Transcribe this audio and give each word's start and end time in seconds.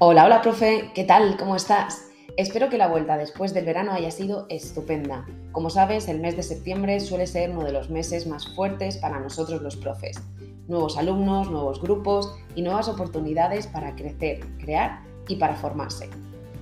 Hola, 0.00 0.26
hola, 0.26 0.42
profe, 0.42 0.92
¿qué 0.94 1.02
tal? 1.02 1.36
¿Cómo 1.36 1.56
estás? 1.56 2.06
Espero 2.36 2.68
que 2.70 2.78
la 2.78 2.86
vuelta 2.86 3.16
después 3.16 3.52
del 3.52 3.64
verano 3.64 3.90
haya 3.90 4.12
sido 4.12 4.46
estupenda. 4.48 5.26
Como 5.50 5.70
sabes, 5.70 6.06
el 6.06 6.20
mes 6.20 6.36
de 6.36 6.44
septiembre 6.44 7.00
suele 7.00 7.26
ser 7.26 7.50
uno 7.50 7.64
de 7.64 7.72
los 7.72 7.90
meses 7.90 8.24
más 8.24 8.46
fuertes 8.54 8.96
para 8.98 9.18
nosotros 9.18 9.60
los 9.60 9.74
profes. 9.74 10.22
Nuevos 10.68 10.96
alumnos, 10.98 11.50
nuevos 11.50 11.82
grupos 11.82 12.32
y 12.54 12.62
nuevas 12.62 12.86
oportunidades 12.86 13.66
para 13.66 13.96
crecer, 13.96 14.38
crear 14.60 15.00
y 15.26 15.34
para 15.34 15.56
formarse. 15.56 16.08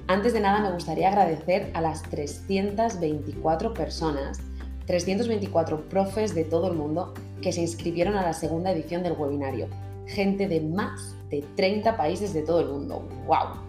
Antes 0.06 0.32
de 0.32 0.40
nada 0.40 0.60
me 0.60 0.72
gustaría 0.72 1.08
agradecer 1.08 1.70
a 1.74 1.82
las 1.82 2.04
324 2.04 3.74
personas, 3.74 4.40
324 4.86 5.90
profes 5.90 6.34
de 6.34 6.44
todo 6.44 6.68
el 6.68 6.78
mundo 6.78 7.12
que 7.42 7.52
se 7.52 7.60
inscribieron 7.60 8.16
a 8.16 8.22
la 8.22 8.32
segunda 8.32 8.70
edición 8.70 9.02
del 9.02 9.12
webinario. 9.12 9.68
Gente 10.06 10.48
de 10.48 10.60
más 10.60 11.16
de 11.30 11.44
30 11.56 11.96
países 11.96 12.32
de 12.32 12.42
todo 12.42 12.60
el 12.60 12.68
mundo. 12.68 13.06
¡Wow! 13.26 13.60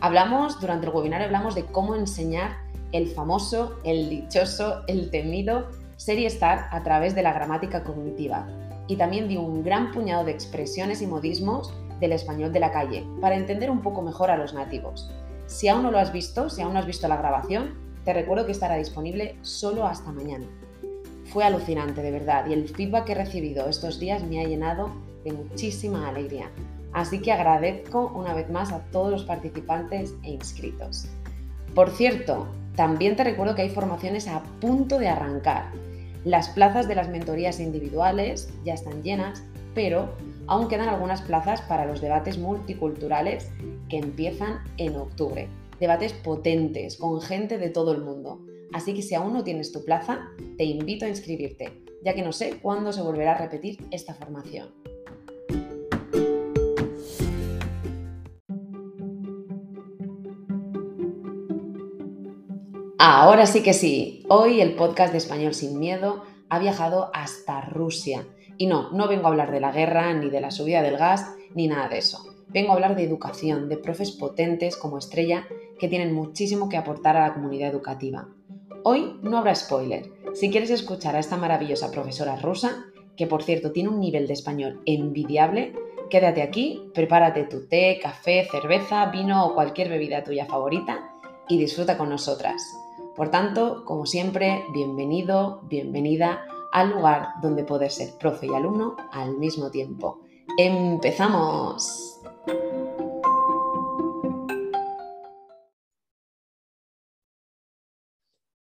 Hablamos, 0.00 0.60
durante 0.60 0.86
el 0.86 0.92
webinario 0.92 1.26
hablamos 1.26 1.54
de 1.54 1.64
cómo 1.64 1.94
enseñar 1.94 2.56
el 2.92 3.08
famoso, 3.08 3.78
el 3.84 4.10
dichoso, 4.10 4.82
el 4.86 5.10
temido 5.10 5.68
ser 5.96 6.18
y 6.18 6.26
estar 6.26 6.68
a 6.70 6.82
través 6.82 7.14
de 7.14 7.22
la 7.22 7.32
gramática 7.32 7.82
cognitiva. 7.82 8.46
Y 8.88 8.96
también 8.96 9.28
di 9.28 9.36
un 9.36 9.64
gran 9.64 9.92
puñado 9.92 10.24
de 10.24 10.32
expresiones 10.32 11.02
y 11.02 11.06
modismos 11.06 11.72
del 12.00 12.12
español 12.12 12.52
de 12.52 12.60
la 12.60 12.70
calle 12.70 13.04
para 13.20 13.36
entender 13.36 13.70
un 13.70 13.80
poco 13.80 14.02
mejor 14.02 14.30
a 14.30 14.36
los 14.36 14.54
nativos. 14.54 15.10
Si 15.46 15.68
aún 15.68 15.82
no 15.82 15.90
lo 15.90 15.98
has 15.98 16.12
visto, 16.12 16.50
si 16.50 16.62
aún 16.62 16.74
no 16.74 16.78
has 16.78 16.86
visto 16.86 17.08
la 17.08 17.16
grabación, 17.16 17.74
te 18.04 18.12
recuerdo 18.12 18.46
que 18.46 18.52
estará 18.52 18.76
disponible 18.76 19.36
solo 19.42 19.86
hasta 19.86 20.12
mañana. 20.12 20.46
Fue 21.24 21.44
alucinante, 21.44 22.02
de 22.02 22.10
verdad, 22.10 22.46
y 22.46 22.52
el 22.52 22.68
feedback 22.68 23.06
que 23.06 23.12
he 23.12 23.16
recibido 23.16 23.66
estos 23.68 23.98
días 23.98 24.22
me 24.22 24.40
ha 24.40 24.44
llenado 24.46 24.90
de 25.26 25.32
muchísima 25.32 26.08
alegría. 26.08 26.50
Así 26.92 27.20
que 27.20 27.32
agradezco 27.32 28.12
una 28.14 28.32
vez 28.32 28.48
más 28.48 28.72
a 28.72 28.78
todos 28.90 29.10
los 29.10 29.24
participantes 29.24 30.14
e 30.22 30.30
inscritos. 30.30 31.08
Por 31.74 31.90
cierto, 31.90 32.46
también 32.76 33.16
te 33.16 33.24
recuerdo 33.24 33.54
que 33.54 33.62
hay 33.62 33.70
formaciones 33.70 34.28
a 34.28 34.42
punto 34.60 34.98
de 34.98 35.08
arrancar. 35.08 35.66
Las 36.24 36.48
plazas 36.48 36.88
de 36.88 36.94
las 36.94 37.08
mentorías 37.08 37.60
individuales 37.60 38.48
ya 38.64 38.74
están 38.74 39.02
llenas, 39.02 39.42
pero 39.74 40.08
aún 40.46 40.68
quedan 40.68 40.88
algunas 40.88 41.22
plazas 41.22 41.60
para 41.62 41.84
los 41.84 42.00
debates 42.00 42.38
multiculturales 42.38 43.50
que 43.88 43.98
empiezan 43.98 44.60
en 44.78 44.96
octubre. 44.96 45.48
Debates 45.80 46.12
potentes, 46.14 46.96
con 46.96 47.20
gente 47.20 47.58
de 47.58 47.68
todo 47.68 47.92
el 47.92 48.02
mundo. 48.02 48.40
Así 48.72 48.94
que 48.94 49.02
si 49.02 49.14
aún 49.14 49.34
no 49.34 49.44
tienes 49.44 49.72
tu 49.72 49.84
plaza, 49.84 50.28
te 50.56 50.64
invito 50.64 51.04
a 51.04 51.08
inscribirte, 51.08 51.82
ya 52.04 52.14
que 52.14 52.22
no 52.22 52.32
sé 52.32 52.58
cuándo 52.62 52.92
se 52.92 53.02
volverá 53.02 53.32
a 53.32 53.38
repetir 53.38 53.78
esta 53.90 54.14
formación. 54.14 54.70
Ahora 62.98 63.44
sí 63.44 63.62
que 63.62 63.74
sí, 63.74 64.24
hoy 64.30 64.62
el 64.62 64.74
podcast 64.74 65.12
de 65.12 65.18
Español 65.18 65.52
sin 65.52 65.78
Miedo 65.78 66.22
ha 66.48 66.58
viajado 66.58 67.10
hasta 67.12 67.60
Rusia. 67.60 68.26
Y 68.56 68.68
no, 68.68 68.90
no 68.90 69.06
vengo 69.06 69.26
a 69.26 69.28
hablar 69.28 69.52
de 69.52 69.60
la 69.60 69.70
guerra, 69.70 70.14
ni 70.14 70.30
de 70.30 70.40
la 70.40 70.50
subida 70.50 70.80
del 70.80 70.96
gas, 70.96 71.34
ni 71.54 71.68
nada 71.68 71.88
de 71.88 71.98
eso. 71.98 72.24
Vengo 72.48 72.70
a 72.70 72.74
hablar 72.74 72.96
de 72.96 73.04
educación, 73.04 73.68
de 73.68 73.76
profes 73.76 74.12
potentes 74.12 74.76
como 74.76 74.96
Estrella 74.96 75.46
que 75.78 75.88
tienen 75.88 76.14
muchísimo 76.14 76.70
que 76.70 76.78
aportar 76.78 77.18
a 77.18 77.28
la 77.28 77.34
comunidad 77.34 77.68
educativa. 77.68 78.28
Hoy 78.82 79.18
no 79.22 79.36
habrá 79.36 79.54
spoiler. 79.54 80.10
Si 80.32 80.50
quieres 80.50 80.70
escuchar 80.70 81.16
a 81.16 81.20
esta 81.20 81.36
maravillosa 81.36 81.90
profesora 81.90 82.36
rusa, 82.36 82.86
que 83.14 83.26
por 83.26 83.42
cierto 83.42 83.72
tiene 83.72 83.90
un 83.90 84.00
nivel 84.00 84.26
de 84.26 84.32
español 84.32 84.80
envidiable, 84.86 85.74
quédate 86.08 86.40
aquí, 86.40 86.90
prepárate 86.94 87.44
tu 87.44 87.68
té, 87.68 87.98
café, 88.02 88.48
cerveza, 88.50 89.04
vino 89.06 89.44
o 89.44 89.54
cualquier 89.54 89.90
bebida 89.90 90.24
tuya 90.24 90.46
favorita 90.46 91.10
y 91.46 91.58
disfruta 91.58 91.98
con 91.98 92.08
nosotras. 92.08 92.62
Por 93.16 93.30
tanto, 93.30 93.86
como 93.86 94.04
siempre, 94.04 94.66
bienvenido, 94.74 95.62
bienvenida 95.70 96.46
al 96.70 96.90
lugar 96.90 97.28
donde 97.40 97.64
poder 97.64 97.90
ser 97.90 98.10
profe 98.18 98.46
y 98.46 98.54
alumno 98.54 98.94
al 99.10 99.38
mismo 99.38 99.70
tiempo. 99.70 100.20
¡Empezamos! 100.58 102.20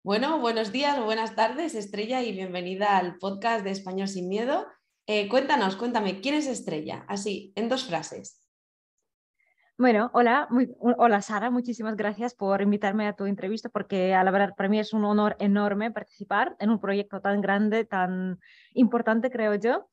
Bueno, 0.04 0.38
buenos 0.38 0.70
días 0.70 1.02
buenas 1.02 1.34
tardes, 1.34 1.74
Estrella, 1.74 2.22
y 2.22 2.32
bienvenida 2.32 2.98
al 2.98 3.16
podcast 3.16 3.64
de 3.64 3.70
Español 3.70 4.06
sin 4.06 4.28
Miedo. 4.28 4.66
Eh, 5.06 5.28
cuéntanos, 5.28 5.76
cuéntame, 5.76 6.20
¿quién 6.20 6.34
es 6.34 6.46
Estrella? 6.46 7.06
Así, 7.08 7.54
en 7.56 7.70
dos 7.70 7.84
frases. 7.84 8.45
Bueno, 9.78 10.10
hola, 10.14 10.48
hola 10.96 11.20
Sara, 11.20 11.50
muchísimas 11.50 11.96
gracias 11.96 12.32
por 12.34 12.62
invitarme 12.62 13.06
a 13.06 13.12
tu 13.12 13.26
entrevista 13.26 13.68
porque 13.68 14.14
a 14.14 14.24
la 14.24 14.30
verdad 14.30 14.54
para 14.56 14.70
mí 14.70 14.78
es 14.78 14.94
un 14.94 15.04
honor 15.04 15.36
enorme 15.38 15.90
participar 15.90 16.56
en 16.60 16.70
un 16.70 16.80
proyecto 16.80 17.20
tan 17.20 17.42
grande, 17.42 17.84
tan 17.84 18.40
importante 18.72 19.30
creo 19.30 19.54
yo. 19.56 19.86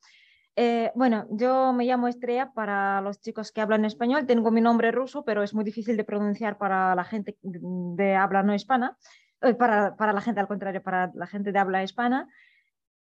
Eh, 0.56 0.90
bueno, 0.94 1.26
yo 1.32 1.74
me 1.74 1.84
llamo 1.84 2.08
Estrella 2.08 2.50
para 2.54 3.02
los 3.02 3.20
chicos 3.20 3.52
que 3.52 3.60
hablan 3.60 3.84
español, 3.84 4.24
tengo 4.24 4.50
mi 4.50 4.62
nombre 4.62 4.90
ruso, 4.90 5.22
pero 5.22 5.42
es 5.42 5.52
muy 5.52 5.64
difícil 5.64 5.98
de 5.98 6.04
pronunciar 6.04 6.56
para 6.56 6.94
la 6.94 7.04
gente 7.04 7.36
de 7.42 8.16
habla 8.16 8.42
no 8.42 8.54
hispana, 8.54 8.96
eh, 9.42 9.52
para, 9.52 9.96
para 9.96 10.14
la 10.14 10.22
gente 10.22 10.40
al 10.40 10.48
contrario, 10.48 10.82
para 10.82 11.12
la 11.14 11.26
gente 11.26 11.52
de 11.52 11.58
habla 11.58 11.82
hispana. 11.82 12.26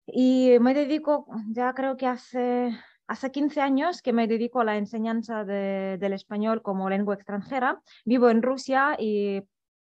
Y 0.07 0.59
me 0.61 0.75
dedico, 0.75 1.29
ya 1.53 1.73
creo 1.73 1.97
que 1.97 2.09
hace 2.09 2.77
Hace 3.07 3.31
15 3.31 3.61
años 3.61 4.01
que 4.01 4.13
me 4.13 4.27
dedico 4.27 4.61
a 4.61 4.65
la 4.65 4.79
enseñanza 4.79 5.45
del 5.45 6.13
español 6.13 6.63
como 6.63 6.89
lengua 6.89 7.15
extranjera. 7.15 7.83
Vivo 8.05 8.31
en 8.31 8.43
Rusia 8.43 8.97
y 8.99 9.43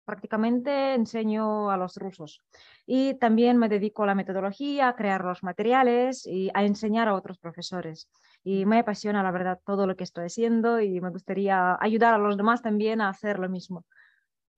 prácticamente 0.05 0.95
enseño 0.95 1.71
a 1.71 1.77
los 1.77 1.97
rusos. 1.97 2.43
Y 2.87 3.15
también 3.15 3.59
me 3.59 3.69
dedico 3.69 4.05
a 4.05 4.07
la 4.07 4.15
metodología, 4.15 4.89
a 4.89 4.97
crear 4.97 5.25
los 5.25 5.43
materiales 5.43 6.27
y 6.27 6.51
a 6.55 6.65
enseñar 6.65 7.09
a 7.09 7.15
otros 7.15 7.39
profesores. 7.39 8.09
Y 8.43 8.65
me 8.65 8.81
apasiona, 8.81 9.23
la 9.23 9.31
verdad, 9.31 9.61
todo 9.65 9.87
lo 9.87 9.97
que 9.97 10.05
estoy 10.05 10.27
haciendo 10.27 10.81
y 10.81 11.01
me 11.01 11.11
gustaría 11.11 11.77
ayudar 11.81 12.15
a 12.15 12.19
los 12.19 12.37
demás 12.37 12.63
también 12.63 13.01
a 13.01 13.09
hacer 13.09 13.39
lo 13.39 13.49
mismo. 13.49 13.85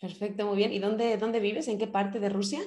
Perfecto, 0.00 0.46
muy 0.46 0.56
bien. 0.56 0.72
¿Y 0.72 0.78
dónde, 0.78 1.16
dónde 1.16 1.40
vives? 1.40 1.68
¿En 1.68 1.78
qué 1.78 1.86
parte 1.86 2.18
de 2.18 2.28
Rusia? 2.28 2.60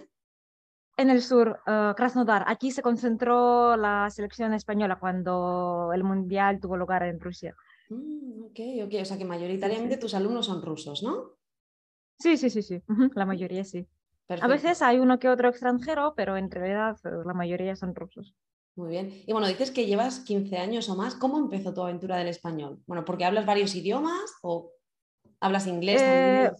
En 0.97 1.09
el 1.09 1.22
sur, 1.22 1.59
uh, 1.67 1.94
Krasnodar. 1.94 2.45
Aquí 2.47 2.72
se 2.72 2.81
concentró 2.81 3.75
la 3.75 4.09
selección 4.09 4.53
española 4.53 4.97
cuando 4.97 5.91
el 5.94 6.03
mundial 6.03 6.59
tuvo 6.59 6.78
lugar 6.78 7.03
en 7.03 7.19
Rusia. 7.19 7.53
Mm, 7.89 8.45
ok, 8.45 8.59
ok. 8.85 9.01
O 9.01 9.05
sea 9.05 9.17
que 9.17 9.25
mayoritariamente 9.25 9.97
tus 9.97 10.13
alumnos 10.13 10.45
son 10.45 10.61
rusos, 10.61 11.03
¿no? 11.03 11.34
Sí, 12.19 12.38
sí, 12.38 12.50
sí, 12.50 12.61
sí. 12.61 12.81
La 13.13 13.25
mayoría 13.25 13.66
sí. 13.66 13.88
A 14.28 14.47
veces 14.47 14.81
hay 14.81 15.00
uno 15.00 15.19
que 15.19 15.29
otro 15.29 15.50
extranjero, 15.50 16.13
pero 16.16 16.38
en 16.38 16.50
realidad 16.50 16.97
eh, 17.03 17.09
la 17.25 17.34
mayoría 17.34 17.75
son 17.75 17.94
rusos. 17.94 18.34
Muy 18.75 18.89
bien. 18.89 19.23
Y 19.25 19.31
bueno, 19.31 19.47
dices 19.47 19.72
que 19.72 19.85
llevas 19.85 20.19
15 20.22 20.57
años 20.57 20.89
o 20.89 20.95
más. 20.95 21.16
¿Cómo 21.16 21.38
empezó 21.38 21.73
tu 21.73 21.81
aventura 21.81 22.17
del 22.17 22.28
español? 22.28 22.81
Bueno, 22.88 23.05
porque 23.05 23.25
hablas 23.25 23.45
varios 23.45 23.75
idiomas 23.75 24.34
o 24.41 24.72
hablas 25.39 25.67
inglés 25.67 26.01
eh, 26.03 26.51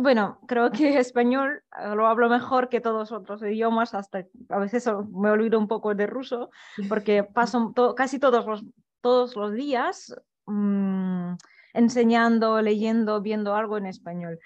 bueno, 0.00 0.38
creo 0.46 0.70
que 0.70 0.98
español 0.98 1.62
eh, 1.78 1.94
lo 1.94 2.06
hablo 2.06 2.28
mejor 2.28 2.68
que 2.68 2.80
todos 2.80 3.12
otros 3.12 3.42
idiomas, 3.42 3.94
hasta 3.94 4.26
a 4.48 4.58
veces 4.58 4.88
me 5.12 5.30
olvido 5.30 5.58
un 5.58 5.68
poco 5.68 5.94
de 5.94 6.06
ruso, 6.06 6.50
porque 6.88 7.24
paso 7.34 7.72
casi 7.96 8.18
todos 8.18 8.46
los, 8.46 8.64
todos 9.00 9.36
los 9.36 9.52
días 9.54 10.14
mm, 10.46 11.34
enseñando, 11.74 12.60
leyendo, 12.62 13.20
viendo 13.20 13.54
algo 13.54 13.78
en 13.78 13.86
español. 13.86 14.38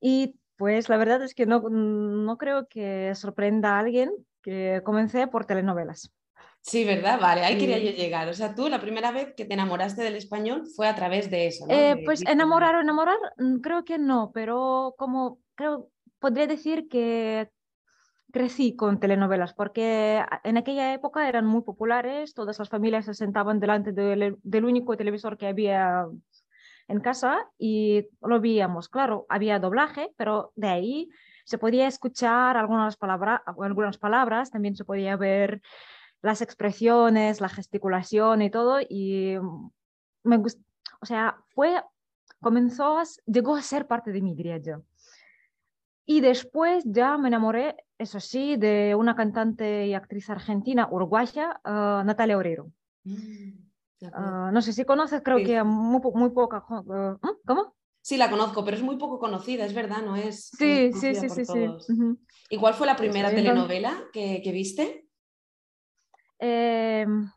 Y 0.00 0.38
pues 0.56 0.88
la 0.88 0.96
verdad 0.96 1.22
es 1.22 1.34
que 1.34 1.46
no, 1.46 1.60
no 1.68 2.38
creo 2.38 2.66
que 2.68 3.14
sorprenda 3.14 3.76
a 3.76 3.80
alguien 3.80 4.12
que 4.42 4.80
comencé 4.84 5.26
por 5.26 5.44
telenovelas. 5.44 6.12
Sí, 6.66 6.84
¿verdad? 6.84 7.20
Vale, 7.20 7.42
ahí 7.42 7.56
quería 7.58 7.78
yo 7.78 7.92
llegar. 7.92 8.28
O 8.28 8.34
sea, 8.34 8.56
tú 8.56 8.68
la 8.68 8.80
primera 8.80 9.12
vez 9.12 9.34
que 9.36 9.44
te 9.44 9.54
enamoraste 9.54 10.02
del 10.02 10.16
español 10.16 10.64
fue 10.74 10.88
a 10.88 10.96
través 10.96 11.30
de 11.30 11.46
eso, 11.46 11.64
¿no? 11.64 11.72
Eh, 11.72 12.02
pues 12.04 12.26
enamorar 12.26 12.74
o 12.74 12.80
enamorar, 12.80 13.18
mm, 13.38 13.58
creo 13.60 13.84
que 13.84 13.98
no, 13.98 14.32
pero 14.34 14.96
como 14.98 15.38
creo, 15.54 15.90
podría 16.18 16.48
decir 16.48 16.88
que 16.88 17.50
crecí 18.32 18.74
con 18.74 18.98
telenovelas, 18.98 19.54
porque 19.54 20.20
en 20.42 20.56
aquella 20.56 20.92
época 20.92 21.28
eran 21.28 21.46
muy 21.46 21.62
populares, 21.62 22.34
todas 22.34 22.58
las 22.58 22.68
familias 22.68 23.04
se 23.04 23.14
sentaban 23.14 23.60
delante 23.60 23.92
del, 23.92 24.36
del 24.42 24.64
único 24.64 24.96
televisor 24.96 25.38
que 25.38 25.46
había 25.46 26.04
en 26.88 27.00
casa 27.00 27.48
y 27.58 28.08
lo 28.20 28.40
veíamos. 28.40 28.88
Claro, 28.88 29.24
había 29.28 29.60
doblaje, 29.60 30.10
pero 30.16 30.52
de 30.56 30.68
ahí 30.68 31.08
se 31.44 31.58
podía 31.58 31.86
escuchar 31.86 32.56
algunas, 32.56 32.96
palabras, 32.96 33.40
algunas 33.46 33.98
palabras, 33.98 34.50
también 34.50 34.74
se 34.74 34.84
podía 34.84 35.16
ver 35.16 35.62
las 36.26 36.42
expresiones, 36.42 37.40
la 37.40 37.48
gesticulación 37.48 38.42
y 38.42 38.50
todo, 38.50 38.80
y 38.80 39.36
me 40.24 40.36
gustó, 40.36 40.60
o 41.00 41.06
sea, 41.06 41.38
fue, 41.54 41.82
comenzó, 42.40 43.00
llegó 43.26 43.56
a 43.56 43.62
ser 43.62 43.86
parte 43.86 44.12
de 44.12 44.20
mí, 44.20 44.34
diría 44.34 44.58
yo. 44.58 44.82
Y 46.04 46.20
después 46.20 46.84
ya 46.86 47.16
me 47.18 47.28
enamoré, 47.28 47.76
eso 47.98 48.20
sí, 48.20 48.56
de 48.56 48.94
una 48.94 49.16
cantante 49.16 49.86
y 49.86 49.94
actriz 49.94 50.28
argentina, 50.30 50.88
uruguaya, 50.90 51.60
ah, 51.64 52.02
Natalia 52.04 52.38
Oreiro. 52.38 52.70
Mm. 53.04 53.66
Ah, 54.12 54.50
no 54.52 54.60
sé 54.62 54.72
si 54.72 54.84
conoces, 54.84 55.22
creo 55.22 55.38
que 55.38 55.62
muy, 55.62 56.00
muy 56.14 56.30
poca. 56.30 56.64
¿Mm? 56.68 57.16
¿Cómo? 57.46 57.74
Sí, 58.02 58.16
la 58.16 58.30
conozco, 58.30 58.64
pero 58.64 58.76
es 58.76 58.82
muy 58.84 58.98
poco 58.98 59.18
conocida, 59.18 59.64
es 59.64 59.74
verdad, 59.74 60.02
no 60.02 60.14
es. 60.14 60.50
Sí, 60.56 60.92
sí, 60.92 61.14
sí, 61.14 61.28
sí, 61.28 61.44
sí. 61.44 61.66
¿Y 62.50 62.56
cuál 62.56 62.74
fue 62.74 62.86
la 62.86 62.94
primera 62.94 63.30
telenovela 63.30 64.04
que, 64.12 64.40
viste? 64.52 65.05
Em, 66.38 67.30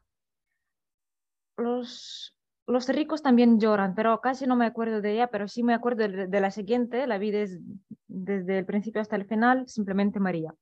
los, 1.57 2.35
los 2.67 2.87
ricos 2.89 3.21
también 3.21 3.59
lloran, 3.59 3.95
pero 3.95 4.19
casi 4.21 4.45
no 4.45 4.55
me 4.55 4.65
acuerdo 4.65 5.01
de 5.01 5.13
ella, 5.13 5.27
pero 5.27 5.47
sí 5.47 5.63
me 5.63 5.73
acuerdo 5.73 6.07
de, 6.07 6.41
la 6.41 6.51
siguiente, 6.51 7.07
la 7.07 7.17
vi 7.17 7.31
desde 7.31 8.57
el 8.57 8.65
principio 8.65 9.01
hasta 9.01 9.15
el 9.15 9.25
final, 9.25 9.67
simplemente 9.67 10.19
María. 10.19 10.53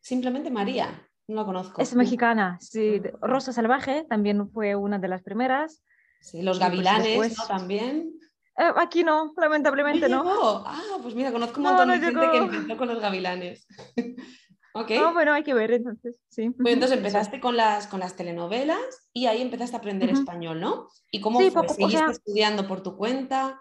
Simplemente 0.00 0.50
María, 0.50 1.08
no 1.28 1.36
la 1.36 1.44
conozco. 1.44 1.80
Es 1.80 1.94
mexicana, 1.94 2.58
sí. 2.60 3.00
Rosa 3.20 3.52
Salvaje 3.52 4.04
también 4.08 4.48
fue 4.50 4.74
una 4.74 4.98
de 4.98 5.08
las 5.08 5.22
primeras. 5.22 5.82
Sí, 6.20 6.42
Los 6.42 6.58
pues 6.58 6.68
Gavilanes, 6.68 7.38
¿no? 7.38 7.46
También. 7.46 8.10
Eh, 8.56 8.70
aquí 8.76 9.02
no, 9.02 9.32
lamentablemente 9.36 10.08
no. 10.08 10.22
Ah, 10.64 10.98
pues 11.02 11.14
mira, 11.14 11.32
conozco 11.32 11.58
un 11.58 11.66
montón 11.66 11.88
de 11.88 11.98
gente 11.98 12.30
que 12.30 12.36
empezó 12.36 12.76
con 12.76 12.88
los 12.88 13.00
gavilanes. 13.00 13.66
ok. 14.74 14.90
No, 14.90 15.12
bueno, 15.14 15.32
hay 15.32 15.42
que 15.42 15.54
ver 15.54 15.72
entonces, 15.72 16.20
sí. 16.28 16.50
Pues 16.50 16.74
entonces 16.74 16.98
empezaste 16.98 17.40
con 17.40 17.56
las, 17.56 17.86
con 17.86 18.00
las 18.00 18.16
telenovelas 18.16 19.08
y 19.12 19.26
ahí 19.26 19.40
empezaste 19.40 19.76
a 19.76 19.78
aprender 19.78 20.10
español, 20.10 20.60
¿no? 20.60 20.88
¿Y 21.10 21.20
cómo 21.20 21.40
fue? 21.40 21.68
¿Seguiste 21.68 22.10
estudiando 22.10 22.66
por 22.66 22.82
tu 22.82 22.96
cuenta? 22.96 23.60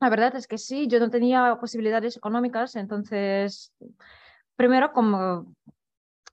La 0.00 0.10
verdad 0.10 0.34
es 0.34 0.48
que 0.48 0.58
sí, 0.58 0.88
yo 0.88 0.98
no 0.98 1.10
tenía 1.10 1.58
posibilidades 1.60 2.16
económicas, 2.16 2.74
entonces, 2.74 3.72
primero 4.56 4.92
como 4.92 5.54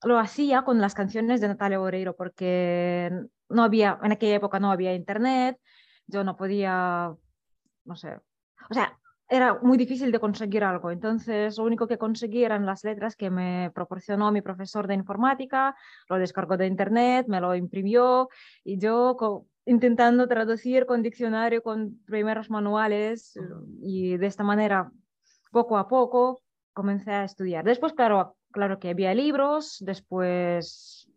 lo 0.01 0.17
hacía 0.17 0.63
con 0.63 0.81
las 0.81 0.95
canciones 0.95 1.39
de 1.39 1.49
Natalia 1.49 1.79
Oreiro, 1.79 2.15
porque 2.15 3.11
no 3.47 3.63
había, 3.63 3.99
en 4.01 4.11
aquella 4.11 4.35
época 4.35 4.59
no 4.59 4.71
había 4.71 4.95
internet, 4.95 5.59
yo 6.07 6.23
no 6.23 6.35
podía, 6.35 7.13
no 7.85 7.95
sé, 7.95 8.15
o 8.69 8.73
sea, 8.73 8.97
era 9.29 9.59
muy 9.61 9.77
difícil 9.77 10.11
de 10.11 10.19
conseguir 10.19 10.63
algo. 10.63 10.89
Entonces, 10.89 11.57
lo 11.57 11.63
único 11.63 11.87
que 11.87 11.97
conseguí 11.97 12.43
eran 12.43 12.65
las 12.65 12.83
letras 12.83 13.15
que 13.15 13.29
me 13.29 13.71
proporcionó 13.73 14.31
mi 14.31 14.41
profesor 14.41 14.87
de 14.87 14.95
informática, 14.95 15.75
lo 16.09 16.17
descargó 16.17 16.57
de 16.57 16.67
internet, 16.67 17.27
me 17.27 17.39
lo 17.39 17.55
imprimió 17.55 18.29
y 18.63 18.79
yo 18.79 19.45
intentando 19.65 20.27
traducir 20.27 20.87
con 20.87 21.03
diccionario, 21.03 21.61
con 21.61 21.99
primeros 22.05 22.49
manuales 22.49 23.37
y 23.81 24.17
de 24.17 24.25
esta 24.25 24.43
manera, 24.43 24.91
poco 25.51 25.77
a 25.77 25.87
poco, 25.87 26.41
comencé 26.73 27.11
a 27.11 27.23
estudiar. 27.23 27.63
Después, 27.63 27.93
claro, 27.93 28.35
claro 28.51 28.79
que 28.79 28.89
había 28.89 29.13
libros, 29.13 29.77
después 29.81 31.07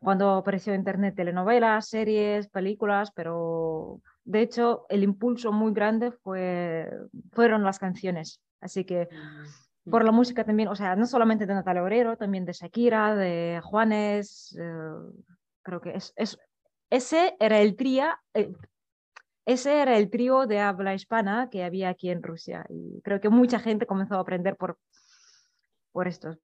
cuando 0.00 0.30
apareció 0.30 0.74
internet, 0.74 1.16
telenovelas, 1.16 1.88
series, 1.88 2.48
películas, 2.48 3.10
pero 3.12 4.00
de 4.26 4.42
hecho, 4.42 4.86
el 4.88 5.04
impulso 5.04 5.52
muy 5.52 5.72
grande 5.72 6.10
fue, 6.10 6.90
fueron 7.32 7.62
las 7.62 7.78
canciones. 7.78 8.40
Así 8.60 8.84
que 8.84 9.08
mm, 9.10 9.90
por 9.90 10.04
la 10.04 10.10
música 10.10 10.44
también, 10.44 10.68
o 10.68 10.74
sea, 10.74 10.96
no 10.96 11.06
solamente 11.06 11.46
de 11.46 11.54
Natalia 11.54 11.82
Obrero, 11.82 12.16
también 12.16 12.44
de 12.44 12.52
Shakira, 12.52 13.14
de 13.14 13.60
Juanes, 13.62 14.56
eh, 14.60 14.92
creo 15.62 15.80
que 15.80 15.90
es, 15.90 16.12
es, 16.16 16.38
ese 16.90 17.36
era 17.38 17.60
el 17.60 17.76
trío, 17.76 18.06
eh, 18.34 18.52
ese 19.46 19.80
era 19.80 19.96
el 19.96 20.10
trío 20.10 20.46
de 20.46 20.58
habla 20.58 20.92
hispana 20.92 21.48
que 21.48 21.62
había 21.62 21.88
aquí 21.88 22.10
en 22.10 22.20
Rusia 22.20 22.66
y 22.68 23.00
creo 23.02 23.20
que 23.20 23.28
mucha 23.28 23.60
gente 23.60 23.86
comenzó 23.86 24.16
a 24.16 24.20
aprender 24.20 24.56
por, 24.56 24.76
por, 25.92 26.08
estos, 26.08 26.36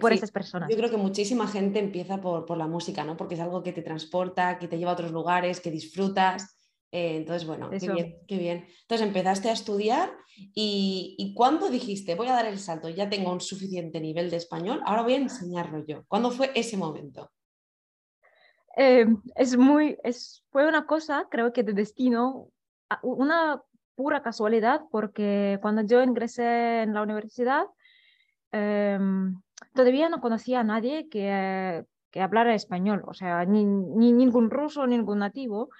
por 0.00 0.12
estas 0.12 0.32
personas. 0.32 0.68
Yo 0.68 0.76
creo 0.76 0.90
que 0.90 0.96
muchísima 0.96 1.46
gente 1.46 1.78
empieza 1.78 2.20
por, 2.20 2.46
por, 2.46 2.58
la 2.58 2.66
música, 2.66 3.04
¿no? 3.04 3.16
Porque 3.16 3.36
es 3.36 3.40
algo 3.40 3.62
que 3.62 3.72
te 3.72 3.82
transporta, 3.82 4.58
que 4.58 4.66
te 4.66 4.76
lleva 4.76 4.90
a 4.90 4.94
otros 4.94 5.12
lugares, 5.12 5.60
que 5.60 5.70
disfrutas. 5.70 6.57
Eh, 6.90 7.16
entonces, 7.16 7.46
bueno, 7.46 7.68
qué 7.70 7.78
bien, 7.90 8.18
qué 8.26 8.38
bien. 8.38 8.66
Entonces 8.82 9.06
empezaste 9.06 9.50
a 9.50 9.52
estudiar 9.52 10.10
y, 10.36 11.16
y 11.18 11.34
¿cuándo 11.34 11.68
dijiste, 11.68 12.14
voy 12.14 12.28
a 12.28 12.32
dar 12.32 12.46
el 12.46 12.58
salto, 12.58 12.88
ya 12.88 13.10
tengo 13.10 13.30
un 13.32 13.40
suficiente 13.40 14.00
nivel 14.00 14.30
de 14.30 14.38
español, 14.38 14.80
ahora 14.86 15.02
voy 15.02 15.14
a 15.14 15.18
enseñarlo 15.18 15.84
yo? 15.86 16.04
¿Cuándo 16.08 16.30
fue 16.30 16.50
ese 16.54 16.76
momento? 16.76 17.30
Eh, 18.76 19.06
es 19.34 19.56
muy, 19.56 19.98
es, 20.02 20.44
fue 20.50 20.66
una 20.66 20.86
cosa, 20.86 21.26
creo 21.30 21.52
que 21.52 21.62
de 21.62 21.72
destino, 21.72 22.48
una 23.02 23.60
pura 23.94 24.22
casualidad, 24.22 24.82
porque 24.90 25.58
cuando 25.60 25.82
yo 25.82 26.02
ingresé 26.02 26.82
en 26.82 26.94
la 26.94 27.02
universidad, 27.02 27.64
em, 28.52 29.42
todavía 29.74 30.08
no 30.08 30.20
conocía 30.20 30.60
a 30.60 30.64
nadie 30.64 31.08
que, 31.08 31.84
que 32.10 32.20
hablara 32.20 32.54
español, 32.54 33.02
o 33.06 33.12
sea, 33.12 33.44
ni, 33.44 33.64
ni, 33.64 34.12
ningún 34.12 34.48
ruso, 34.48 34.86
ningún 34.86 35.18
nativo 35.18 35.70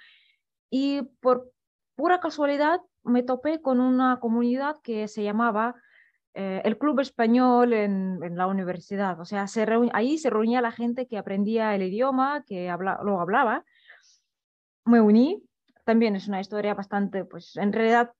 y 0.69 1.01
por 1.21 1.51
pura 1.95 2.19
casualidad 2.19 2.81
me 3.03 3.23
topé 3.23 3.61
con 3.61 3.79
una 3.79 4.19
comunidad 4.19 4.77
que 4.83 5.07
se 5.07 5.23
llamaba 5.23 5.75
eh, 6.33 6.61
el 6.63 6.77
Club 6.77 6.99
Español 6.99 7.73
en, 7.73 8.19
la 8.35 8.47
universidad. 8.47 9.19
O 9.19 9.25
sea, 9.25 9.47
se 9.47 9.65
ahí 9.93 10.17
se 10.17 10.29
reunía 10.29 10.61
la 10.61 10.71
gente 10.71 11.07
que 11.07 11.17
aprendía 11.17 11.75
el 11.75 11.83
idioma, 11.83 12.43
que 12.45 12.73
lo 13.03 13.19
hablaba. 13.19 13.65
Me 14.85 15.01
uní. 15.01 15.43
También 15.85 16.15
es 16.15 16.27
una 16.27 16.39
historia 16.39 16.75
bastante, 16.75 17.25
pues 17.25 17.57
en 17.57 17.73
realidad 17.73 18.13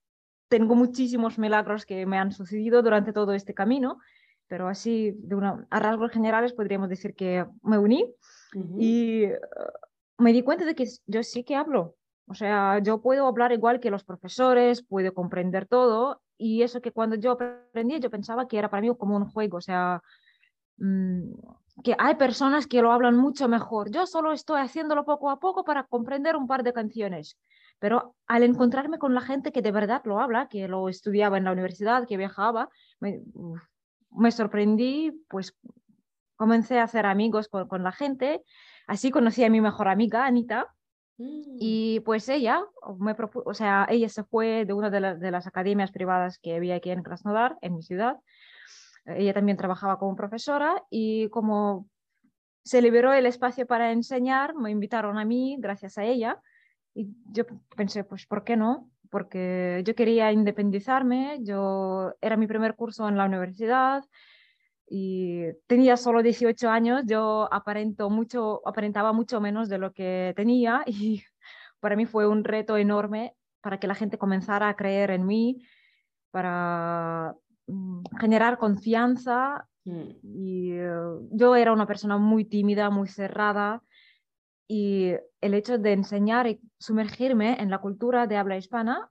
tengo 0.47 0.73
muchísimos 0.73 1.37
milagros 1.37 1.85
que 1.85 2.05
me 2.07 2.17
han 2.17 2.31
sucedido 2.31 2.81
durante 2.81 3.13
todo 3.13 3.33
este 3.33 3.53
camino, 3.53 3.99
pero 4.47 4.67
así 4.67 5.13
de 5.15 5.35
una, 5.35 5.67
a 5.69 5.79
rasgos 5.79 6.11
generales 6.11 6.53
podríamos 6.53 6.89
decir 6.89 7.13
que 7.13 7.45
me 7.61 7.77
uní 7.77 8.11
y 8.79 9.25
eh, 9.25 9.39
me 10.17 10.33
di 10.33 10.41
cuenta 10.41 10.65
de 10.65 10.73
que 10.73 10.87
yo 11.05 11.21
sí 11.21 11.43
que 11.43 11.55
hablo 11.55 11.95
o 12.29 12.35
sea, 12.35 12.77
yo 12.77 13.01
puedo 13.01 13.25
hablar 13.25 13.51
igual 13.51 13.79
que 13.79 13.89
los 13.89 14.03
profesores, 14.03 14.83
puedo 14.83 15.15
comprender 15.15 15.65
todo 15.65 16.21
y 16.37 16.61
eso 16.61 16.79
que 16.79 16.91
cuando 16.91 17.15
yo 17.15 17.31
aprendí 17.31 17.99
yo 17.99 18.11
pensaba 18.11 18.47
que 18.47 18.59
era 18.59 18.69
para 18.69 18.81
mí 18.81 18.95
como 18.95 19.17
un 19.17 19.25
juego, 19.25 19.57
o 19.57 19.61
sea, 19.61 20.03
mm, 20.77 21.31
que 21.83 21.95
hay 21.97 22.15
personas 22.15 22.67
que 22.67 22.83
lo 22.83 22.91
hablan 22.91 23.17
mucho 23.17 23.47
mejor. 23.47 23.89
Yo 23.89 24.05
solo 24.05 24.31
estoy 24.31 24.61
haciéndolo 24.61 25.05
poco 25.05 25.31
a 25.31 25.39
poco 25.39 25.63
para 25.63 25.85
comprender 25.85 26.35
un 26.35 26.45
par 26.45 26.61
de 26.61 26.71
canciones, 26.71 27.35
pero 27.79 28.15
al 28.27 28.43
encontrarme 28.43 28.99
con 28.99 29.15
la 29.15 29.21
gente 29.21 29.51
que 29.51 29.63
de 29.63 29.71
verdad 29.71 30.03
lo 30.05 30.19
habla, 30.19 30.49
que 30.49 30.67
lo 30.67 30.87
estudiaba 30.87 31.37
en 31.39 31.45
la 31.45 31.51
universidad, 31.51 32.07
que 32.07 32.17
viajaba, 32.17 32.69
me, 32.99 34.31
sorprendí, 34.31 35.25
pues 35.29 35.57
comencé 36.35 36.77
a 36.77 36.83
hacer 36.83 37.07
amigos 37.07 37.49
con 37.49 37.83
la 37.83 37.91
gente. 37.91 38.43
Así 38.85 39.09
conocí 39.09 39.43
a 39.43 39.49
mi 39.49 39.61
mejor 39.61 39.87
amiga, 39.87 40.25
Anita, 40.25 40.75
Mm. 41.19 41.57
Y 41.59 41.99
pues 41.99 42.27
ella, 42.29 42.63
me 42.97 43.15
o 43.45 43.53
sea, 43.53 43.85
ella 43.89 44.09
se 44.09 44.23
fue 44.23 44.65
de 44.65 44.73
una 44.73 44.89
de, 44.89 45.15
de, 45.15 45.31
las 45.31 45.45
academias 45.45 45.91
privadas 45.91 46.39
que 46.39 46.55
había 46.55 46.75
aquí 46.75 46.89
en 46.89 47.03
Krasnodar, 47.03 47.57
en 47.61 47.75
mi 47.75 47.83
ciudad. 47.83 48.17
Ella 49.05 49.33
también 49.33 49.57
trabajaba 49.57 49.99
como 49.99 50.15
profesora 50.15 50.83
y 50.89 51.29
como 51.29 51.87
se 52.63 52.81
liberó 52.81 53.13
el 53.13 53.25
espacio 53.25 53.65
para 53.65 53.91
enseñar, 53.91 54.55
me 54.55 54.71
invitaron 54.71 55.17
a 55.17 55.25
mí 55.25 55.57
gracias 55.59 55.97
a 55.97 56.03
ella. 56.05 56.41
Y 56.93 57.09
yo 57.31 57.43
pensé, 57.75 58.03
pues, 58.03 58.25
¿por 58.25 58.43
qué 58.43 58.57
no? 58.57 58.89
Porque 59.09 59.81
yo 59.85 59.95
quería 59.95 60.31
independizarme, 60.31 61.39
yo 61.41 62.13
era 62.21 62.37
mi 62.37 62.47
primer 62.47 62.75
curso 62.75 63.07
en 63.07 63.17
la 63.17 63.25
universidad, 63.25 64.03
y 64.89 65.53
tenía 65.67 65.97
solo 65.97 66.23
18 66.23 66.69
años, 66.69 67.03
yo 67.05 67.47
aparento 67.53 68.09
mucho, 68.09 68.61
aparentaba 68.67 69.13
mucho 69.13 69.39
menos 69.39 69.69
de 69.69 69.77
lo 69.77 69.93
que 69.93 70.33
tenía 70.35 70.83
y 70.87 71.23
para 71.79 71.95
mí 71.95 72.05
fue 72.05 72.27
un 72.27 72.43
reto 72.43 72.77
enorme 72.77 73.35
para 73.61 73.79
que 73.79 73.87
la 73.87 73.95
gente 73.95 74.17
comenzara 74.17 74.69
a 74.69 74.75
creer 74.75 75.11
en 75.11 75.25
mí, 75.25 75.63
para 76.31 77.35
mm, 77.67 78.03
generar 78.19 78.57
confianza. 78.57 79.67
Mm. 79.85 80.09
Y 80.23 80.71
eh, 80.73 80.91
yo 81.31 81.55
era 81.55 81.71
una 81.71 81.85
persona 81.85 82.17
muy 82.17 82.45
tímida, 82.45 82.89
muy 82.89 83.07
cerrada 83.07 83.83
y 84.67 85.13
el 85.41 85.53
hecho 85.53 85.77
de 85.77 85.93
enseñar 85.93 86.47
y 86.47 86.61
sumergirme 86.79 87.61
en 87.61 87.69
la 87.69 87.79
cultura 87.79 88.27
de 88.27 88.37
habla 88.37 88.57
hispana 88.57 89.09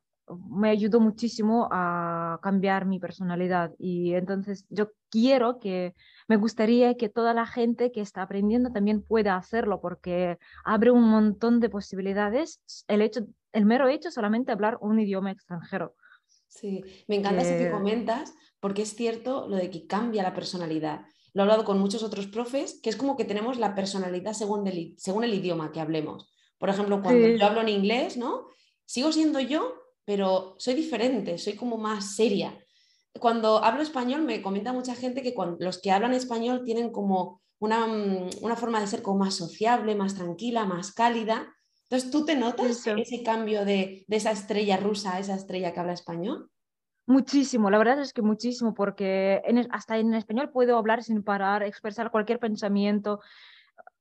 me 0.48 0.70
ayudó 0.70 1.00
muchísimo 1.00 1.68
a 1.70 2.38
cambiar 2.42 2.86
mi 2.86 2.98
personalidad 2.98 3.72
y 3.78 4.14
entonces 4.14 4.66
yo 4.68 4.90
quiero 5.10 5.58
que, 5.58 5.94
me 6.28 6.36
gustaría 6.36 6.96
que 6.96 7.08
toda 7.08 7.34
la 7.34 7.46
gente 7.46 7.90
que 7.92 8.00
está 8.00 8.22
aprendiendo 8.22 8.70
también 8.70 9.02
pueda 9.02 9.36
hacerlo 9.36 9.80
porque 9.80 10.38
abre 10.64 10.90
un 10.90 11.08
montón 11.08 11.60
de 11.60 11.70
posibilidades 11.70 12.60
el, 12.88 13.02
hecho, 13.02 13.26
el 13.52 13.64
mero 13.64 13.88
hecho 13.88 14.10
solamente 14.10 14.52
hablar 14.52 14.78
un 14.80 15.00
idioma 15.00 15.30
extranjero. 15.30 15.94
Sí, 16.48 16.82
me 17.06 17.16
encanta 17.16 17.42
eso 17.42 17.58
que 17.58 17.70
comentas 17.70 18.34
porque 18.60 18.82
es 18.82 18.94
cierto 18.94 19.48
lo 19.48 19.56
de 19.56 19.70
que 19.70 19.86
cambia 19.86 20.22
la 20.22 20.34
personalidad. 20.34 21.02
Lo 21.32 21.42
he 21.42 21.44
hablado 21.44 21.64
con 21.64 21.78
muchos 21.78 22.02
otros 22.02 22.26
profes, 22.26 22.80
que 22.82 22.90
es 22.90 22.96
como 22.96 23.16
que 23.16 23.24
tenemos 23.24 23.58
la 23.58 23.74
personalidad 23.74 24.32
según 24.32 24.66
el, 24.66 24.94
según 24.98 25.24
el 25.24 25.34
idioma 25.34 25.72
que 25.72 25.80
hablemos. 25.80 26.32
Por 26.58 26.68
ejemplo, 26.68 27.00
cuando 27.02 27.28
yo 27.28 27.46
hablo 27.46 27.60
en 27.60 27.68
inglés, 27.68 28.16
¿no? 28.16 28.48
Sigo 28.84 29.12
siendo 29.12 29.38
yo, 29.38 29.74
pero 30.08 30.54
soy 30.56 30.72
diferente, 30.72 31.36
soy 31.36 31.52
como 31.52 31.76
más 31.76 32.16
seria. 32.16 32.58
Cuando 33.20 33.62
hablo 33.62 33.82
español 33.82 34.22
me 34.22 34.40
comenta 34.40 34.72
mucha 34.72 34.94
gente 34.94 35.20
que 35.20 35.34
los 35.58 35.82
que 35.82 35.90
hablan 35.90 36.14
español 36.14 36.64
tienen 36.64 36.90
como 36.90 37.42
una, 37.58 37.86
mm, 37.86 38.30
una, 38.40 38.56
forma 38.56 38.80
de 38.80 38.86
ser 38.86 39.02
como 39.02 39.18
más 39.18 39.34
sociable, 39.34 39.94
más 39.94 40.14
tranquila, 40.14 40.64
más 40.64 40.92
cálida. 40.92 41.54
Entonces, 41.82 42.10
¿tú 42.10 42.24
te 42.24 42.36
notas 42.36 42.86
ese 42.86 43.22
cambio 43.22 43.66
de, 43.66 44.06
esa 44.08 44.30
estrella 44.30 44.78
rusa 44.78 45.16
a 45.16 45.18
esa 45.18 45.34
estrella 45.34 45.74
que 45.74 45.80
habla 45.80 45.92
español? 45.92 46.50
Muchísimo, 47.04 47.68
la 47.68 47.76
verdad 47.76 48.00
es 48.00 48.14
que 48.14 48.22
muchísimo, 48.22 48.72
porque 48.72 49.42
hasta 49.70 49.98
en 49.98 50.14
español 50.14 50.48
puedo 50.50 50.78
hablar 50.78 51.02
sin 51.02 51.22
parar, 51.22 51.62
expresar 51.62 52.10
cualquier 52.10 52.38
pensamiento. 52.38 53.20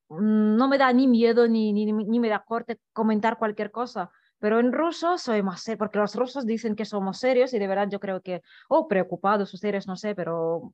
Mm, 0.08 0.56
no 0.56 0.70
me 0.70 0.78
da 0.78 0.94
ni 0.94 1.06
miedo 1.10 1.50
ni, 1.50 1.74
ni, 1.74 1.92
ni 1.92 2.20
me 2.22 2.30
da 2.30 2.46
corte 2.46 2.80
comentar 2.94 3.38
cualquier 3.38 3.72
cosa. 3.72 4.10
Pero 4.40 4.60
en 4.60 4.72
ruso 4.72 5.18
soy 5.18 5.42
más 5.42 5.62
serio, 5.62 5.80
porque 5.80 6.00
los 6.00 6.16
rusos 6.16 6.46
dicen 6.46 6.76
que 6.76 6.86
somos 6.86 7.20
serios 7.20 7.54
y 7.54 7.60
de 7.60 7.68
verdad 7.68 7.88
yo 7.90 8.00
creo 8.00 8.22
que, 8.22 8.42
o 8.70 8.80
oh, 8.80 8.88
preocupados 8.88 9.54
o 9.54 9.58
serios, 9.58 9.88
no 9.88 9.96
sé, 9.96 10.14
pero 10.16 10.74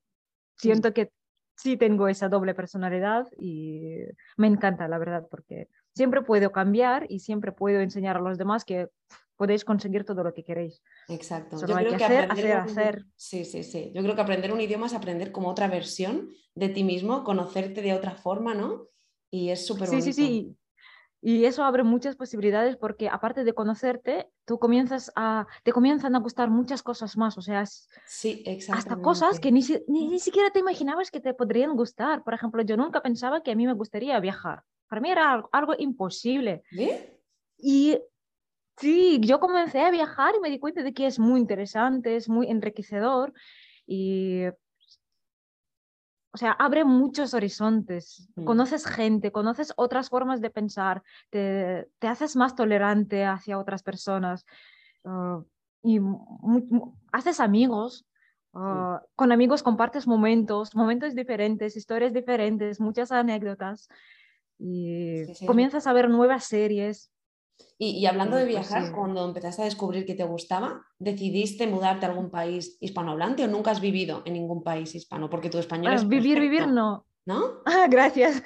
siento 0.58 0.94
que 0.94 1.12
sí 1.56 1.78
tengo 1.78 2.08
esa 2.08 2.30
doble 2.30 2.54
personalidad 2.54 3.28
y 3.38 3.96
me 4.38 4.48
encanta, 4.48 4.88
la 4.88 4.98
verdad, 4.98 5.28
porque 5.30 5.70
siempre 5.94 6.22
puedo 6.22 6.52
cambiar 6.52 7.06
y 7.10 7.20
siempre 7.20 7.52
puedo 7.52 7.80
enseñar 7.80 8.18
a 8.18 8.22
los 8.22 8.38
demás 8.38 8.66
que 8.66 8.90
podéis 9.36 9.66
conseguir 9.66 10.04
todo 10.04 10.24
lo 10.24 10.34
que 10.34 10.44
queréis. 10.44 10.82
Exacto. 11.10 11.58
Yo 11.66 11.76
creo 11.76 11.98
que, 11.98 12.04
hacer, 12.04 12.32
hacer, 12.32 12.52
hacer. 12.58 13.06
Sí, 13.16 13.46
sí, 13.46 13.64
sí. 13.64 13.92
Yo 13.94 14.02
creo 14.02 14.16
que 14.16 14.22
aprender 14.22 14.54
un 14.54 14.62
idioma 14.62 14.86
es 14.86 14.94
aprender 14.94 15.32
como 15.32 15.50
otra 15.50 15.68
versión 15.68 16.30
de 16.56 16.70
ti 16.70 16.84
mismo, 16.84 17.24
conocerte 17.24 17.82
de 17.82 17.94
otra 17.94 18.12
forma, 18.12 18.54
¿no? 18.54 18.88
Y 19.32 19.50
es 19.50 19.66
súper 19.66 19.88
Sí, 19.88 20.02
sí, 20.02 20.14
sí. 20.14 20.58
Y 21.26 21.46
eso 21.46 21.64
abre 21.64 21.84
muchas 21.84 22.18
posibilidades 22.18 22.76
porque 22.76 23.08
aparte 23.08 23.46
de 23.46 23.54
conocerte, 23.54 24.28
tú 24.44 24.60
comienzas 24.60 25.10
a, 25.16 25.48
te 25.64 25.72
comienzan 25.72 26.18
a 26.18 26.20
gustar 26.20 26.50
muchas 26.50 26.84
cosas 26.84 27.16
más, 27.16 27.38
o 27.38 27.42
sea, 27.42 27.66
sí, 28.06 28.44
hasta 28.70 28.98
cosas 28.98 29.40
que 29.40 29.50
ni, 29.50 29.64
ni, 29.88 30.20
siquiera 30.20 30.50
te 30.50 30.60
imaginabas 30.60 31.12
que 31.12 31.22
te 31.22 31.34
podrían 31.34 31.78
gustar. 31.78 32.26
Por 32.26 32.34
ejemplo, 32.34 32.62
yo 32.62 32.76
nunca 32.76 33.02
pensaba 33.02 33.42
que 33.42 33.52
a 33.52 33.56
mí 33.56 33.66
me 33.66 33.72
gustaría 33.72 34.20
viajar. 34.20 34.64
Para 34.90 35.00
mí 35.00 35.12
era 35.12 35.46
algo, 35.54 35.74
imposible. 35.78 36.62
Y 37.58 37.98
sí, 38.76 39.22
yo 39.22 39.40
comencé 39.40 39.80
a 39.80 39.92
viajar 39.92 40.36
y 40.36 40.42
me 40.42 40.50
di 40.50 40.60
cuenta 40.60 40.84
de 40.84 40.94
que 40.94 41.08
es 41.08 41.20
muy 41.20 41.40
interesante, 41.40 42.18
es 42.18 42.28
muy 42.28 42.48
enriquecedor 42.48 43.32
y 43.88 44.44
o 46.34 46.38
sea, 46.38 46.52
abre 46.52 46.84
muchos 46.84 47.36
horizontes, 47.36 48.28
mm. 48.36 48.46
conoces 48.46 48.88
gente, 48.88 49.32
conoces 49.32 49.72
otras 49.78 50.10
formas 50.10 50.42
de 50.42 50.50
pensar, 50.50 51.04
te, 51.30 51.88
te 52.00 52.08
haces 52.08 52.36
más 52.36 52.56
tolerante 52.56 53.24
hacia 53.24 53.60
otras 53.60 53.84
personas 53.84 54.46
ah, 55.06 55.42
y 55.84 56.00
haces 57.12 57.40
amigos. 57.40 58.06
Ah, 58.56 59.02
con 59.16 59.32
amigos 59.32 59.64
compartes 59.64 60.06
momentos, 60.06 60.76
momentos 60.76 61.16
diferentes, 61.16 61.76
historias 61.76 62.14
diferentes, 62.14 62.80
muchas 62.80 63.12
anécdotas 63.12 63.90
y 64.60 65.24
comienzas 65.48 65.88
a 65.88 65.94
ver 65.94 66.08
nuevas 66.08 66.46
series. 66.46 67.10
Y, 67.78 68.06
hablando 68.06 68.38
de 68.38 68.44
pues 68.44 68.56
viajar, 68.56 68.92
cuando 68.94 69.26
empezaste 69.26 69.64
a 69.64 69.66
descubrir 69.66 70.06
que 70.06 70.16
te 70.16 70.24
gustaba, 70.24 70.86
¿decidiste 71.00 71.68
mudarte 71.68 72.06
a 72.06 72.10
algún 72.10 72.30
país 72.30 72.78
hispanohablante 72.80 73.44
o 73.44 73.48
nunca 73.48 73.72
has 73.72 73.82
vivido 73.82 74.22
en 74.26 74.34
ningún 74.34 74.64
país 74.64 74.96
hispano? 74.96 75.30
Porque 75.30 75.50
tu 75.50 75.58
español 75.58 75.94
es. 75.94 76.08
Vivir, 76.08 76.40
vivir 76.40 76.68
no. 76.68 77.06
¿No? 77.26 77.62
Ah, 77.66 77.88
gracias. 77.90 78.42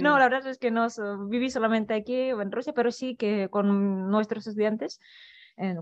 No, 0.00 0.18
la 0.18 0.28
verdad 0.28 0.46
es 0.46 0.58
que 0.58 0.70
no 0.70 0.86
viví 1.28 1.50
solamente 1.50 1.94
aquí 1.94 2.30
en 2.30 2.52
Rusia, 2.52 2.72
pero 2.72 2.90
sí 2.90 3.16
que 3.16 3.48
con 3.48 4.08
nuestros 4.10 4.46
estudiantes, 4.46 5.00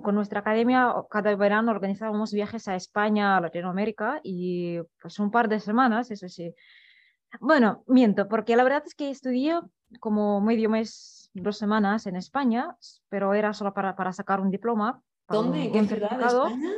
con 0.02 0.14
nuestra 0.14 0.40
academia, 0.40 0.92
cada 1.10 1.34
verano 1.36 1.70
organizábamos 1.70 2.32
viajes 2.32 2.66
a 2.68 2.74
España, 2.74 3.36
a 3.36 3.40
Latinoamérica 3.40 4.20
y 4.22 4.78
pues 5.00 5.18
un 5.18 5.30
par 5.30 5.48
de 5.48 5.60
semanas, 5.60 6.10
eso 6.10 6.28
sí. 6.28 6.54
Bueno, 7.40 7.84
miento, 7.86 8.28
porque 8.28 8.56
la 8.56 8.64
verdad 8.64 8.82
es 8.86 8.94
que 8.94 9.10
estudié 9.10 9.60
como 10.00 10.40
medio 10.40 10.68
mes 10.70 11.17
dos 11.34 11.58
semanas 11.58 12.06
en 12.06 12.16
España, 12.16 12.76
pero 13.08 13.34
era 13.34 13.52
solo 13.52 13.74
para, 13.74 13.96
para 13.96 14.12
sacar 14.12 14.40
un 14.40 14.50
diploma. 14.50 15.02
¿Dónde? 15.28 15.64
¿En 15.64 15.72
qué 15.72 15.96
ciudad 15.96 16.18
de 16.18 16.24
España? 16.24 16.72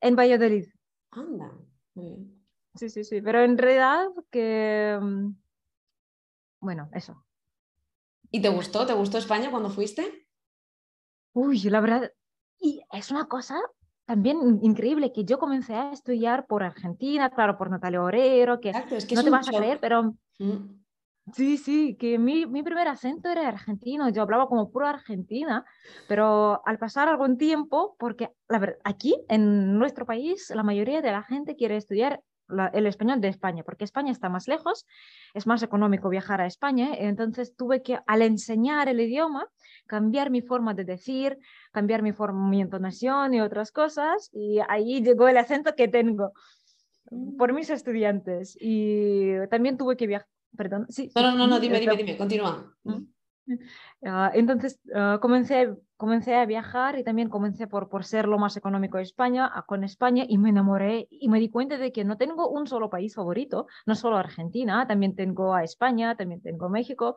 En 0.00 0.16
Valladolid. 0.16 0.66
Anda. 1.10 1.52
Sí, 2.74 2.90
sí, 2.90 3.04
sí, 3.04 3.22
pero 3.22 3.42
en 3.42 3.56
realidad 3.56 4.08
que... 4.30 4.98
Mm, 5.00 5.30
bueno, 6.60 6.90
eso. 6.92 7.24
¿Y 8.30 8.42
te 8.42 8.48
gustó? 8.48 8.86
¿Te 8.86 8.92
gustó 8.92 9.18
España 9.18 9.50
cuando 9.50 9.70
fuiste? 9.70 10.26
Uy, 11.32 11.60
la 11.60 11.80
verdad, 11.80 12.12
y 12.60 12.82
es 12.92 13.10
una 13.10 13.28
cosa 13.28 13.56
también 14.04 14.60
increíble 14.62 15.12
que 15.12 15.24
yo 15.24 15.38
comencé 15.38 15.74
a 15.74 15.92
estudiar 15.92 16.46
por 16.46 16.62
Argentina, 16.62 17.30
claro, 17.30 17.58
por 17.58 17.70
Natalia 17.70 18.02
Orero, 18.02 18.60
que, 18.60 18.70
es 18.70 19.04
que 19.04 19.14
no 19.14 19.24
te 19.24 19.30
vas 19.30 19.48
a 19.48 19.52
creer, 19.52 19.80
pero 19.80 20.14
mm. 20.38 20.85
Sí, 21.32 21.56
sí, 21.56 21.96
que 21.96 22.18
mi, 22.18 22.46
mi, 22.46 22.62
primer 22.62 22.86
acento 22.86 23.28
era 23.28 23.48
argentino, 23.48 24.08
yo 24.10 24.22
hablaba 24.22 24.46
como 24.46 24.70
puro 24.70 24.86
argentina, 24.86 25.64
pero 26.06 26.62
al 26.64 26.78
pasar 26.78 27.08
algún 27.08 27.36
tiempo, 27.36 27.96
porque 27.98 28.30
la 28.48 28.60
verdad, 28.60 28.78
aquí 28.84 29.16
en 29.28 29.76
nuestro 29.76 30.06
país 30.06 30.50
la 30.54 30.62
mayoría 30.62 31.02
de 31.02 31.10
la 31.10 31.24
gente 31.24 31.56
quiere 31.56 31.76
estudiar 31.76 32.22
el 32.72 32.86
español 32.86 33.20
de 33.20 33.26
España, 33.26 33.64
porque 33.64 33.82
España 33.82 34.12
está 34.12 34.28
más 34.28 34.46
lejos, 34.46 34.86
es 35.34 35.48
más 35.48 35.64
económico 35.64 36.08
viajar 36.08 36.40
a 36.40 36.46
España, 36.46 36.90
entonces 36.94 37.56
tuve 37.56 37.82
que 37.82 37.98
al 38.06 38.22
enseñar 38.22 38.88
el 38.88 39.00
idioma 39.00 39.48
cambiar 39.86 40.30
mi 40.30 40.42
forma 40.42 40.74
de 40.74 40.84
decir, 40.84 41.38
cambiar 41.72 42.02
mi, 42.02 42.12
forma, 42.12 42.48
mi 42.48 42.60
entonación 42.60 43.34
y 43.34 43.40
otras 43.40 43.72
cosas, 43.72 44.30
y 44.32 44.60
ahí 44.68 45.02
llegó 45.02 45.26
el 45.26 45.38
acento 45.38 45.74
que 45.74 45.88
tengo 45.88 46.32
por 47.36 47.52
mis 47.52 47.70
estudiantes. 47.70 48.56
Y 48.60 49.32
también 49.48 49.76
tuve 49.76 49.96
que 49.96 50.06
viajar 50.06 50.28
perdón. 50.56 50.86
Sí, 50.88 51.10
no, 51.14 51.34
no, 51.34 51.46
no, 51.46 51.60
dime, 51.60 51.80
dime, 51.80 51.96
dime, 51.96 52.16
continúa. 52.16 52.74
Ah, 54.04 54.32
entonces 54.34 54.80
ah, 54.94 55.18
comencé, 55.22 55.72
comencé 55.96 56.34
a 56.34 56.46
viajar 56.46 56.98
y 56.98 57.04
también 57.04 57.28
comencé 57.28 57.68
por, 57.68 57.88
por 57.88 58.04
ser 58.04 58.26
lo 58.26 58.38
más 58.38 58.56
económico 58.56 58.96
de 58.96 59.04
España, 59.04 59.52
con 59.66 59.84
España 59.84 60.24
y 60.28 60.36
me 60.38 60.50
enamoré 60.50 61.06
y 61.10 61.28
me 61.28 61.38
di 61.38 61.48
cuenta 61.48 61.78
de 61.78 61.92
que 61.92 62.04
no 62.04 62.16
tengo 62.16 62.48
un 62.48 62.66
solo 62.66 62.90
país 62.90 63.14
favorito, 63.14 63.66
no 63.86 63.94
solo 63.94 64.16
Argentina, 64.16 64.86
también 64.86 65.14
tengo 65.14 65.54
a 65.54 65.62
España, 65.62 66.16
también 66.16 66.42
tengo 66.42 66.68
México 66.68 67.16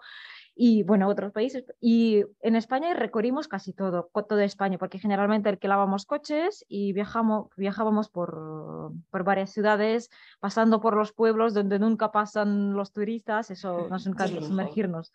y 0.62 0.84
bueno, 0.84 1.08
otros 1.08 1.32
países. 1.32 1.64
Y 1.80 2.26
en 2.42 2.58
España 2.58 2.94
recorrimos 2.94 3.48
casi 3.48 3.72
todo, 3.72 4.12
toda 4.28 4.44
España, 4.44 4.78
porque 4.78 5.00
generalmente 5.00 5.48
alquilábamos 5.48 6.06
coches 6.06 6.66
y 6.68 6.92
viajamos, 6.92 7.48
viajábamos 7.56 8.10
por, 8.10 8.92
por 9.10 9.24
varias 9.24 9.52
ciudades, 9.52 10.10
pasando 10.42 10.82
por 10.82 10.98
los 10.98 11.14
pueblos 11.14 11.54
donde 11.54 11.80
nunca 11.80 12.12
pasan 12.12 12.74
los 12.74 12.92
turistas, 12.92 13.52
eso 13.52 13.88
nos 13.90 14.06
encanta 14.06 14.42
sumergirnos. 14.42 15.14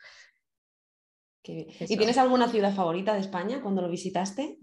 ¿Y 1.43 1.99
tienes 1.99 2.17
alguna 2.17 2.49
ciudad 2.49 2.75
favorita 2.75 3.13
de 3.13 3.21
España 3.21 3.61
cuando 3.61 3.83
lo 3.83 3.91
visitaste? 3.91 4.59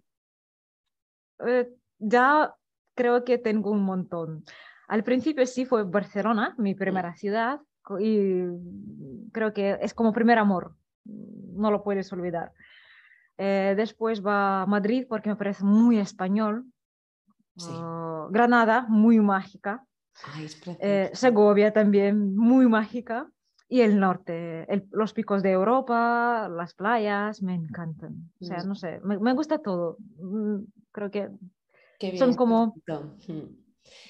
Eh, 1.45 1.69
ya 2.00 2.55
creo 2.95 3.23
que 3.23 3.38
tengo 3.38 3.69
un 3.69 3.83
montón. 3.83 4.45
Al 4.88 5.03
principio 5.03 5.45
sí 5.45 5.63
fue 5.63 5.83
Barcelona, 5.83 6.55
mi 6.57 6.73
primera 6.73 7.15
ciudad, 7.15 7.61
y 8.00 8.43
creo 9.31 9.53
que 9.53 9.77
es 9.81 9.93
como 9.93 10.13
primer 10.13 10.38
amor, 10.38 10.75
no 11.05 11.71
lo 11.71 11.83
puedes 11.83 12.11
olvidar. 12.13 12.53
Eh, 13.38 13.73
después 13.75 14.25
va 14.25 14.65
Madrid 14.67 15.05
porque 15.09 15.29
me 15.29 15.35
parece 15.35 15.63
muy 15.63 15.97
español. 15.97 16.65
Ah, 17.59 18.27
Granada, 18.29 18.85
muy 18.88 19.19
mágica. 19.19 19.85
Eh, 20.79 21.09
Segovia 21.13 21.73
también, 21.73 22.35
muy 22.35 22.67
mágica. 22.67 23.27
Y 23.67 23.81
el 23.81 24.00
norte, 24.00 24.67
los 24.91 25.13
picos 25.13 25.41
de 25.41 25.51
Europa, 25.51 26.50
las 26.50 26.73
playas, 26.73 27.41
me 27.41 27.55
encantan. 27.55 28.29
O 28.41 28.45
sea, 28.45 28.63
no 28.63 28.75
sé, 28.75 29.00
me, 29.01 29.33
gusta 29.33 29.59
todo. 29.59 29.97
Mm, 30.19 30.63
creo 30.91 31.09
que 31.09 31.29
son 32.17 32.33
como... 32.33 32.75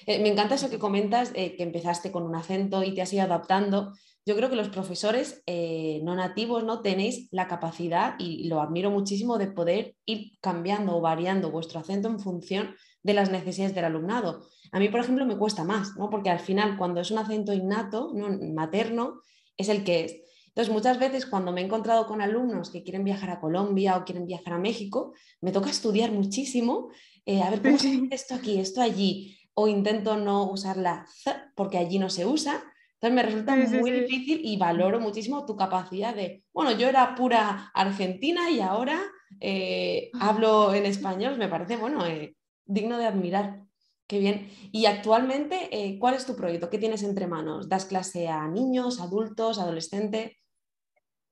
Eh, 0.06 0.20
me 0.20 0.28
encanta 0.28 0.54
eso 0.54 0.70
que 0.70 0.78
comentas, 0.78 1.32
eh, 1.34 1.56
que 1.56 1.62
empezaste 1.62 2.10
con 2.10 2.24
un 2.24 2.34
acento 2.34 2.82
y 2.82 2.94
te 2.94 3.02
has 3.02 3.12
ido 3.12 3.22
adaptando. 3.22 3.92
Yo 4.24 4.36
creo 4.36 4.48
que 4.48 4.56
los 4.56 4.68
profesores 4.68 5.42
eh, 5.46 6.00
no 6.04 6.14
nativos 6.14 6.64
no 6.64 6.80
tenéis 6.80 7.28
la 7.32 7.48
capacidad, 7.48 8.14
y 8.18 8.48
lo 8.48 8.60
admiro 8.60 8.90
muchísimo, 8.90 9.38
de 9.38 9.48
poder 9.48 9.96
ir 10.06 10.38
cambiando 10.40 10.96
o 10.96 11.00
variando 11.00 11.50
vuestro 11.50 11.80
acento 11.80 12.08
en 12.08 12.20
función 12.20 12.76
de 13.02 13.14
las 13.14 13.30
necesidades 13.30 13.74
del 13.74 13.84
alumnado. 13.84 14.46
A 14.70 14.78
mí, 14.78 14.88
por 14.88 15.00
ejemplo, 15.00 15.26
me 15.26 15.36
cuesta 15.36 15.64
más, 15.64 15.96
¿no? 15.96 16.08
porque 16.08 16.30
al 16.30 16.38
final 16.38 16.76
cuando 16.76 17.00
es 17.00 17.10
un 17.10 17.18
acento 17.18 17.52
innato, 17.52 18.12
materno, 18.54 19.20
es 19.56 19.68
el 19.68 19.82
que 19.82 20.04
es. 20.04 20.16
Entonces, 20.46 20.72
muchas 20.72 20.98
veces 20.98 21.26
cuando 21.26 21.50
me 21.50 21.62
he 21.62 21.64
encontrado 21.64 22.06
con 22.06 22.20
alumnos 22.20 22.70
que 22.70 22.82
quieren 22.82 23.04
viajar 23.04 23.30
a 23.30 23.40
Colombia 23.40 23.96
o 23.96 24.04
quieren 24.04 24.26
viajar 24.26 24.54
a 24.54 24.58
México, 24.58 25.14
me 25.40 25.50
toca 25.50 25.70
estudiar 25.70 26.12
muchísimo, 26.12 26.90
a 27.26 27.50
ver 27.50 27.62
cómo 27.62 27.78
se 27.78 27.88
dice 27.88 28.14
esto 28.14 28.34
aquí, 28.34 28.58
esto 28.58 28.82
allí, 28.82 29.36
o 29.54 29.68
intento 29.68 30.16
no 30.16 30.50
usar 30.50 30.76
la 30.76 31.06
Z 31.06 31.52
porque 31.54 31.78
allí 31.78 31.98
no 31.98 32.10
se 32.10 32.26
usa. 32.26 32.62
Entonces 32.94 33.14
me 33.16 33.22
resulta 33.22 33.56
muy 33.56 33.90
difícil 33.90 34.40
y 34.44 34.56
valoro 34.56 35.00
muchísimo 35.00 35.44
tu 35.44 35.56
capacidad 35.56 36.14
de, 36.14 36.44
bueno, 36.52 36.70
yo 36.72 36.88
era 36.88 37.14
pura 37.16 37.70
argentina 37.74 38.48
y 38.50 38.60
ahora 38.60 39.00
eh, 39.40 40.10
hablo 40.20 40.72
en 40.72 40.86
español, 40.86 41.36
me 41.36 41.48
parece, 41.48 41.76
bueno, 41.76 42.06
eh, 42.06 42.36
digno 42.64 42.98
de 42.98 43.06
admirar. 43.06 43.62
Qué 44.06 44.18
bien. 44.18 44.50
Y 44.72 44.86
actualmente, 44.86 45.68
eh, 45.72 45.98
¿cuál 45.98 46.14
es 46.14 46.26
tu 46.26 46.36
proyecto? 46.36 46.70
¿Qué 46.70 46.78
tienes 46.78 47.02
entre 47.02 47.26
manos? 47.26 47.68
¿Das 47.68 47.86
clase 47.86 48.28
a 48.28 48.46
niños, 48.46 49.00
adultos, 49.00 49.58
adolescentes? 49.58 50.32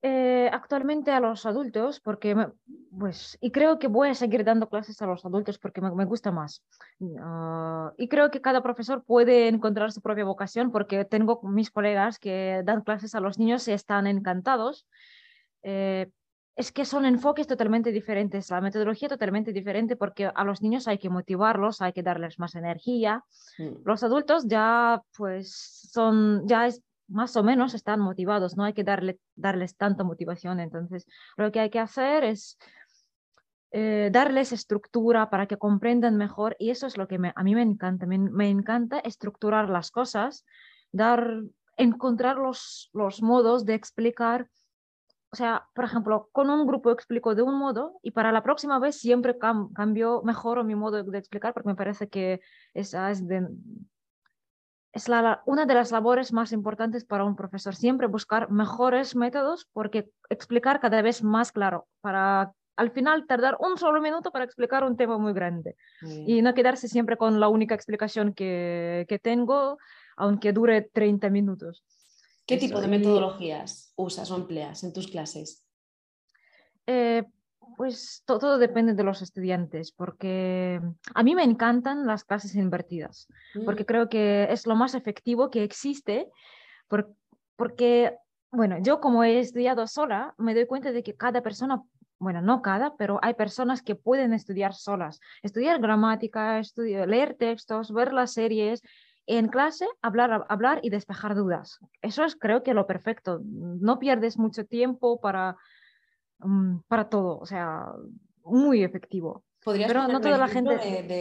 Eh, 0.03 0.49
actualmente 0.51 1.11
a 1.11 1.19
los 1.19 1.45
adultos, 1.45 1.99
porque 1.99 2.35
pues, 2.97 3.37
y 3.39 3.51
creo 3.51 3.77
que 3.77 3.87
voy 3.87 4.09
a 4.09 4.15
seguir 4.15 4.43
dando 4.43 4.67
clases 4.67 4.99
a 5.03 5.05
los 5.05 5.23
adultos 5.25 5.59
porque 5.59 5.79
me, 5.79 6.05
gusta 6.05 6.31
más. 6.31 6.63
Ah, 7.19 7.93
y 7.97 8.07
creo 8.07 8.31
que 8.31 8.41
cada 8.41 8.63
profesor 8.63 9.03
puede 9.03 9.47
encontrar 9.47 9.91
su 9.91 10.01
propia 10.01 10.25
vocación 10.25 10.71
porque 10.71 11.05
tengo 11.05 11.39
mis 11.43 11.69
colegas 11.69 12.17
que 12.17 12.63
dan 12.65 12.81
clases 12.81 13.13
a 13.13 13.19
los 13.19 13.37
niños 13.37 13.67
y 13.67 13.73
están 13.73 14.07
encantados. 14.07 14.87
Eh, 15.61 16.09
es 16.55 16.71
que 16.71 16.83
son 16.83 17.05
enfoques 17.05 17.47
totalmente 17.47 17.91
diferentes, 17.91 18.49
la 18.49 18.59
metodología 18.59 19.07
totalmente 19.07 19.53
diferente 19.53 19.95
porque 19.95 20.31
a 20.33 20.43
los 20.43 20.61
niños 20.61 20.87
hay 20.87 20.97
que 20.97 21.09
motivarlos, 21.09 21.81
hay 21.81 21.93
que 21.93 22.03
darles 22.03 22.39
más 22.39 22.55
energía. 22.55 23.23
Mm. 23.57 23.83
Los 23.85 24.03
adultos 24.03 24.47
ya 24.47 25.01
pues 25.15 25.89
son, 25.91 26.47
ya 26.47 26.67
es, 26.67 26.81
más 27.11 27.35
o 27.35 27.43
menos 27.43 27.73
están 27.73 27.99
motivados, 27.99 28.57
no 28.57 28.63
hay 28.63 28.73
que 28.73 28.83
darle, 28.83 29.19
darles 29.35 29.75
tanta 29.75 30.03
motivación. 30.03 30.59
Entonces, 30.59 31.05
lo 31.37 31.51
que 31.51 31.59
hay 31.59 31.69
que 31.69 31.79
hacer 31.79 32.23
es 32.23 32.57
eh, 33.71 34.09
darles 34.11 34.51
estructura 34.51 35.29
para 35.29 35.47
que 35.47 35.57
comprendan 35.57 36.17
mejor 36.17 36.57
y 36.59 36.71
eso 36.71 36.87
es 36.87 36.97
lo 36.97 37.07
que 37.07 37.17
a 37.33 37.43
mí 37.43 37.55
me 37.55 37.61
encanta. 37.61 38.05
Me, 38.05 38.49
encanta 38.49 38.99
estructurar 38.99 39.69
las 39.69 39.91
cosas, 39.91 40.45
dar, 40.91 41.41
encontrar 41.77 42.37
los, 42.37 42.89
los 42.93 43.21
modos 43.21 43.65
de 43.65 43.75
explicar. 43.75 44.49
O 45.31 45.37
sea, 45.37 45.67
por 45.73 45.85
ejemplo, 45.85 46.27
con 46.33 46.49
un 46.49 46.67
grupo 46.67 46.91
explico 46.91 47.33
de 47.33 47.43
un 47.43 47.57
modo 47.57 47.97
y 48.01 48.11
para 48.11 48.33
la 48.33 48.43
próxima 48.43 48.77
vez 48.79 48.97
siempre 48.97 49.37
cambio, 49.37 50.21
mejoro 50.23 50.65
mi 50.65 50.75
modo 50.75 51.03
de 51.03 51.17
explicar 51.17 51.53
porque 51.53 51.69
me 51.69 51.75
parece 51.75 52.09
que 52.09 52.41
esa 52.73 53.09
es 53.11 53.25
de, 53.25 53.47
es 54.93 55.07
una 55.45 55.65
de 55.65 55.73
las 55.73 55.91
labores 55.91 56.33
más 56.33 56.51
importantes 56.51 57.05
para 57.05 57.23
un 57.23 57.35
profesor, 57.35 57.75
siempre 57.75 58.07
buscar 58.07 58.51
mejores 58.51 59.15
métodos 59.15 59.67
porque 59.71 60.09
explicar 60.29 60.79
cada 60.79 61.01
vez 61.01 61.23
más 61.23 61.51
claro, 61.51 61.87
para 62.01 62.53
al 62.75 62.91
final 62.91 63.25
tardar 63.27 63.57
un 63.59 63.77
solo 63.77 64.01
minuto 64.01 64.31
para 64.31 64.45
explicar 64.45 64.83
un 64.83 64.97
tema 64.97 65.17
muy 65.17 65.33
grande 65.33 65.75
y 66.25 66.41
no 66.41 66.53
quedarse 66.53 66.87
siempre 66.87 67.15
con 67.15 67.39
la 67.39 67.47
única 67.47 67.75
explicación 67.75 68.33
que, 68.33 69.05
que 69.07 69.19
tengo, 69.19 69.77
aunque 70.17 70.51
dure 70.51 70.81
30 70.81 71.29
minutos. 71.29 71.83
¿Qué 72.45 72.57
tipo 72.57 72.81
de 72.81 72.87
metodologías 72.87 73.93
usas 73.95 74.29
o 74.31 74.35
empleas 74.35 74.83
en 74.83 74.93
tus 74.93 75.07
clases? 75.07 75.63
Eh, 76.87 77.23
pues 77.77 78.23
todo, 78.25 78.57
depende 78.57 78.93
de 78.93 79.03
los 79.03 79.21
estudiantes, 79.21 79.91
porque 79.91 80.81
a 81.13 81.23
mí 81.23 81.35
me 81.35 81.43
encantan 81.43 82.05
las 82.05 82.23
clases 82.23 82.55
invertidas, 82.55 83.27
porque 83.65 83.83
mm. 83.83 83.85
creo 83.85 84.09
que 84.09 84.47
es 84.51 84.67
lo 84.67 84.75
más 84.75 84.93
efectivo 84.93 85.49
que 85.49 85.63
existe, 85.63 86.29
porque, 87.55 88.17
bueno, 88.51 88.77
yo 88.81 88.99
como 88.99 89.23
he 89.23 89.39
estudiado 89.39 89.87
sola, 89.87 90.33
me 90.37 90.53
doy 90.53 90.65
cuenta 90.65 90.91
de 90.91 91.03
que 91.03 91.15
cada 91.15 91.41
persona, 91.41 91.81
bueno, 92.19 92.41
no 92.41 92.61
cada, 92.61 92.95
pero 92.97 93.19
hay 93.21 93.33
personas 93.35 93.81
que 93.81 93.95
pueden 93.95 94.33
estudiar 94.33 94.73
solas, 94.73 95.19
estudiar 95.41 95.79
gramática, 95.79 96.59
estudiar, 96.59 97.07
leer 97.07 97.35
textos, 97.35 97.93
ver 97.93 98.13
las 98.13 98.33
series, 98.33 98.81
en 99.27 99.47
clase 99.47 99.87
hablar, 100.01 100.45
hablar 100.49 100.79
y 100.83 100.89
despejar 100.89 101.35
dudas. 101.35 101.79
Eso 102.01 102.25
es 102.25 102.35
creo 102.35 102.63
que 102.63 102.73
lo 102.73 102.87
perfecto. 102.87 103.39
No 103.43 103.99
pierdes 103.99 104.37
mucho 104.37 104.65
tiempo 104.65 105.21
para 105.21 105.57
Mm, 106.43 106.79
para 106.87 107.09
todo, 107.09 107.37
o 107.39 107.45
sea, 107.45 107.93
muy 108.43 108.83
efectivo. 108.83 109.43
¿Podrías 109.63 109.87
Pero 109.87 110.07
no 110.07 110.19
toda 110.19 110.37
la 110.37 110.47
gente 110.47 110.75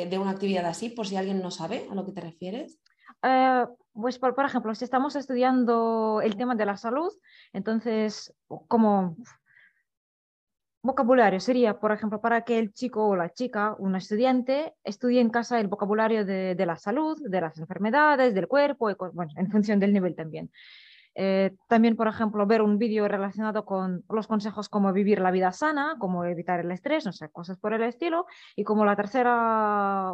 de, 0.09 0.19
una 0.19 0.31
actividad 0.31 0.65
así, 0.65 0.89
por 0.89 1.07
si 1.07 1.17
alguien 1.17 1.43
no 1.43 1.51
sabe 1.51 1.87
a 1.91 1.95
lo 1.95 2.07
que 2.07 2.13
te 2.13 2.23
refieres? 2.23 2.79
Eh, 3.23 3.67
pues 3.93 4.19
por, 4.19 4.35
por, 4.35 4.47
ejemplo, 4.47 4.75
si 4.75 4.85
estamos 4.85 5.15
estudiando 5.17 6.21
el 6.23 6.37
tema 6.37 6.55
de 6.55 6.65
la 6.65 6.77
salud, 6.79 7.13
entonces 7.53 8.35
como 8.67 9.17
vocabulario 10.83 11.39
sería, 11.39 11.79
por 11.79 11.93
ejemplo, 11.93 12.23
para 12.23 12.43
que 12.43 12.59
el 12.59 12.73
chico 12.73 13.07
o 13.07 13.15
la 13.15 13.31
chica, 13.31 13.77
un 13.79 13.95
estudiante, 13.95 14.75
estudie 14.85 15.21
en 15.21 15.29
casa 15.29 15.61
el 15.61 15.69
vocabulario 15.69 16.25
de, 16.25 16.55
de 16.55 16.67
la 16.67 16.79
salud, 16.79 17.21
de 17.23 17.41
las 17.43 17.59
enfermedades, 17.59 18.35
del 18.35 18.49
cuerpo, 18.49 18.91
bueno, 19.13 19.33
en 19.37 19.51
función 19.51 19.79
del 19.79 19.93
nivel 19.93 20.17
también. 20.17 20.51
Eh, 21.15 21.55
también, 21.69 21.97
por 21.97 22.09
ejemplo, 22.09 22.47
ver 22.47 22.63
un 22.63 22.79
vídeo 22.79 23.09
relacionado 23.09 23.65
con 23.65 24.05
los 24.09 24.27
consejos 24.27 24.69
como 24.69 24.93
vivir 24.93 25.21
la 25.21 25.31
vida 25.31 25.53
sana, 25.53 25.97
cómo 25.99 26.25
evitar 26.25 26.61
el 26.61 26.71
estrés, 26.71 27.05
no 27.05 27.13
sé, 27.13 27.29
cosas 27.31 27.59
por 27.59 27.75
el 27.75 27.83
estilo. 27.83 28.27
Y 28.57 28.65
como 28.65 28.85
la 28.85 28.97
tercera, 28.97 30.13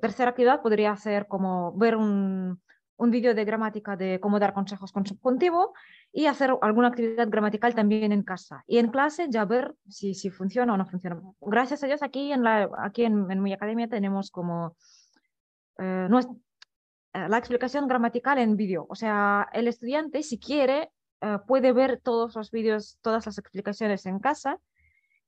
tercera 0.00 0.30
actividad 0.30 0.62
podría 0.62 0.96
ser 0.96 1.26
como 1.26 1.72
ver 1.72 1.96
un, 1.96 2.60
un 2.98 3.10
vídeo 3.10 3.34
de 3.34 3.44
gramática 3.44 3.96
de 3.96 4.18
cómo 4.20 4.38
dar 4.38 4.52
consejos 4.52 4.92
con 4.92 5.06
subjuntivo 5.06 5.72
y 6.12 6.26
hacer 6.26 6.52
alguna 6.60 6.88
actividad 6.88 7.28
gramatical 7.28 7.74
también 7.74 8.12
en 8.12 8.22
casa. 8.22 8.64
Y 8.66 8.78
en 8.78 8.90
clase 8.90 9.28
ya 9.30 9.44
ver 9.44 9.74
si, 9.88 10.14
si 10.14 10.30
funciona 10.30 10.74
o 10.74 10.76
no 10.76 10.84
funciona. 10.84 11.20
Gracias 11.40 11.82
a 11.84 11.86
Dios 11.86 12.02
aquí 12.02 12.32
en, 12.32 12.42
la, 12.42 12.68
aquí 12.78 13.04
en, 13.04 13.42
mi 13.42 13.52
academia 13.52 13.88
tenemos 13.88 14.30
como... 14.30 14.76
Eh, 15.78 16.08
la 17.28 17.38
explicación 17.38 17.88
gramatical 17.88 18.38
en 18.38 18.56
vídeo. 18.56 18.86
O 18.88 18.94
sea, 18.94 19.48
el 19.52 19.66
estudiante, 19.66 20.22
si 20.22 20.38
quiere, 20.38 20.92
eh, 21.20 21.38
puede 21.46 21.72
ver 21.72 22.00
todos 22.00 22.36
los 22.36 22.50
vídeos, 22.50 22.98
todas 23.00 23.26
las 23.26 23.38
explicaciones 23.38 24.06
en 24.06 24.20
casa 24.20 24.60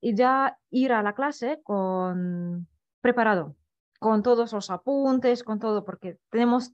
y 0.00 0.14
ya 0.14 0.58
ir 0.70 0.92
a 0.92 1.02
la 1.02 1.14
clase 1.14 1.60
con 1.64 2.68
preparado, 3.00 3.56
con 3.98 4.22
todos 4.22 4.52
los 4.52 4.70
apuntes, 4.70 5.42
con 5.42 5.58
todo, 5.58 5.84
porque 5.84 6.18
tenemos 6.30 6.72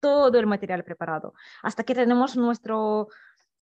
todo 0.00 0.38
el 0.38 0.46
material 0.46 0.84
preparado. 0.84 1.34
Hasta 1.62 1.84
que 1.84 1.94
tenemos 1.94 2.36
nuestro 2.36 3.08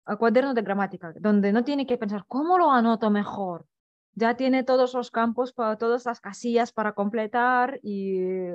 eh, 0.06 0.16
cuaderno 0.16 0.54
de 0.54 0.62
gramática, 0.62 1.12
donde 1.20 1.52
no 1.52 1.64
tiene 1.64 1.86
que 1.86 1.98
pensar, 1.98 2.24
¿cómo 2.26 2.58
lo 2.58 2.70
anoto 2.70 3.10
mejor? 3.10 3.66
Ya 4.14 4.36
tiene 4.36 4.64
todos 4.64 4.94
los 4.94 5.10
campos, 5.10 5.54
todas 5.54 6.04
las 6.06 6.20
casillas 6.20 6.72
para 6.72 6.92
completar 6.92 7.78
y 7.82 8.48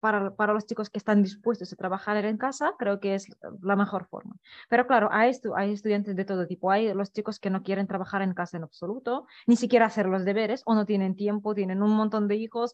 para, 0.00 0.34
para, 0.34 0.52
los 0.52 0.66
chicos 0.66 0.90
que 0.90 0.98
están 0.98 1.22
dispuestos 1.22 1.72
a 1.72 1.76
trabajar 1.76 2.24
en 2.24 2.36
casa, 2.36 2.74
creo 2.78 3.00
que 3.00 3.14
es 3.14 3.26
la 3.62 3.76
mejor 3.76 4.06
forma. 4.06 4.36
Pero 4.68 4.86
claro, 4.86 5.08
hay, 5.12 5.30
estu 5.30 5.54
hay 5.54 5.72
estudiantes 5.72 6.16
de 6.16 6.24
todo 6.24 6.46
tipo. 6.46 6.70
Hay 6.70 6.92
los 6.94 7.12
chicos 7.12 7.38
que 7.38 7.50
no 7.50 7.62
quieren 7.62 7.86
trabajar 7.86 8.22
en 8.22 8.34
casa 8.34 8.56
en 8.56 8.64
absoluto, 8.64 9.26
ni 9.46 9.56
siquiera 9.56 9.86
hacer 9.86 10.06
los 10.06 10.24
deberes, 10.24 10.62
o 10.66 10.74
no 10.74 10.86
tienen 10.86 11.16
tiempo, 11.16 11.54
tienen 11.54 11.82
un 11.82 11.90
montón 11.96 12.28
de 12.28 12.36
hijos, 12.36 12.72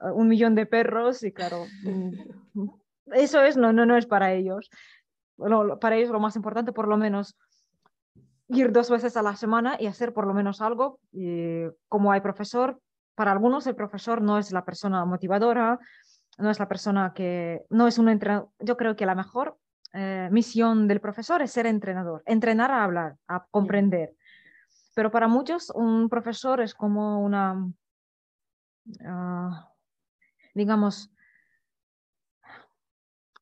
eh, 0.00 0.10
un 0.12 0.28
millón 0.28 0.54
de 0.54 0.66
perros, 0.66 1.22
y 1.22 1.32
claro, 1.32 1.64
mm, 1.84 2.68
eso 3.12 3.42
es, 3.42 3.56
no, 3.56 3.72
no, 3.72 3.86
no 3.86 3.96
es 3.96 4.06
para 4.06 4.32
ellos. 4.32 4.70
para 5.80 5.96
ellos 5.96 6.10
lo 6.10 6.20
más 6.20 6.36
importante, 6.36 6.72
por 6.72 6.88
lo 6.88 6.96
menos, 6.96 7.36
ir 8.48 8.72
dos 8.72 8.90
veces 8.90 9.16
a 9.16 9.22
la 9.22 9.36
semana 9.36 9.76
y 9.78 9.86
hacer 9.86 10.12
por 10.12 10.26
lo 10.26 10.34
menos 10.34 10.60
algo. 10.60 10.98
Y 11.12 11.64
como 11.88 12.12
hay 12.12 12.20
profesor, 12.20 12.78
para 13.14 13.32
algunos 13.32 13.66
el 13.66 13.76
profesor 13.76 14.20
no 14.22 14.38
es 14.38 14.52
la 14.52 14.64
persona 14.64 15.04
motivadora, 15.04 15.78
no 16.38 16.50
es 16.50 16.58
la 16.58 16.68
persona 16.68 17.12
que, 17.14 17.64
no 17.70 17.86
es 17.86 17.98
un 17.98 18.08
entrenador. 18.08 18.50
Yo 18.58 18.76
creo 18.76 18.96
que 18.96 19.06
la 19.06 19.14
mejor 19.14 19.58
eh, 19.92 20.28
misión 20.32 20.88
del 20.88 21.00
profesor 21.00 21.42
es 21.42 21.52
ser 21.52 21.66
entrenador, 21.66 22.22
entrenar 22.26 22.70
a 22.70 22.84
hablar, 22.84 23.16
a 23.28 23.46
comprender. 23.50 24.14
Pero 24.94 25.10
para 25.10 25.28
muchos 25.28 25.70
un 25.70 26.08
profesor 26.08 26.60
es 26.60 26.74
como 26.74 27.22
una, 27.22 27.70
ah, 29.04 29.72
digamos, 30.54 31.10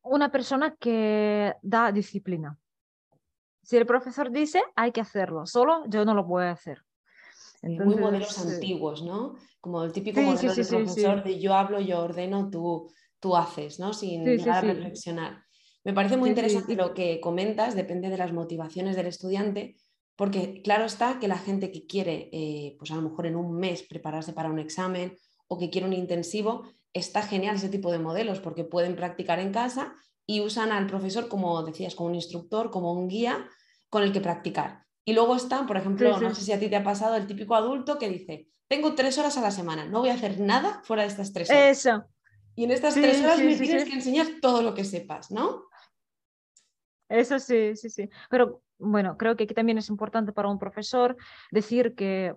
una 0.03 0.31
persona 0.31 0.75
que 0.77 1.55
da 1.63 1.93
disciplina. 1.93 2.59
Si 3.63 3.77
el 3.77 3.87
profesor 3.87 4.31
dice, 4.31 4.63
hay 4.75 4.93
que 4.93 5.01
hacerlo, 5.01 5.47
solo 5.47 5.85
yo 5.87 6.05
no 6.05 6.15
lo 6.15 6.39
a 6.39 6.51
hacer. 6.51 6.85
Muy 7.63 7.95
modelos 7.95 8.39
antiguos, 8.39 9.03
¿no? 9.03 9.35
Como 9.61 9.85
el 9.85 9.93
típico 9.93 10.21
modelo 10.21 10.55
del 10.55 10.67
profesor 10.67 11.23
de 11.23 11.39
yo 11.39 11.55
hablo, 11.55 11.81
yo 11.81 12.01
ordeno, 12.01 12.51
tú, 12.51 12.91
tú 13.21 13.37
haces, 13.37 13.79
¿no? 13.79 13.95
Sin 13.95 14.25
llegar 14.25 14.65
a 14.65 14.73
reflexionar. 14.73 15.45
Me 15.85 15.93
parece 15.93 16.17
muy 16.17 16.29
interesante 16.29 16.75
lo 16.75 16.93
que 16.95 17.21
comentas, 17.21 17.75
depende 17.75 18.09
de 18.09 18.17
las 18.17 18.33
motivaciones 18.33 18.97
del 18.97 19.07
estudiante, 19.07 19.77
porque 20.17 20.61
claro 20.63 20.85
está 20.85 21.19
que 21.19 21.29
la 21.29 21.39
gente 21.39 21.71
que 21.73 21.87
quiere, 21.87 22.29
eh, 22.33 22.77
pues 22.79 22.91
a 22.91 22.97
lo 22.97 23.03
mejor 23.03 23.27
en 23.27 23.37
un 23.37 23.57
mes 23.57 23.83
prepararse 23.83 24.33
para 24.33 24.51
un 24.51 24.59
examen 24.59 25.17
o 25.49 25.59
que 25.59 25.71
quiere 25.71 25.87
un 25.87 25.93
intensivo, 25.93 26.65
está 26.93 27.23
genial 27.23 27.57
ese 27.57 27.69
tipo 27.69 27.91
de 27.91 27.99
modelos 27.99 28.41
porque 28.41 28.65
pueden 28.65 28.97
practicar 28.97 29.39
en 29.41 29.53
casa 29.53 29.95
y 30.27 30.41
usan 30.41 30.73
al 30.73 30.87
profesor, 30.87 31.29
como 31.29 31.63
decías, 31.63 31.95
como 31.95 32.11
un 32.11 32.15
instructor, 32.15 32.71
como 32.71 32.93
un 32.93 33.09
guía 33.09 33.49
con 33.89 34.03
el 34.03 34.13
que 34.13 34.21
practicar. 34.21 34.85
Y 35.05 35.15
luego 35.15 35.35
está, 35.35 35.67
por 35.67 35.77
ejemplo, 35.77 36.21
no 36.21 36.35
sé 36.35 36.43
si 36.43 36.53
a 36.53 36.61
ti 36.61 36.69
te 36.69 36.77
ha 36.77 36.85
pasado 36.85 37.17
el 37.17 37.27
típico 37.27 37.55
adulto 37.55 37.99
que 37.99 38.09
dice, 38.09 38.49
tengo 38.69 38.95
tres 38.95 39.19
horas 39.19 39.37
a 39.37 39.41
la 39.41 39.51
semana, 39.51 39.85
no 39.85 40.01
voy 40.01 40.11
a 40.11 40.15
hacer 40.15 40.39
nada 40.39 40.81
fuera 40.85 41.03
de 41.03 41.09
estas 41.09 41.33
tres 41.33 41.51
horas. 41.51 41.79
Eso. 41.79 42.05
Y 42.55 42.65
en 42.65 42.71
estas 42.71 42.95
tres 42.95 43.21
horas 43.21 43.39
me 43.39 43.57
tienes 43.57 43.85
que 43.85 43.95
enseñar 43.95 44.27
todo 44.41 44.63
lo 44.63 44.75
que 44.75 44.85
sepas, 44.85 45.31
¿no? 45.31 45.65
Eso 47.09 47.39
sí, 47.39 47.75
sí, 47.77 47.91
sí. 47.91 48.09
Pero 48.31 48.63
bueno, 48.79 49.17
creo 49.17 49.37
que 49.37 49.45
aquí 49.45 49.55
también 49.55 49.79
es 49.79 49.89
importante 49.89 50.33
para 50.33 50.49
un 50.49 50.59
profesor 50.59 51.17
decir 51.51 51.95
que 51.95 52.35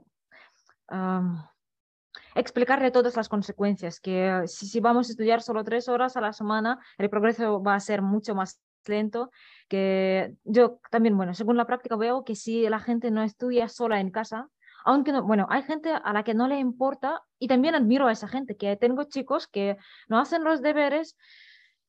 explicarle 2.36 2.91
todas 2.91 3.15
las 3.15 3.30
consecuencias, 3.30 3.99
que 3.99 4.43
si, 4.47 4.67
si, 4.67 4.80
vamos 4.80 5.08
a 5.08 5.12
estudiar 5.12 5.41
solo 5.41 5.63
tres 5.63 5.88
horas 5.88 6.15
a 6.17 6.21
la 6.21 6.34
semana, 6.34 6.80
el 6.97 7.10
progreso 7.10 7.62
va 7.62 7.75
a 7.75 7.80
ser 7.80 8.01
mucho 8.01 8.36
más 8.36 8.62
lento, 8.88 9.32
que 9.67 10.34
yo 10.43 10.80
también, 10.91 11.17
bueno, 11.17 11.34
según 11.34 11.58
la 11.58 11.65
práctica 11.65 11.95
veo 11.95 12.24
que 12.24 12.36
si 12.36 12.67
la 12.69 12.80
gente 12.80 13.12
no 13.12 13.24
estudia 13.24 13.67
sola 13.67 14.00
en 14.00 14.12
casa, 14.12 14.50
aunque 14.86 15.12
no, 15.12 15.24
bueno, 15.24 15.48
hay 15.50 15.63
gente 15.63 15.91
a 15.91 16.13
la 16.13 16.24
que 16.24 16.36
no 16.36 16.48
le 16.48 16.60
importa 16.60 17.24
y 17.39 17.48
también 17.48 17.76
admiro 17.76 18.08
a 18.08 18.12
esa 18.12 18.28
gente, 18.28 18.56
que 18.56 18.76
tengo 18.78 19.04
chicos 19.06 19.48
que 19.48 19.78
no 20.08 20.19
hacen 20.19 20.43
los 20.43 20.62
deberes, 20.62 21.17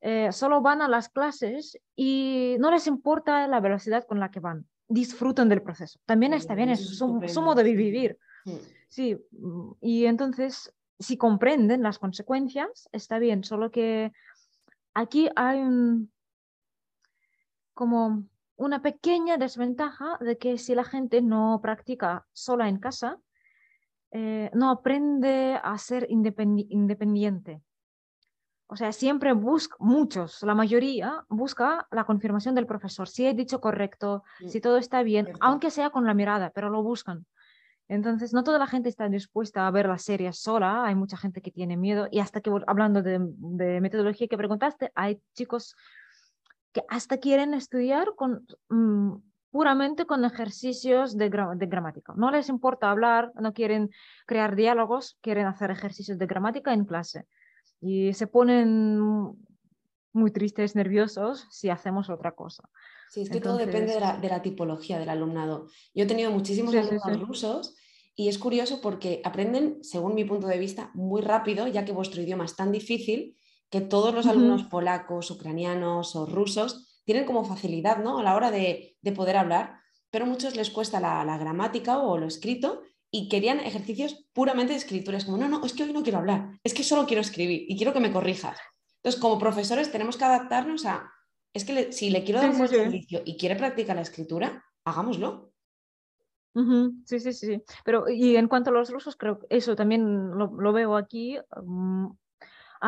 eh, 0.00 0.32
solo 0.32 0.62
van 0.62 0.82
a 0.82 0.88
las 0.88 1.08
clases 1.08 1.78
y 1.94 2.56
no 2.58 2.70
les 2.70 2.86
importa 2.86 3.46
la 3.48 3.60
velocidad 3.60 4.04
con 4.06 4.18
la 4.18 4.30
que 4.30 4.40
van, 4.40 4.66
disfrutan 4.88 5.48
del 5.48 5.62
proceso. 5.62 6.00
También 6.06 6.32
está 6.32 6.54
bien, 6.54 6.70
es 6.70 6.96
su, 6.96 7.06
modo 7.42 7.62
de 7.62 7.74
vivir. 7.74 8.18
Sí, 8.88 9.16
mm, 9.32 9.72
y 9.80 10.06
entonces, 10.06 10.72
si 10.98 11.16
comprenden 11.16 11.82
las 11.82 11.98
consecuencias, 11.98 12.88
está 12.92 13.18
bien, 13.18 13.44
solo 13.44 13.70
que 13.70 14.12
aquí 14.94 15.28
hay 15.36 15.60
un, 15.60 16.12
como 17.76 18.24
una 18.56 18.80
pequeña 18.80 19.36
desventaja 19.36 20.16
de 20.20 20.38
que 20.38 20.56
si 20.56 20.74
la 20.74 20.82
gente 20.82 21.20
no 21.20 21.60
practica 21.62 22.26
sola 22.32 22.70
en 22.70 22.78
casa, 22.78 23.18
eh, 24.12 24.50
no 24.54 24.70
aprende 24.70 25.60
a 25.62 25.76
ser 25.76 26.06
independiente. 26.08 27.60
O 28.66 28.76
sea, 28.76 28.92
siempre 28.92 29.34
busca, 29.34 29.76
muchos, 29.78 30.42
la 30.42 30.54
mayoría, 30.54 31.22
busca 31.28 31.86
la 31.90 32.04
confirmación 32.04 32.54
del 32.54 32.66
profesor. 32.66 33.08
Si 33.08 33.26
he 33.26 33.34
dicho 33.34 33.60
correcto, 33.60 34.24
mm, 34.40 34.48
si 34.48 34.60
todo 34.62 34.78
está 34.78 35.02
bien, 35.02 35.28
aunque 35.40 35.70
sea 35.70 35.90
con 35.90 36.06
la 36.06 36.14
mirada, 36.14 36.50
pero 36.54 36.70
lo 36.70 36.82
buscan. 36.82 37.26
Entonces, 37.88 38.32
no 38.32 38.42
toda 38.42 38.58
la 38.58 38.66
gente 38.66 38.88
está 38.88 39.06
dispuesta 39.10 39.66
a 39.66 39.70
ver 39.70 39.86
la 39.86 39.98
serie 39.98 40.32
sola, 40.32 40.86
hay 40.86 40.94
mucha 40.94 41.18
gente 41.18 41.42
que 41.42 41.52
tiene 41.52 41.76
miedo. 41.76 42.08
Y 42.10 42.20
hasta 42.20 42.40
que, 42.40 42.50
hablando 42.66 43.02
de, 43.02 43.18
metodología 43.80 44.28
que 44.28 44.38
preguntaste, 44.38 44.90
hay 44.94 45.20
chicos 45.34 45.76
que 46.76 46.84
hasta 46.90 47.16
quieren 47.16 47.54
estudiar 47.54 48.14
con, 48.16 48.46
mm, 48.68 49.14
puramente 49.50 50.04
con 50.04 50.26
ejercicios 50.26 51.16
de, 51.16 51.30
de, 51.30 51.66
gramática. 51.66 52.12
No 52.14 52.30
les 52.30 52.50
importa 52.50 52.90
hablar, 52.90 53.32
no 53.40 53.54
quieren 53.54 53.88
crear 54.26 54.54
diálogos, 54.56 55.16
quieren 55.22 55.46
hacer 55.46 55.70
ejercicios 55.70 56.18
de 56.18 56.26
gramática 56.26 56.74
en 56.74 56.84
clase. 56.84 57.24
Y 57.80 58.12
se 58.12 58.26
ponen 58.26 59.00
muy 60.12 60.30
tristes, 60.32 60.76
nerviosos 60.76 61.46
si 61.50 61.70
hacemos 61.70 62.10
otra 62.10 62.32
cosa. 62.32 62.68
Sí, 63.08 63.22
es 63.22 63.30
que 63.30 63.40
todo 63.40 63.56
depende 63.56 63.94
de 63.94 64.28
la, 64.28 64.42
tipología 64.42 64.98
del 64.98 65.08
alumnado. 65.08 65.68
Yo 65.94 66.04
he 66.04 66.06
tenido 66.06 66.30
muchísimos 66.30 66.74
alumnos 66.74 67.20
rusos 67.26 67.74
y 68.14 68.28
es 68.28 68.36
curioso 68.36 68.82
porque 68.82 69.22
aprenden, 69.24 69.82
según 69.82 70.14
mi 70.14 70.24
punto 70.24 70.46
de 70.46 70.58
vista, 70.58 70.90
muy 70.92 71.22
rápido, 71.22 71.68
ya 71.68 71.86
que 71.86 71.92
vuestro 71.92 72.20
idioma 72.20 72.44
es 72.44 72.54
tan 72.54 72.70
difícil 72.70 73.38
que 73.70 73.80
todos 73.80 74.14
los 74.14 74.26
alumnos 74.26 74.64
polacos, 74.64 75.30
ucranianos 75.30 76.14
o 76.16 76.26
rusos 76.26 77.00
tienen 77.04 77.24
como 77.24 77.44
facilidad 77.44 77.98
¿no? 77.98 78.18
a 78.18 78.22
la 78.22 78.34
hora 78.34 78.50
de, 78.50 78.96
poder 79.14 79.36
hablar, 79.36 79.80
pero 80.10 80.24
a 80.24 80.28
muchos 80.28 80.56
les 80.56 80.70
cuesta 80.70 81.00
la, 81.00 81.24
la, 81.24 81.38
gramática 81.38 81.98
o 81.98 82.18
lo 82.18 82.26
escrito 82.26 82.82
y 83.10 83.28
querían 83.28 83.60
ejercicios 83.60 84.26
puramente 84.32 84.72
de 84.72 84.78
escritura. 84.78 85.16
Es 85.16 85.24
como, 85.24 85.36
no, 85.36 85.48
no, 85.48 85.64
es 85.64 85.72
que 85.72 85.84
hoy 85.84 85.92
no 85.92 86.02
quiero 86.02 86.18
hablar, 86.18 86.58
es 86.64 86.74
que 86.74 86.84
solo 86.84 87.06
quiero 87.06 87.20
escribir 87.20 87.64
y 87.68 87.76
quiero 87.76 87.92
que 87.92 88.00
me 88.00 88.12
corrijas. 88.12 88.58
Entonces, 88.96 89.20
como 89.20 89.38
profesores 89.38 89.92
tenemos 89.92 90.16
que 90.16 90.24
adaptarnos 90.24 90.84
a 90.84 91.10
es 91.56 91.64
que 91.64 91.90
si 91.90 92.10
le 92.10 92.22
quiero 92.22 92.40
dar 92.40 92.50
un 92.50 92.58
buen 92.58 92.68
servicio 92.68 93.22
y 93.24 93.38
quiere 93.38 93.56
practicar 93.56 93.96
la 93.96 94.02
escritura, 94.02 94.62
hagámoslo. 94.84 95.54
Sí, 97.06 97.18
sí, 97.18 97.32
sí. 97.32 97.62
Pero 97.82 98.10
y 98.10 98.36
en 98.36 98.46
cuanto 98.46 98.68
a 98.68 98.72
los 98.74 98.90
rusos, 98.90 99.16
creo 99.16 99.38
que 99.38 99.46
eso 99.48 99.74
también 99.74 100.32
lo, 100.36 100.72
veo 100.74 100.96
aquí. 100.96 101.38
Mm, 101.64 102.08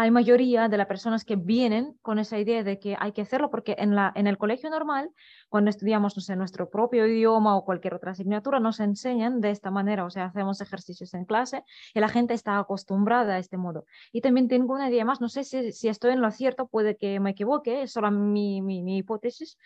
hay 0.01 0.13
mayoría 0.13 0.69
de 0.69 0.77
las 0.77 0.87
personas 0.87 1.25
que 1.25 1.35
vienen 1.35 1.99
con 2.03 2.21
esa 2.21 2.39
idea 2.39 2.63
de 2.63 2.79
que 2.79 2.97
hay 3.01 3.11
que 3.11 3.23
hacerlo 3.23 3.51
porque 3.51 3.75
en, 3.79 3.97
la, 3.97 4.13
en 4.15 4.29
el 4.29 4.39
colegio 4.39 4.71
normal, 4.71 5.11
cuando 5.49 5.71
estudiamos 5.71 6.17
no 6.17 6.23
sé, 6.23 6.37
nuestro 6.37 6.71
propio 6.71 7.05
idioma 7.05 7.57
o 7.57 7.65
cualquier 7.65 7.95
otra 7.95 8.13
asignatura, 8.13 8.61
nos 8.61 8.79
enseñan 8.79 9.41
de 9.41 9.51
esta 9.51 9.73
manera, 9.73 10.05
o 10.05 10.11
sea, 10.11 10.27
hacemos 10.27 10.61
ejercicios 10.61 11.15
en 11.15 11.25
clase 11.25 11.65
y 11.95 11.99
la 11.99 12.09
gente 12.09 12.33
está 12.33 12.61
acostumbrada 12.61 13.35
a 13.35 13.39
este 13.39 13.57
modo. 13.57 13.87
Y 14.13 14.21
también 14.21 14.47
tengo 14.47 14.73
una 14.73 14.89
idea 14.89 15.05
más, 15.05 15.21
no 15.21 15.29
sé 15.29 15.43
si, 15.43 15.73
si 15.73 15.89
estoy 15.89 16.13
en 16.13 16.21
lo 16.21 16.31
cierto, 16.31 16.69
puede 16.69 16.97
que 16.97 17.19
me 17.19 17.31
equivoque, 17.31 17.83
es 17.83 17.93
solo 17.93 18.13
mi, 18.13 18.63
mi, 18.63 18.99
hipótesis, 18.99 19.59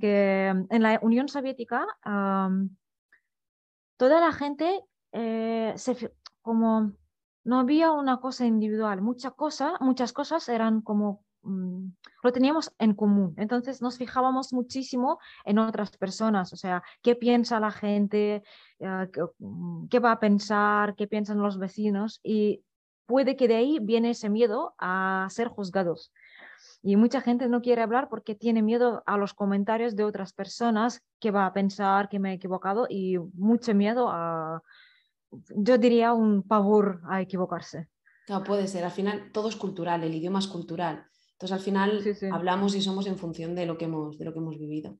que 0.00 0.54
en 0.70 0.82
la 0.82 1.00
Unión 1.02 1.28
Soviética 1.28 1.84
toda 3.96 4.20
la 4.20 4.32
gente 4.32 4.84
eh, 5.10 5.72
se, 5.74 6.12
como 6.42 6.92
no 7.44 7.60
había 7.60 7.92
una 7.92 8.18
cosa 8.20 8.46
individual, 8.46 9.02
mucha 9.02 9.30
cosa, 9.30 9.74
muchas 9.80 10.12
cosas 10.12 10.48
eran 10.48 10.80
como 10.80 11.22
mm, 11.42 11.88
lo 12.22 12.32
teníamos 12.32 12.72
en 12.78 12.94
común. 12.94 13.34
Entonces 13.36 13.82
nos 13.82 13.98
fijábamos 13.98 14.52
muchísimo 14.52 15.18
en 15.44 15.58
otras 15.58 15.96
personas, 15.96 16.52
o 16.52 16.56
sea, 16.56 16.82
qué 17.02 17.14
piensa 17.14 17.60
la 17.60 17.70
gente, 17.70 18.42
eh, 18.78 19.08
mm, 19.38 19.88
qué, 19.88 19.98
va 19.98 20.12
a 20.12 20.20
pensar, 20.20 20.94
qué 20.96 21.06
piensan 21.06 21.38
los 21.38 21.58
vecinos 21.58 22.20
y 22.22 22.64
puede 23.06 23.36
que 23.36 23.48
de 23.48 23.56
ahí 23.56 23.78
viene 23.80 24.10
ese 24.10 24.30
miedo 24.30 24.74
a 24.78 25.28
ser 25.30 25.48
juzgados. 25.48 26.12
Y 26.82 26.96
mucha 26.96 27.20
gente 27.20 27.48
no 27.48 27.60
quiere 27.60 27.82
hablar 27.82 28.08
porque 28.08 28.34
tiene 28.34 28.62
miedo 28.62 29.02
a 29.06 29.18
los 29.18 29.34
comentarios 29.34 29.96
de 29.96 30.04
otras 30.04 30.32
personas, 30.32 31.02
qué 31.20 31.30
va 31.30 31.46
a 31.46 31.52
pensar, 31.52 32.08
que 32.08 32.18
me 32.18 32.30
he 32.30 32.34
equivocado 32.34 32.86
y 32.88 33.18
mucho 33.34 33.74
miedo 33.74 34.08
a, 34.10 34.62
yo 35.56 35.78
diría 35.78 36.12
un 36.12 36.42
pavor 36.42 37.00
a 37.08 37.20
equivocarse. 37.20 37.88
No, 38.28 38.42
puede 38.42 38.68
ser. 38.68 38.84
Al 38.84 38.90
final 38.90 39.30
todo 39.32 39.48
es 39.48 39.56
cultural, 39.56 40.02
el 40.02 40.14
idioma 40.14 40.38
es 40.38 40.46
cultural. 40.46 41.06
Entonces 41.32 41.52
al 41.52 41.64
final 41.64 42.16
hablamos 42.32 42.74
y 42.74 42.80
somos 42.80 43.06
en 43.06 43.18
función 43.18 43.54
de 43.54 43.66
lo 43.66 43.76
que 43.76 43.86
hemos, 43.86 44.18
de 44.18 44.24
lo 44.24 44.32
que 44.32 44.38
hemos 44.38 44.58
vivido. 44.58 44.98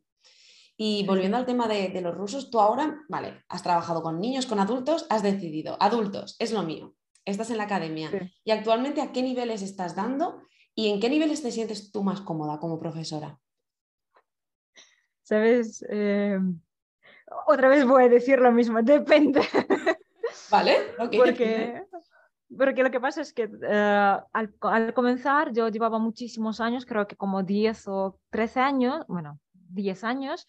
Y 0.76 1.06
volviendo 1.06 1.36
al 1.36 1.46
tema 1.46 1.68
de, 1.68 2.00
los 2.00 2.14
rusos, 2.14 2.50
tú 2.50 2.60
ahora, 2.60 3.04
vale, 3.08 3.44
has 3.48 3.62
trabajado 3.62 4.02
con 4.02 4.20
niños, 4.20 4.46
con 4.46 4.58
adultos, 4.58 5.06
has 5.08 5.22
decidido, 5.22 5.76
adultos, 5.80 6.34
es 6.40 6.52
lo 6.52 6.64
mío, 6.64 6.96
estás 7.24 7.50
en 7.50 7.58
la 7.58 7.64
academia. 7.64 8.10
¿Y 8.42 8.50
actualmente 8.50 9.00
a 9.00 9.12
qué 9.12 9.22
niveles 9.22 9.62
estás 9.62 9.94
dando 9.94 10.42
y 10.74 10.88
en 10.88 10.98
qué 10.98 11.08
niveles 11.08 11.42
te 11.42 11.52
sientes 11.52 11.92
tú 11.92 12.02
más 12.02 12.20
cómoda 12.22 12.58
como 12.58 12.80
profesora? 12.80 13.38
Sabes, 15.22 15.84
eh, 15.88 16.38
otra 17.46 17.68
vez 17.68 17.86
voy 17.86 18.04
a 18.04 18.08
decir 18.08 18.40
lo 18.40 18.50
mismo, 18.52 18.78
depende. 18.82 19.40
Vale, 20.50 20.76
Porque, 20.96 21.82
porque 22.56 22.82
lo 22.82 22.90
que 22.90 23.00
pasa 23.00 23.20
es 23.20 23.32
que 23.32 23.50
eh, 23.62 24.18
al, 24.32 24.94
comenzar 24.94 25.52
yo 25.52 25.68
llevaba 25.68 25.98
muchísimos 25.98 26.60
años, 26.60 26.86
creo 26.86 27.06
que 27.06 27.16
como 27.16 27.42
10 27.42 27.88
o 27.88 28.18
13 28.30 28.60
años, 28.60 29.04
bueno, 29.08 29.40
10 29.52 30.04
años, 30.04 30.46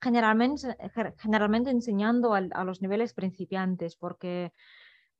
generalmente, 0.00 0.76
generalmente 1.18 1.70
enseñando 1.70 2.34
a, 2.34 2.64
los 2.64 2.82
niveles 2.82 3.14
principiantes, 3.14 3.96
porque 3.96 4.52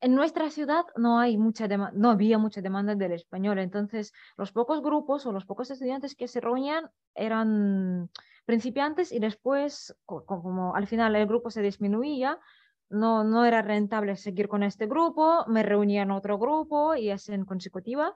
en 0.01 0.15
nuestra 0.15 0.51
ciudad 0.51 0.85
no, 0.97 1.19
hay 1.19 1.39
mucha 1.39 1.67
no 1.69 2.11
había 2.11 2.39
mucha 2.39 2.61
demanda 2.61 2.95
del 2.95 3.13
español, 3.13 3.59
entonces 3.59 4.13
los 4.37 4.53
pocos 4.53 4.83
grupos 4.83 5.25
o 5.25 5.33
los 5.33 5.47
pocos 5.47 5.71
estudiantes 5.71 6.15
que 6.15 6.29
se 6.29 6.41
reunían 6.41 6.91
eran 7.15 8.11
principiantes 8.45 9.11
y 9.11 9.19
después, 9.19 9.97
como 10.05 10.77
al 10.77 10.87
final 10.87 11.17
el 11.17 11.27
grupo 11.27 11.51
se 11.51 11.63
disminuía, 11.63 12.39
no, 12.89 13.25
no 13.25 13.45
era 13.45 13.63
rentable 13.63 14.17
seguir 14.17 14.49
con 14.49 14.63
este 14.63 14.87
grupo, 14.87 15.45
me 15.49 15.63
reunía 15.63 16.03
en 16.03 16.11
otro 16.11 16.39
grupo 16.39 16.95
y 16.95 17.11
así 17.11 17.33
en 17.33 17.45
consecutiva. 17.45 18.15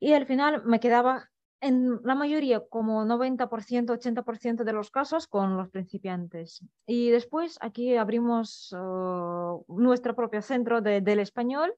Y 0.00 0.12
al 0.12 0.26
final 0.26 0.64
me 0.64 0.80
quedaba 0.80 1.30
en 1.60 2.00
la 2.04 2.14
mayoría, 2.14 2.60
como 2.60 3.06
90%, 3.06 3.48
80% 3.48 4.64
de 4.64 4.72
los 4.74 4.90
casos, 4.90 5.26
con 5.26 5.56
los 5.56 5.70
principiantes. 5.70 6.62
Y 6.86 7.08
después 7.08 7.56
aquí 7.62 7.96
abrimos 7.96 8.74
oh, 8.76 9.64
nuestro 9.68 10.14
propio 10.14 10.42
centro 10.42 10.82
del 10.82 11.18
español. 11.20 11.74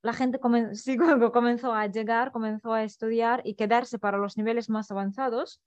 La 0.00 0.14
gente 0.14 0.38
comenzó 1.32 1.74
a 1.74 1.86
llegar, 1.88 2.32
comenzó 2.32 2.72
a 2.72 2.84
estudiar 2.84 3.42
y 3.44 3.54
quedarse 3.54 3.98
para 3.98 4.16
los 4.16 4.38
niveles 4.38 4.70
más 4.70 4.90
avanzados. 4.90 5.60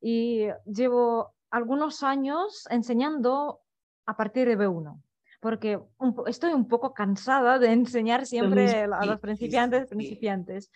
Y 0.00 0.46
llevo 0.64 1.34
algunos 1.50 2.02
años 2.02 2.66
enseñando 2.70 3.60
a 4.06 4.16
partir 4.16 4.48
de 4.48 4.58
B1, 4.58 5.00
porque 5.40 5.80
estoy 6.26 6.52
un 6.52 6.68
poco 6.68 6.94
cansada 6.94 7.58
de 7.58 7.72
enseñar 7.72 8.26
siempre 8.26 8.82
a 8.82 9.04
los 9.04 9.20
principiantes, 9.20 9.86
principiantes. 9.88 10.70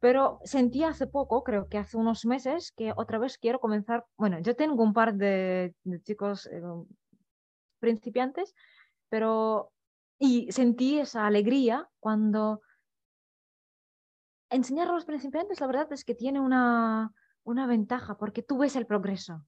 Pero 0.00 0.40
sentí 0.42 0.82
hace 0.82 1.06
poco, 1.06 1.44
creo 1.44 1.68
que 1.68 1.78
hace 1.78 1.96
unos 1.96 2.26
meses, 2.26 2.72
que 2.72 2.92
otra 2.96 3.18
vez 3.18 3.38
quiero 3.38 3.60
comenzar. 3.60 4.04
Bueno, 4.16 4.40
yo 4.40 4.56
tengo 4.56 4.82
un 4.82 4.92
par 4.92 5.14
de, 5.14 5.74
chicos 6.02 6.46
eh, 6.46 6.60
principiantes, 7.78 8.54
pero. 9.08 9.70
Y 10.18 10.50
sentí 10.50 10.98
esa 10.98 11.26
alegría 11.26 11.88
cuando. 12.00 12.62
Enseñar 14.50 14.88
a 14.88 14.92
los 14.92 15.04
principiantes, 15.04 15.60
la 15.60 15.68
verdad 15.68 15.92
es 15.92 16.04
que 16.04 16.14
tiene 16.14 16.40
una, 16.40 17.12
una 17.44 17.66
ventaja, 17.66 18.18
porque 18.18 18.42
tú 18.42 18.58
ves 18.58 18.76
el 18.76 18.86
progreso 18.86 19.46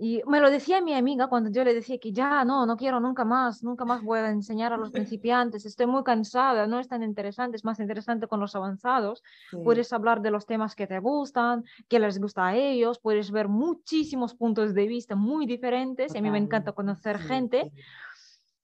Y 0.00 0.22
me 0.26 0.40
lo 0.40 0.50
decía 0.50 0.80
mi 0.80 0.94
amiga 0.94 1.26
cuando 1.26 1.50
yo 1.50 1.64
le 1.64 1.74
decía 1.74 1.98
que 1.98 2.12
ya, 2.12 2.44
no, 2.44 2.66
no 2.66 2.76
quiero 2.76 3.00
nunca 3.00 3.24
más, 3.24 3.64
nunca 3.64 3.84
más 3.84 4.02
voy 4.02 4.20
a 4.20 4.30
enseñar 4.30 4.72
a 4.72 4.76
los 4.76 4.90
principiantes, 4.92 5.66
estoy 5.66 5.86
muy 5.86 6.04
cansada, 6.04 6.66
no 6.66 6.78
es 6.78 6.88
tan 6.88 7.02
interesante, 7.02 7.56
es 7.56 7.64
más 7.64 7.80
interesante 7.80 8.28
con 8.28 8.38
los 8.38 8.54
avanzados. 8.54 9.22
Puedes 9.64 9.92
hablar 9.92 10.22
de 10.22 10.30
los 10.30 10.46
temas 10.46 10.76
que 10.76 10.86
te 10.86 11.00
gustan, 11.00 11.64
que 11.88 11.98
les 11.98 12.20
gusta 12.20 12.46
a 12.46 12.56
ellos, 12.56 13.00
puedes 13.00 13.30
ver 13.30 13.48
muchísimos 13.48 14.34
puntos 14.34 14.74
de 14.74 14.86
vista 14.86 15.16
muy 15.16 15.46
diferentes. 15.46 16.14
a 16.14 16.20
mí 16.20 16.30
me 16.30 16.38
encanta 16.38 16.72
conocer 16.72 17.18
gente 17.18 17.72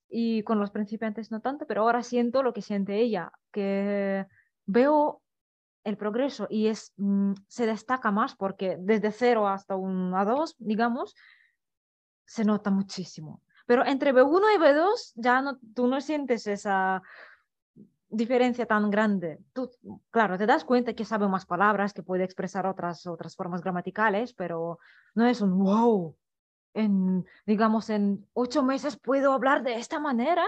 y 0.09 0.45
con 0.45 0.61
los 0.61 0.71
principiantes 0.71 1.33
no 1.33 1.41
tanto, 1.41 1.67
pero 1.67 1.83
ahora 1.83 2.05
siento 2.05 2.45
lo 2.45 2.53
que 2.53 2.63
siente 2.63 3.01
ella, 3.01 3.33
que 3.51 4.27
veo 4.67 5.24
el 5.85 5.97
progreso 5.97 6.47
y 6.51 6.67
es, 6.67 6.93
mm, 6.97 7.33
se 7.47 7.67
destaca 7.67 8.11
más 8.11 8.35
porque 8.35 8.77
desde 8.81 9.13
cero 9.13 9.47
hasta 9.47 9.77
un 9.77 10.13
A2, 10.13 10.57
digamos, 10.59 11.15
se 12.27 12.45
nota 12.45 12.71
muchísimo. 12.71 13.43
Pero 13.67 13.85
entre 13.85 14.13
B1 14.13 14.43
y 14.55 14.59
B2 14.59 15.13
ya 15.15 15.41
no, 15.41 15.59
tú 15.75 15.87
no 15.87 16.01
sientes 16.01 16.47
esa 16.47 17.03
diferencia 18.09 18.67
tan 18.67 18.91
grande. 18.91 19.39
Tú, 19.53 19.71
claro, 20.11 20.39
te 20.39 20.47
das 20.47 20.65
cuenta 20.65 20.95
que 20.95 21.05
sabe 21.05 21.29
más 21.29 21.47
palabras, 21.47 21.93
que 21.93 22.03
puede 22.03 22.25
expresar 22.25 22.67
otras, 22.67 23.07
otras 23.07 23.35
formas 23.37 23.63
gramaticales, 23.63 24.33
pero 24.35 24.79
no 25.15 25.27
es 25.27 25.41
un 25.41 25.59
wow. 25.59 26.17
En, 26.75 27.25
digamos, 27.47 27.91
en 27.91 28.27
ocho 28.33 28.63
meses 28.63 28.97
puedo 28.97 29.33
hablar 29.33 29.63
de 29.63 29.75
esta 29.75 29.99
manera. 29.99 30.45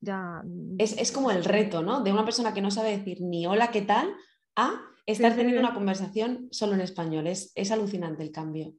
Ya... 0.00 0.42
Es, 0.78 0.96
es 0.98 1.12
como 1.12 1.30
el 1.30 1.44
reto, 1.44 1.82
¿no? 1.82 2.02
De 2.02 2.12
una 2.12 2.24
persona 2.24 2.52
que 2.52 2.60
no 2.60 2.70
sabe 2.70 2.96
decir 2.96 3.20
ni 3.20 3.46
hola, 3.46 3.70
¿qué 3.70 3.82
tal? 3.82 4.14
A 4.56 4.80
estar 5.06 5.34
teniendo 5.34 5.60
una 5.60 5.74
conversación 5.74 6.48
solo 6.50 6.74
en 6.74 6.80
español. 6.80 7.26
Es, 7.26 7.52
es 7.54 7.70
alucinante 7.70 8.22
el 8.22 8.32
cambio. 8.32 8.74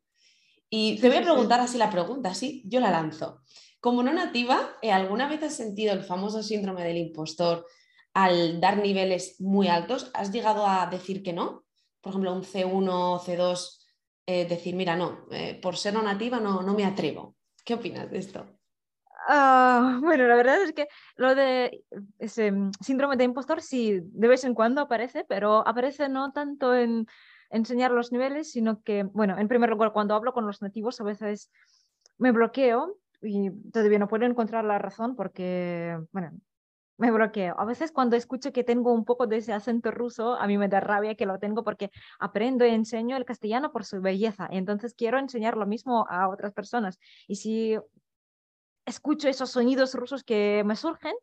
Y 0.70 1.00
te 1.00 1.08
voy 1.08 1.18
a 1.18 1.22
preguntar 1.22 1.60
así 1.60 1.78
la 1.78 1.90
pregunta, 1.90 2.34
sí, 2.34 2.64
yo 2.66 2.80
la 2.80 2.92
lanzo. 2.92 3.42
Como 3.80 4.02
no 4.02 4.12
nativa, 4.12 4.72
¿eh, 4.82 4.92
¿alguna 4.92 5.30
vez 5.30 5.44
has 5.44 5.56
sentido 5.56 5.94
el 5.94 6.04
famoso 6.04 6.42
síndrome 6.42 6.84
del 6.84 6.98
impostor 6.98 7.66
al 8.14 8.60
dar 8.60 8.78
niveles 8.78 9.40
muy 9.40 9.68
altos? 9.68 10.10
¿Has 10.14 10.32
llegado 10.32 10.66
a 10.66 10.88
decir 10.88 11.22
que 11.22 11.34
no? 11.34 11.66
Por 12.02 12.12
ejemplo, 12.12 12.34
un 12.34 12.44
C1 12.44 12.90
o 12.90 13.20
C2, 13.20 13.86
eh, 14.26 14.46
decir, 14.46 14.76
mira, 14.76 14.96
no, 14.96 15.28
eh, 15.32 15.60
por 15.62 15.78
ser 15.78 15.94
no 15.94 16.02
nativa 16.02 16.40
no, 16.40 16.64
no 16.64 16.74
me 16.74 16.84
atrevo. 16.84 17.36
¿Qué 17.64 17.76
opinas 17.76 18.10
de 18.10 18.18
esto? 18.18 18.46
Ah, 19.28 20.00
bueno, 20.04 20.28
la 20.28 20.36
verdad 20.36 20.62
es 20.62 20.74
que 20.74 20.88
lo 21.16 21.34
de 21.34 21.84
ese 22.20 22.52
mm, 22.52 22.72
síndrome 22.82 23.18
de 23.18 23.24
impostor 23.24 23.62
sí, 23.62 24.00
de 24.04 24.28
vez 24.28 24.44
en 24.44 24.54
cuando 24.54 24.82
aparece, 24.82 25.26
pero 25.28 25.68
aparece 25.68 26.10
no 26.10 26.32
tanto 26.32 26.76
en 26.76 27.08
enseñar 27.50 27.92
los 27.92 28.12
niveles, 28.12 28.52
sino 28.52 28.84
que, 28.84 29.04
bueno, 29.04 29.38
en 29.40 29.48
primer 29.48 29.70
lugar, 29.72 29.94
cuando 29.94 30.14
hablo 30.14 30.32
con 30.34 30.46
los 30.46 30.62
nativos 30.62 31.02
a 31.02 31.04
veces 31.04 31.52
me 32.18 32.32
bloqueo 32.32 32.98
y 33.22 33.50
todavía 33.72 34.00
no 34.00 34.08
puedo 34.08 34.26
encontrar 34.26 34.64
la 34.64 34.78
razón 34.78 35.16
porque, 35.16 35.98
bueno, 36.12 36.32
me 36.98 37.12
bloqueo. 37.12 37.60
A 37.60 37.66
veces 37.66 37.92
cuando 37.92 38.16
escucho 38.16 38.54
que 38.54 38.64
tengo 38.64 38.94
un 38.94 39.06
poco 39.06 39.28
de 39.28 39.38
ese 39.38 39.54
acento 39.54 39.92
ruso, 39.92 40.36
a 40.36 40.48
mí 40.48 40.58
me 40.58 40.70
da 40.70 40.80
rabia 40.80 41.16
que 41.16 41.26
lo 41.26 41.40
tengo 41.40 41.64
porque 41.64 41.92
aprendo 42.20 42.66
y 42.66 42.70
enseño 42.70 43.18
el 43.18 43.26
castellano 43.26 43.72
por 43.72 43.86
su 43.86 44.02
belleza 44.02 44.48
y 44.52 44.58
entonces 44.58 44.94
quiero 44.96 45.20
enseñar 45.20 45.58
lo 45.58 45.66
mismo 45.66 46.06
a 46.10 46.30
otras 46.30 46.54
personas. 46.54 47.00
Y 47.28 47.36
si 47.38 47.78
escucho 48.86 49.28
esos 49.28 49.52
sonidos 49.52 49.94
rusos 49.94 50.24
que 50.24 50.64
me 50.66 50.76
surgen, 50.76 51.16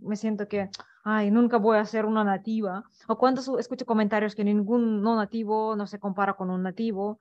me 0.00 0.16
siento 0.16 0.48
que, 0.48 0.70
ay, 1.04 1.30
nunca 1.30 1.58
voy 1.58 1.78
a 1.78 1.84
ser 1.84 2.06
una 2.06 2.24
nativa. 2.24 2.84
O 3.08 3.18
cuando 3.18 3.58
escucho 3.58 3.84
comentarios 3.84 4.34
que 4.34 4.44
ningún 4.44 5.02
no 5.02 5.16
nativo 5.16 5.76
no 5.76 5.86
se 5.86 5.98
compara 5.98 6.34
con 6.34 6.50
un 6.50 6.62
nativo. 6.62 7.18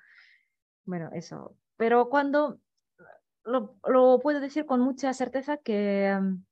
Bueno, 0.85 1.09
eso. 1.13 1.55
Pero 1.77 2.09
cuando 2.09 2.59
lo, 3.43 3.75
lo 3.87 4.19
puedo 4.19 4.39
decir 4.39 4.65
con 4.65 4.81
mucha 4.81 5.13
certeza 5.13 5.57
que 5.57 6.17
mm, 6.19 6.43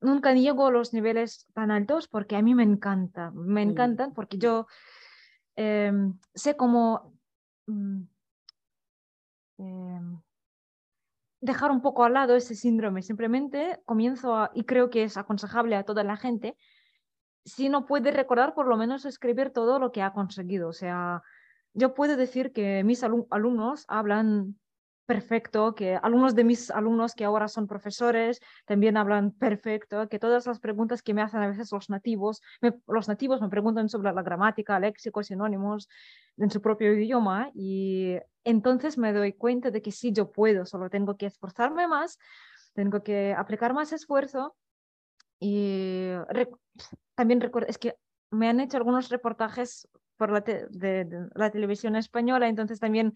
nunca 0.00 0.32
llego 0.32 0.66
a 0.66 0.70
los 0.70 0.92
niveles 0.92 1.46
tan 1.54 1.70
altos 1.70 2.08
porque 2.08 2.36
a 2.36 2.42
mí 2.42 2.54
me 2.54 2.62
encanta, 2.62 3.30
me 3.32 3.62
encantan 3.62 4.12
porque 4.12 4.38
yo 4.38 4.66
em, 5.56 6.18
sé 6.34 6.56
cómo... 6.56 7.12
Em, 9.58 10.20
dejar 11.44 11.70
un 11.70 11.82
poco 11.82 12.04
al 12.04 12.14
lado 12.14 12.34
ese 12.36 12.54
síndrome. 12.54 13.02
Simplemente 13.02 13.78
comienzo 13.84 14.48
y 14.54 14.64
creo 14.64 14.88
que 14.88 15.04
es 15.04 15.18
aconsejable 15.18 15.76
a 15.76 15.84
toda 15.84 16.02
la 16.02 16.16
gente, 16.16 16.56
si 17.44 17.68
no 17.68 17.84
puede 17.84 18.12
recordar, 18.12 18.54
por 18.54 18.66
lo 18.66 18.78
menos 18.78 19.04
escribir 19.04 19.50
todo 19.50 19.78
lo 19.78 19.92
que 19.92 20.00
ha 20.00 20.14
conseguido. 20.14 20.68
O 20.68 20.72
sea, 20.72 21.22
yo 21.74 21.92
puedo 21.92 22.16
decir 22.16 22.52
que 22.52 22.82
mis 22.82 23.04
alumnos 23.04 23.84
hablan 23.88 24.58
perfecto, 25.04 25.74
que 25.74 25.96
algunos 25.96 26.34
de 26.34 26.44
mis 26.44 26.70
alumnos 26.70 27.14
que 27.14 27.26
ahora 27.26 27.48
son 27.48 27.66
profesores 27.66 28.40
también 28.64 28.96
hablan 28.96 29.32
perfecto, 29.32 30.08
que 30.08 30.18
todas 30.18 30.46
las 30.46 30.60
preguntas 30.60 31.02
que 31.02 31.12
me 31.12 31.20
hacen 31.20 31.42
a 31.42 31.48
veces 31.48 31.70
los 31.72 31.90
nativos, 31.90 32.40
los 32.86 33.06
nativos 33.06 33.42
me 33.42 33.50
preguntan 33.50 33.90
sobre 33.90 34.14
la 34.14 34.22
gramática, 34.22 34.80
léxicos, 34.80 35.26
sinónimos 35.26 35.90
en 36.38 36.48
su 36.48 36.62
propio 36.62 36.94
idioma 36.94 37.50
y 37.54 38.16
entonces 38.44 38.98
me 38.98 39.12
doy 39.12 39.32
cuenta 39.32 39.70
de 39.70 39.82
que 39.82 39.92
sí, 39.92 40.12
yo 40.12 40.30
puedo, 40.30 40.66
solo 40.66 40.90
tengo 40.90 41.16
que 41.16 41.26
esforzarme 41.26 41.88
más, 41.88 42.18
tengo 42.74 43.02
que 43.02 43.34
aplicar 43.36 43.74
más 43.74 43.92
esfuerzo 43.92 44.54
y 45.40 46.10
también 47.14 47.40
recuerdo, 47.40 47.68
es 47.68 47.78
que 47.78 47.96
me 48.30 48.48
han 48.48 48.60
hecho 48.60 48.76
algunos 48.76 49.08
reportajes 49.08 49.88
por 50.16 50.30
la, 50.30 50.40
de, 50.40 51.28
la 51.34 51.50
televisión 51.50 51.96
española, 51.96 52.48
entonces 52.48 52.80
también 52.80 53.14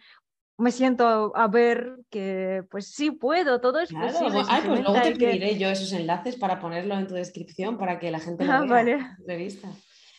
me 0.57 0.73
siento 0.73 1.33
a 1.37 1.47
ver 1.47 1.99
que 2.11 2.65
pues 2.71 2.89
sí 2.89 3.13
puedo, 3.13 3.61
todo 3.61 3.79
es 3.81 3.93
posible. 3.93 4.43
Ay, 4.49 4.63
pues 4.67 4.81
luego 4.81 5.01
te 5.01 5.13
pediré 5.13 5.57
yo 5.57 5.69
esos 5.69 5.93
enlaces 5.93 6.37
para 6.37 6.59
ponerlo 6.59 6.99
en 6.99 7.07
tu 7.07 7.15
descripción 7.15 7.79
para 7.79 7.99
que 8.01 8.11
la 8.11 8.19
gente 8.19 8.45
lo 8.45 8.53
ah, 8.53 8.61
vea 8.61 8.69
vale. 8.69 8.99
entrevista. 9.21 9.69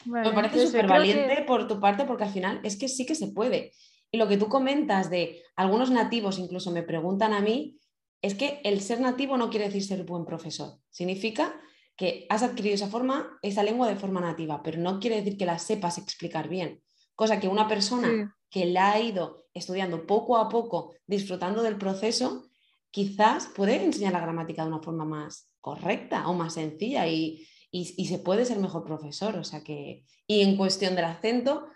me 0.06 0.32
parece 0.32 0.65
súper 0.65 0.88
valiente 0.88 1.43
por 1.45 1.67
tu 1.67 1.80
parte 1.80 2.06
porque 2.06 2.24
al 2.24 2.30
final 2.30 2.62
es 2.63 2.78
que 2.78 2.88
sí 2.88 3.06
que 3.06 3.15
se 3.15 3.28
puede. 3.28 3.74
Y 4.12 4.17
lo 4.17 4.28
que 4.28 4.38
tú 4.38 4.50
comentas 4.50 5.10
de 5.10 5.43
algunos 5.56 5.91
nativos 5.91 6.39
incluso 6.39 6.72
me 6.72 6.84
preguntan 6.84 7.34
a 7.34 7.41
mí, 7.41 7.80
es 8.22 8.36
que 8.36 8.60
el 8.63 8.82
ser 8.82 9.00
nativo 9.00 9.38
no 9.38 9.50
quiere 9.50 9.67
decir 9.67 9.84
ser 9.84 10.04
buen 10.04 10.26
profesor. 10.26 10.80
Significa 10.89 11.60
que 11.95 12.26
has 12.30 12.43
adquirido 12.43 12.76
esa 12.76 12.88
forma, 12.88 13.38
esa 13.41 13.63
lengua 13.63 13.88
de 13.88 13.95
forma 13.95 14.22
nativa, 14.22 14.62
pero 14.63 14.78
no 14.78 15.00
quiere 15.00 15.17
decir 15.17 15.38
que 15.38 15.45
la 15.45 15.60
sepas 15.60 15.98
explicar 15.98 16.48
bien. 16.48 16.82
Cosa 17.15 17.39
que 17.39 17.48
una 17.48 17.67
persona 17.67 18.38
que 18.50 18.65
la 18.65 18.93
ha 18.93 19.00
ido 19.00 19.45
estudiando 19.54 20.06
poco 20.06 20.38
a 20.38 20.50
poco, 20.50 20.93
disfrutando 21.06 21.62
del 21.62 21.78
proceso, 21.78 22.50
quizás 22.91 23.48
puede 23.48 23.84
enseñar 23.84 24.13
la 24.13 24.22
gramática 24.22 24.63
de 24.63 24.69
una 24.69 24.82
forma 24.82 25.06
más 25.06 25.50
correcta 25.60 26.28
o 26.28 26.34
más 26.34 26.54
sencilla 26.54 27.08
y, 27.08 27.45
se 27.72 28.19
puede 28.19 28.45
ser 28.45 28.60
mejor 28.60 28.84
profesor. 28.84 29.36
O 29.36 29.43
sea 29.43 29.63
que, 29.63 30.06
y 30.26 30.41
en 30.41 30.58
cuestión 30.58 30.95
del 30.95 31.06
acento, 31.06 31.67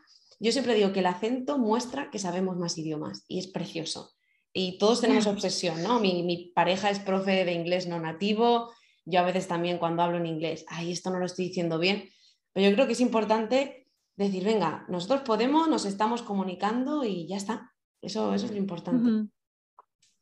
yo 0.44 0.52
siempre 0.52 0.76
digo 0.76 0.92
que 0.92 1.00
el 1.00 1.06
acento 1.06 1.58
muestra 1.58 2.10
que 2.12 2.20
sabemos 2.20 2.58
más 2.58 2.78
idiomas 2.78 3.24
y 3.28 3.40
es 3.40 3.48
precioso. 3.48 4.12
Y 4.52 4.78
todos 4.78 5.02
tenemos 5.02 5.26
obsesión, 5.28 5.82
¿no? 5.82 6.00
Mi, 6.00 6.24
mi 6.24 6.52
pareja 6.54 6.90
es 6.90 7.00
profe 7.00 7.46
de 7.46 7.54
inglés 7.54 7.88
no 7.88 8.00
nativo, 8.00 8.72
yo 9.06 9.20
a 9.20 9.24
veces 9.24 9.48
también 9.48 9.78
cuando 9.78 10.04
hablo 10.04 10.18
en 10.18 10.26
inglés, 10.26 10.66
ay, 10.68 10.92
esto 10.92 11.10
no 11.10 11.20
lo 11.20 11.26
estoy 11.26 11.46
diciendo 11.46 11.80
bien, 11.80 12.10
pero 12.54 12.70
yo 12.70 12.76
creo 12.76 12.88
que 12.88 12.94
es 12.94 13.02
importante 13.02 13.88
decir, 14.16 14.44
venga, 14.44 14.86
nosotros 14.88 15.22
podemos, 15.22 15.68
nos 15.68 15.86
estamos 15.86 16.22
comunicando 16.22 17.04
y 17.04 17.28
ya 17.28 17.38
está. 17.38 17.74
Eso, 18.02 18.34
eso 18.34 18.46
es 18.46 18.52
lo 18.52 18.58
importante. 18.58 19.30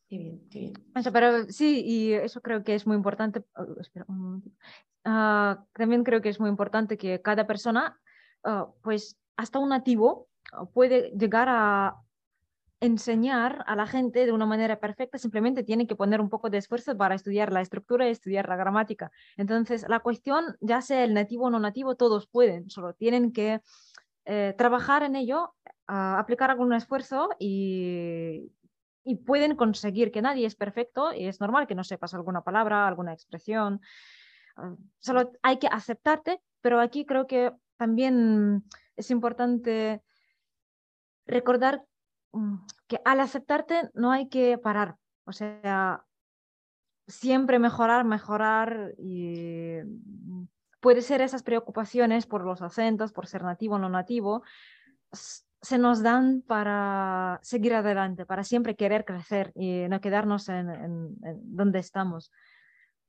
Qué 0.08 0.18
bien, 0.18 0.48
qué 0.50 0.60
bien. 0.60 0.74
pero 1.12 1.50
sí, 1.50 1.84
y 1.86 2.14
eso 2.14 2.42
creo 2.42 2.64
que 2.64 2.76
es 2.76 2.86
muy 2.86 2.96
importante. 2.96 3.44
Oh, 3.56 3.80
espera 3.80 4.06
ah, 5.06 5.66
también 5.74 6.04
creo 6.04 6.22
que 6.22 6.30
es 6.30 6.40
muy 6.40 6.50
importante 6.50 6.98
que 6.98 7.22
cada 7.22 7.48
persona, 7.48 8.00
ah, 8.44 8.70
pues 8.84 9.18
hasta 9.38 9.60
un 9.60 9.70
nativo, 9.70 10.28
ah, 10.52 10.66
puede 10.66 11.12
llegar 11.12 11.48
a 11.50 11.96
enseñar 12.80 13.64
a 13.68 13.76
la 13.76 13.86
gente 13.86 14.26
de 14.26 14.32
una 14.32 14.48
manera 14.48 14.80
perfecta, 14.80 15.20
simplemente 15.20 15.64
tiene 15.64 15.86
que 15.86 15.96
poner 15.96 16.20
un 16.20 16.30
poco 16.30 16.50
de 16.50 16.58
esfuerzo 16.58 16.98
para 16.98 17.14
estudiar 17.14 17.52
la 17.54 17.62
estructura 17.62 18.08
y 18.08 18.12
estudiar 18.12 18.50
la 18.50 18.56
gramática. 18.56 19.12
Entonces, 19.38 19.86
la 19.88 20.00
cuestión, 20.00 20.58
ya 20.62 20.82
sea 20.82 21.04
el 21.04 21.14
nativo 21.14 21.46
o 21.46 21.50
no 21.52 21.60
nativo, 21.60 21.96
todos 21.96 22.28
pueden, 22.28 22.72
solo 22.72 22.96
tienen 22.96 23.34
que 23.34 23.62
eh, 24.26 24.56
trabajar 24.58 25.04
en 25.04 25.16
ello, 25.16 25.54
aplicar 25.86 26.50
algún 26.50 26.74
esfuerzo 26.74 27.30
y, 27.38 28.52
y 29.04 29.16
pueden 29.16 29.56
conseguir 29.56 30.12
que 30.12 30.22
nadie 30.22 30.46
es 30.46 30.56
perfecto 30.56 31.14
y 31.14 31.26
es 31.26 31.40
normal 31.40 31.68
que 31.68 31.76
no 31.76 31.84
sepas 31.84 32.14
alguna 32.14 32.44
palabra, 32.44 32.88
alguna 32.88 33.14
expresión. 33.14 33.82
Ah, 34.56 34.76
solo 35.00 35.32
hay 35.42 35.58
que 35.58 35.68
aceptarte, 35.68 36.42
pero 36.62 36.80
aquí 36.80 37.06
creo 37.06 37.28
que 37.28 37.52
también 37.78 38.64
es 38.96 39.12
importante 39.12 40.02
recordar 41.26 41.86
Mm, 42.34 42.56
que 42.88 43.02
al 43.04 43.20
aceptarte 43.20 43.90
no 43.94 44.12
hay 44.12 44.30
que 44.30 44.58
parar, 44.58 44.96
o 45.26 45.34
sea, 45.34 46.06
siempre 47.08 47.60
mejorar, 47.60 48.06
mejorar 48.06 48.94
y 48.98 49.80
puede 50.80 51.02
ser 51.02 51.22
esas 51.22 51.44
preocupaciones 51.44 52.26
por 52.26 52.46
los 52.46 52.62
acentos, 52.62 53.12
por 53.12 53.28
ser 53.28 53.44
nativo 53.44 53.76
o 53.76 53.80
no 53.80 53.90
nativo, 53.90 54.44
se 55.12 55.78
nos 55.78 56.02
dan 56.02 56.42
para 56.42 57.40
seguir 57.44 57.74
adelante, 57.74 58.26
para 58.26 58.44
siempre 58.44 58.76
querer 58.76 59.04
crecer 59.04 59.52
y 59.56 59.88
no 59.90 60.00
quedarnos 60.00 60.48
en, 60.50 61.18
donde 61.44 61.80
estamos. 61.80 62.32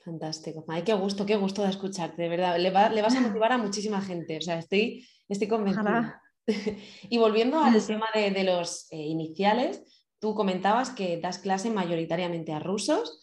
Fantástico. 0.04 0.64
Ay, 0.68 0.82
qué 0.82 0.94
gusto, 0.94 1.24
qué 1.24 1.36
gusto 1.36 1.62
de 1.62 1.70
escucharte, 1.70 2.22
de 2.22 2.28
verdad. 2.28 2.58
Le, 2.58 2.70
vas 2.70 3.14
a 3.14 3.20
motivar 3.20 3.52
a 3.52 3.58
muchísima 3.58 4.00
gente. 4.00 4.38
O 4.38 4.40
sea, 4.40 4.58
estoy, 4.58 5.06
estoy 5.28 5.48
convencida. 5.48 6.20
y 7.08 7.18
volviendo 7.18 7.60
al 7.60 7.84
tema 7.86 8.06
de, 8.12 8.44
los 8.44 8.90
eh, 8.90 8.96
iniciales, 8.96 9.82
tú 10.18 10.34
comentabas 10.34 10.90
que 10.90 11.20
das 11.20 11.38
clase 11.38 11.70
mayoritariamente 11.70 12.52
a 12.52 12.58
rusos. 12.58 13.20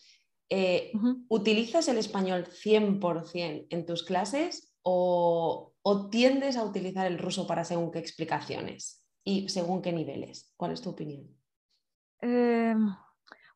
Eh, 0.49 0.91
¿Utilizas 1.27 1.87
el 1.89 1.97
español 1.97 2.47
100% 2.47 3.67
en 3.69 3.85
tus 3.85 4.03
clases 4.03 4.73
o, 4.81 5.73
tiendes 6.11 6.55
a 6.55 6.63
utilizar 6.63 7.07
el 7.07 7.17
ruso 7.17 7.47
para 7.47 7.63
según 7.63 7.91
qué 7.91 7.99
explicaciones 7.99 9.03
y 9.23 9.49
según 9.49 9.81
qué 9.81 9.91
niveles? 9.91 10.53
¿Cuál 10.55 10.71
es 10.71 10.81
tu 10.81 10.91
opinión? 10.91 11.27
Em, 12.21 12.95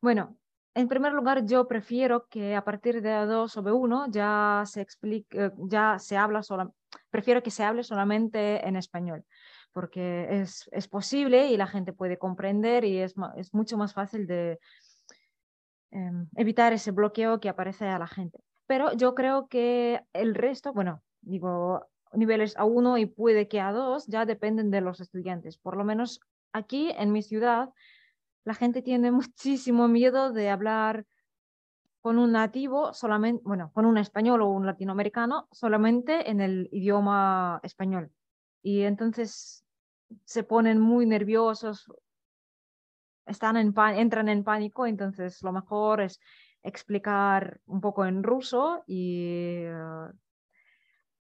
bueno, 0.00 0.36
en 0.74 0.88
primer 0.88 1.12
lugar, 1.12 1.46
yo 1.46 1.68
prefiero 1.68 2.26
que 2.28 2.56
a 2.56 2.64
partir 2.64 3.00
de 3.00 3.10
A2 3.10 3.56
o 3.56 3.62
B1 3.62 4.10
ya 4.10 4.64
se 4.66 4.80
explique, 4.80 5.52
ya 5.58 5.98
se 5.98 6.16
habla 6.16 6.42
solo, 6.42 6.74
prefiero 7.10 7.42
que 7.42 7.52
se 7.52 7.62
hable 7.62 7.84
solamente 7.84 8.66
en 8.66 8.74
español, 8.76 9.24
porque 9.72 10.26
es, 10.30 10.68
es 10.72 10.88
posible 10.88 11.46
y 11.46 11.56
la 11.56 11.68
gente 11.68 11.92
puede 11.92 12.18
comprender 12.18 12.84
y 12.84 12.98
es, 12.98 13.14
es 13.36 13.54
mucho 13.54 13.76
más 13.76 13.94
fácil 13.94 14.26
de 14.26 14.58
em, 15.92 16.28
evitar 16.36 16.72
ese 16.72 16.90
bloqueo 16.90 17.38
que 17.38 17.48
aparece 17.48 17.86
a 17.86 17.98
la 17.98 18.08
gente. 18.08 18.40
Pero 18.66 18.92
yo 18.94 19.14
creo 19.14 19.46
que 19.46 20.00
el 20.12 20.34
resto, 20.34 20.72
bueno, 20.72 21.02
digo, 21.20 21.86
niveles 22.12 22.56
A1 22.56 23.00
y 23.00 23.06
puede 23.06 23.46
que 23.46 23.60
A2 23.60 24.06
ya 24.08 24.26
dependen 24.26 24.70
de 24.70 24.80
los 24.80 25.00
estudiantes. 25.00 25.56
Por 25.58 25.76
lo 25.76 25.84
menos 25.84 26.20
aquí 26.52 26.90
en 26.96 27.12
mi 27.12 27.22
ciudad, 27.22 27.70
la 28.44 28.54
gente 28.54 28.82
tiene 28.82 29.10
muchísimo 29.12 29.88
miedo 29.88 30.32
de 30.32 30.50
hablar 30.50 31.06
con 32.00 32.18
un 32.18 32.32
nativo 32.32 32.92
solamente, 32.92 33.42
bueno, 33.46 33.72
con 33.72 33.86
un 33.86 33.96
español 33.96 34.42
o 34.42 34.50
un 34.50 34.66
latinoamericano 34.66 35.48
solamente 35.50 36.30
en 36.30 36.42
el 36.42 36.68
idioma 36.70 37.60
español. 37.62 38.12
Y 38.62 38.82
entonces 38.82 39.64
se 40.24 40.42
ponen 40.42 40.80
muy 40.80 41.06
nerviosos, 41.06 41.90
están 43.24 43.56
en 43.56 43.74
entran 43.96 44.28
en 44.28 44.44
pánico, 44.44 44.86
entonces 44.86 45.42
lo 45.42 45.52
mejor 45.52 46.02
es 46.02 46.20
explicar 46.62 47.60
un 47.64 47.80
poco 47.80 48.04
en 48.04 48.22
ruso 48.22 48.84
y 48.86 49.62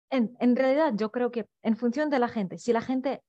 en, 0.09 0.35
en, 0.39 0.55
realidad 0.55 0.93
yo 0.95 1.11
creo 1.11 1.29
que 1.29 1.47
en 1.61 1.77
función 1.77 2.09
de 2.09 2.19
la 2.19 2.27
gente, 2.27 2.57
si 2.57 2.73
la 2.73 2.81
gente 2.81 3.21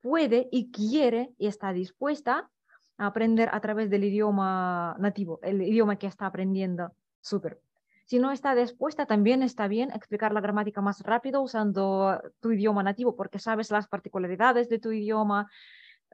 puede 0.00 0.48
y 0.50 0.70
quiere 0.70 1.34
y 1.36 1.46
está 1.46 1.72
dispuesta, 1.72 2.50
aprender 2.98 3.48
a 3.52 3.60
través 3.60 3.90
del 3.90 4.04
idioma 4.04 4.96
nativo, 4.98 5.40
el 5.42 5.62
idioma 5.62 5.96
que 5.96 6.06
está 6.06 6.26
aprendiendo. 6.26 6.92
Súper. 7.20 7.60
Si 8.04 8.18
no 8.18 8.30
está 8.30 8.54
dispuesta, 8.54 9.06
también 9.06 9.42
está 9.42 9.68
bien 9.68 9.90
explicar 9.92 10.32
la 10.32 10.40
gramática 10.40 10.80
más 10.80 11.00
rápido 11.02 11.40
usando 11.40 12.20
tu 12.40 12.52
idioma 12.52 12.82
nativo, 12.82 13.16
porque 13.16 13.38
sabes 13.38 13.70
las 13.70 13.88
particularidades 13.88 14.68
de 14.68 14.78
tu 14.78 14.92
idioma, 14.92 15.50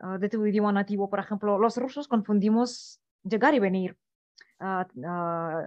ah, 0.00 0.18
de 0.18 0.28
tu 0.28 0.44
idioma 0.46 0.70
nativo. 0.72 1.08
Por 1.10 1.18
ejemplo, 1.18 1.58
los 1.58 1.76
rusos 1.76 2.06
confundimos 2.06 3.00
llegar 3.24 3.54
y 3.54 3.58
venir, 3.58 3.96
ah, 4.60 4.86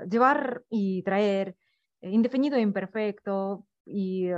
llevar 0.10 0.64
y 0.70 1.04
traer, 1.04 1.56
eh, 2.02 2.12
indefinido 2.12 2.56
e 2.56 2.62
imperfecto. 2.62 3.66
Y 3.86 4.30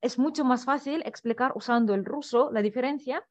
es 0.00 0.18
mucho 0.18 0.44
más 0.44 0.64
fácil 0.64 1.02
explicar 1.06 1.52
usando 1.54 1.94
el 1.94 2.04
ruso 2.04 2.50
la 2.52 2.60
diferencia 2.60 3.24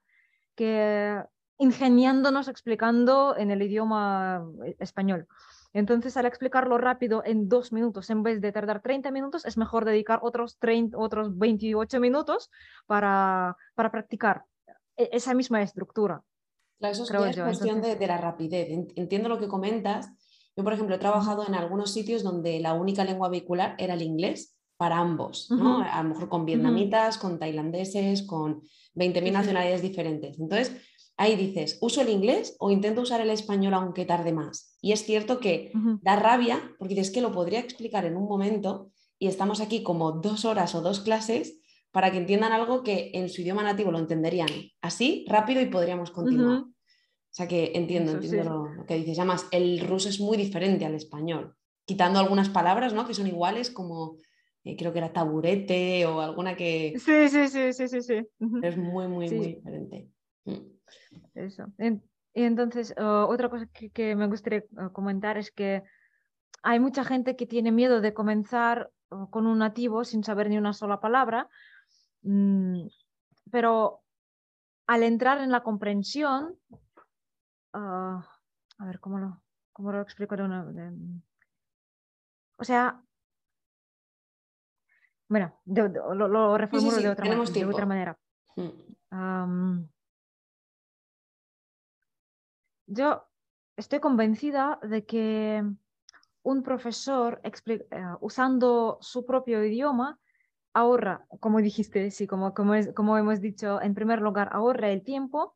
que 0.55 1.21
ingeniándonos 1.57 2.47
explicando 2.47 3.35
en 3.37 3.51
el 3.51 3.61
idioma 3.61 4.45
eh, 4.65 4.75
español. 4.79 5.27
Entonces, 5.73 6.15
al 6.17 6.27
explicarlo 6.27 6.77
rápido 6.77 7.23
en 7.25 7.49
dos 7.49 7.71
minutos, 7.71 8.09
en 8.09 8.21
vez 8.21 8.41
de 8.41 8.51
tardar 8.51 8.81
30 8.81 9.09
minutos, 9.11 9.43
es 9.45 9.57
mejor 9.57 9.85
dedicar 9.85 10.19
otros, 10.21 10.57
30, 10.59 10.97
otros 10.97 11.37
28 11.37 11.99
minutos 11.99 12.51
para, 12.85 13.57
para 13.73 13.91
practicar 13.91 14.45
e-, 14.95 15.09
esa 15.11 15.33
misma 15.33 15.61
estructura. 15.63 16.21
Claro, 16.79 16.93
eso 16.93 17.03
es 17.03 17.37
cuestión 17.37 17.81
de, 17.81 17.95
de, 17.95 18.07
la 18.07 18.17
rapidez. 18.17 18.67
Entiendo 18.95 19.29
lo 19.29 19.39
que 19.39 19.47
comentas. 19.47 20.11
Yo, 20.55 20.63
por 20.63 20.73
ejemplo, 20.73 20.95
he 20.95 20.99
trabajado 20.99 21.47
en 21.47 21.55
algunos 21.55 21.91
sitios 21.91 22.21
donde 22.21 22.59
la 22.59 22.73
única 22.73 23.03
lengua 23.03 23.29
vehicular 23.29 23.75
era 23.79 23.95
el 23.95 24.03
inglés 24.03 24.55
para 24.77 24.97
ambos, 24.97 25.49
¿no? 25.49 25.81
A 25.81 26.03
lo 26.03 26.09
mejor 26.09 26.29
con 26.29 26.45
vietnamitas, 26.45 27.17
con 27.17 27.39
tailandeses, 27.39 28.23
con 28.23 28.63
20.000 28.95 29.31
nacionalidades 29.31 29.81
diferentes. 29.81 30.39
Entonces, 30.39 30.75
ahí 31.17 31.35
dices, 31.35 31.77
¿uso 31.81 32.01
el 32.01 32.09
inglés 32.09 32.55
o 32.59 32.71
intento 32.71 33.01
usar 33.01 33.21
el 33.21 33.29
español 33.29 33.73
aunque 33.73 34.05
tarde 34.05 34.33
más? 34.33 34.77
Y 34.81 34.91
es 34.91 35.03
cierto 35.03 35.39
que 35.39 35.71
da 36.01 36.15
rabia 36.15 36.75
porque 36.79 36.95
dices 36.95 37.11
que 37.11 37.21
lo 37.21 37.31
podría 37.31 37.59
explicar 37.59 38.05
en 38.05 38.17
un 38.17 38.27
momento 38.27 38.91
y 39.19 39.27
estamos 39.27 39.61
aquí 39.61 39.83
como 39.83 40.11
dos 40.11 40.45
horas 40.45 40.75
o 40.75 40.81
dos 40.81 40.99
clases 40.99 41.59
para 41.91 42.11
que 42.11 42.17
entiendan 42.17 42.51
algo 42.51 42.83
que 42.83 43.11
en 43.13 43.29
su 43.29 43.41
idioma 43.41 43.63
nativo 43.63 43.91
lo 43.91 43.99
entenderían 43.99 44.49
así, 44.81 45.25
rápido 45.29 45.61
y 45.61 45.67
podríamos 45.67 46.09
continuar. 46.09 46.61
O 46.61 47.35
sea 47.35 47.47
que 47.47 47.71
entiendo, 47.75 48.13
entiendo 48.13 48.67
lo, 48.75 48.85
que 48.85 48.95
dices. 48.95 49.19
Además, 49.19 49.47
el 49.51 49.79
ruso 49.79 50.09
es 50.09 50.19
muy 50.19 50.37
diferente 50.37 50.85
al 50.85 50.95
español, 50.95 51.55
quitando 51.85 52.19
algunas 52.19 52.49
palabras 52.49 52.93
¿no? 52.93 53.07
que 53.07 53.13
son 53.13 53.27
iguales 53.27 53.69
como... 53.69 54.17
Eh, 54.65 54.77
creo 54.77 54.93
que 54.93 54.99
era 54.99 55.11
taburete 55.11 56.05
o 56.05 56.21
alguna 56.21 56.55
que... 56.55 56.93
Sí, 56.97 57.27
sí, 57.27 57.49
sí, 57.49 57.73
sí, 57.73 57.87
sí. 57.89 58.01
sí. 58.01 58.15
Es 58.61 58.77
muy, 58.77 59.07
muy, 59.09 59.29
muy 59.29 59.47
diferente. 59.47 60.09
Mm. 60.45 60.72
Eso. 61.35 61.65
y 61.77 62.43
entonces, 62.43 62.93
otra 62.97 63.49
cosa 63.49 63.67
que, 63.67 64.15
me 64.15 64.27
gustaría 64.27 64.63
comentar 64.91 65.37
es 65.37 65.51
que 65.51 65.83
hay 66.63 66.79
mucha 66.79 67.03
gente 67.03 67.35
que 67.35 67.45
tiene 67.45 67.71
miedo 67.71 68.01
de 68.01 68.13
comenzar 68.13 68.89
con 69.29 69.45
un 69.45 69.59
nativo 69.59 70.03
sin 70.03 70.23
saber 70.23 70.49
ni 70.49 70.57
una 70.57 70.73
sola 70.73 70.99
palabra, 70.99 71.47
mm, 72.23 72.87
pero 73.51 74.01
al 74.87 75.03
entrar 75.03 75.39
en 75.39 75.51
la 75.51 75.61
comprensión, 75.61 76.55
a 77.73 78.25
ver, 78.79 78.99
¿cómo 78.99 79.19
lo, 79.19 79.41
cómo 79.71 79.91
lo 79.91 80.01
explico 80.01 80.35
de 80.35 80.43
una... 80.43 80.65
o 82.57 82.63
sea, 82.63 83.01
bueno, 85.29 85.59
lo, 85.65 86.57
reformulo 86.57 86.97
de, 86.97 87.09
otra, 87.09 87.25
de, 87.27 87.65
otra, 87.65 87.85
manera. 87.85 88.17
Mm. 88.55 89.83
Yo 92.87 93.25
estoy 93.77 93.99
convencida 93.99 94.79
de 94.83 95.05
que 95.05 95.63
un 96.43 96.63
profesor 96.63 97.41
eh, 97.43 97.81
usando 98.19 98.97
su 99.01 99.25
propio 99.25 99.63
idioma 99.63 100.19
ahorra, 100.73 101.25
como 101.39 101.59
dijiste, 101.61 102.11
sí, 102.11 102.27
como, 102.27 102.53
como, 102.53 102.75
es, 102.75 102.91
como 102.93 103.17
hemos 103.17 103.39
dicho, 103.39 103.81
en 103.81 103.93
primer 103.93 104.21
lugar, 104.21 104.49
ahorra 104.51 104.91
el 104.91 105.03
tiempo 105.03 105.55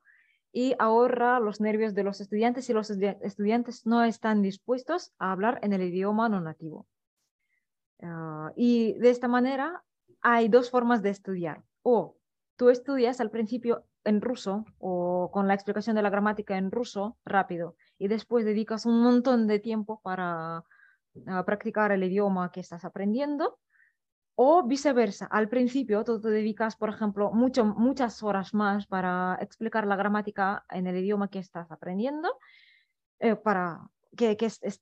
y 0.54 0.76
ahorra 0.80 1.40
los 1.40 1.60
nervios 1.60 1.94
de 1.94 2.04
los 2.04 2.22
estudiantes 2.22 2.66
si 2.66 2.74
los 2.74 2.90
estudiantes 2.90 3.86
no 3.86 4.04
están 4.04 4.42
dispuestos 4.42 5.14
a 5.20 5.32
hablar 5.32 5.60
en 5.62 5.74
el 5.74 5.82
idioma 5.82 6.30
no 6.30 6.40
nativo. 6.40 6.88
Ah, 8.02 8.54
y 8.56 8.94
de 8.94 9.10
esta 9.10 9.28
manera 9.28 9.84
hay 10.22 10.48
dos 10.48 10.70
formas 10.70 11.02
de 11.02 11.10
estudiar. 11.10 11.64
O 11.82 12.18
tú 12.56 12.70
estudias 12.70 13.20
al 13.20 13.32
principio 13.32 13.86
en 14.08 14.22
ruso 14.22 14.66
o 14.80 15.30
con 15.32 15.48
la 15.48 15.54
explicación 15.54 15.96
de 15.96 16.02
la 16.02 16.10
gramática 16.10 16.58
en 16.58 16.72
ruso 16.72 17.18
rápido 17.26 17.76
y 17.98 18.08
después 18.08 18.46
dedicas 18.46 18.86
un 18.86 19.02
montón 19.02 19.48
de 19.48 19.60
tiempo 19.60 20.00
para 20.02 20.64
ah, 21.28 21.46
practicar 21.46 21.92
el 21.92 22.04
idioma 22.04 22.52
que 22.52 22.62
estás 22.62 22.86
aprendiendo 22.86 23.60
o 24.36 24.64
viceversa. 24.64 25.26
Al 25.26 25.50
principio 25.50 26.04
tú 26.04 26.22
te 26.22 26.30
dedicas, 26.30 26.76
por 26.76 26.90
ejemplo, 26.90 27.32
mucho, 27.32 27.66
muchas 27.66 28.22
horas 28.22 28.54
más 28.54 28.86
para 28.86 29.36
explicar 29.42 29.88
la 29.88 29.96
gramática 29.96 30.64
en 30.70 30.86
el 30.86 30.98
idioma 30.98 31.30
que 31.30 31.40
estás 31.40 31.72
aprendiendo, 31.72 32.38
eh, 33.20 33.36
para 33.36 33.90
que, 34.16 34.38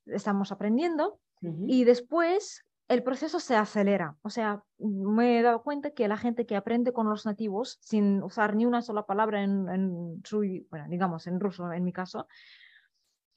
estamos 0.07 0.51
aprendiendo, 0.51 1.19
y 1.67 1.83
después 1.83 2.64
el 2.87 3.03
proceso 3.03 3.39
se 3.39 3.55
acelera. 3.55 4.15
O 4.21 4.29
sea, 4.29 4.63
me 4.77 5.39
he 5.39 5.41
dado 5.41 5.63
cuenta 5.63 5.91
que 5.91 6.07
la 6.07 6.17
gente 6.17 6.45
que 6.45 6.55
aprende 6.55 6.93
con 6.93 7.09
los 7.09 7.25
nativos 7.25 7.77
sin 7.81 8.21
usar 8.21 8.55
ni 8.55 8.65
una 8.65 8.81
sola 8.81 9.05
palabra 9.05 9.43
en, 9.43 10.21
su, 10.23 10.39
bueno, 10.69 10.85
digamos, 10.89 11.27
en 11.27 11.39
ruso, 11.39 11.71
en 11.71 11.83
mi 11.83 11.91
caso, 11.91 12.27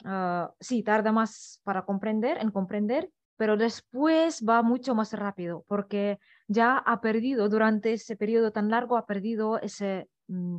ah, 0.04 0.52
sí, 0.60 0.82
tarda 0.82 1.12
más 1.12 1.60
para 1.64 1.84
comprender, 1.84 2.38
en 2.38 2.50
comprender, 2.50 3.10
pero 3.36 3.56
después 3.56 4.44
va 4.46 4.62
mucho 4.62 4.94
más 4.94 5.12
rápido 5.12 5.64
porque 5.68 6.18
ya 6.48 6.76
ha 6.76 7.00
perdido, 7.00 7.48
durante 7.48 7.92
ese 7.92 8.16
periodo 8.16 8.50
tan 8.52 8.68
largo, 8.68 8.96
ha 8.96 9.06
perdido 9.06 9.58
ese, 9.60 10.08
mm, 10.26 10.56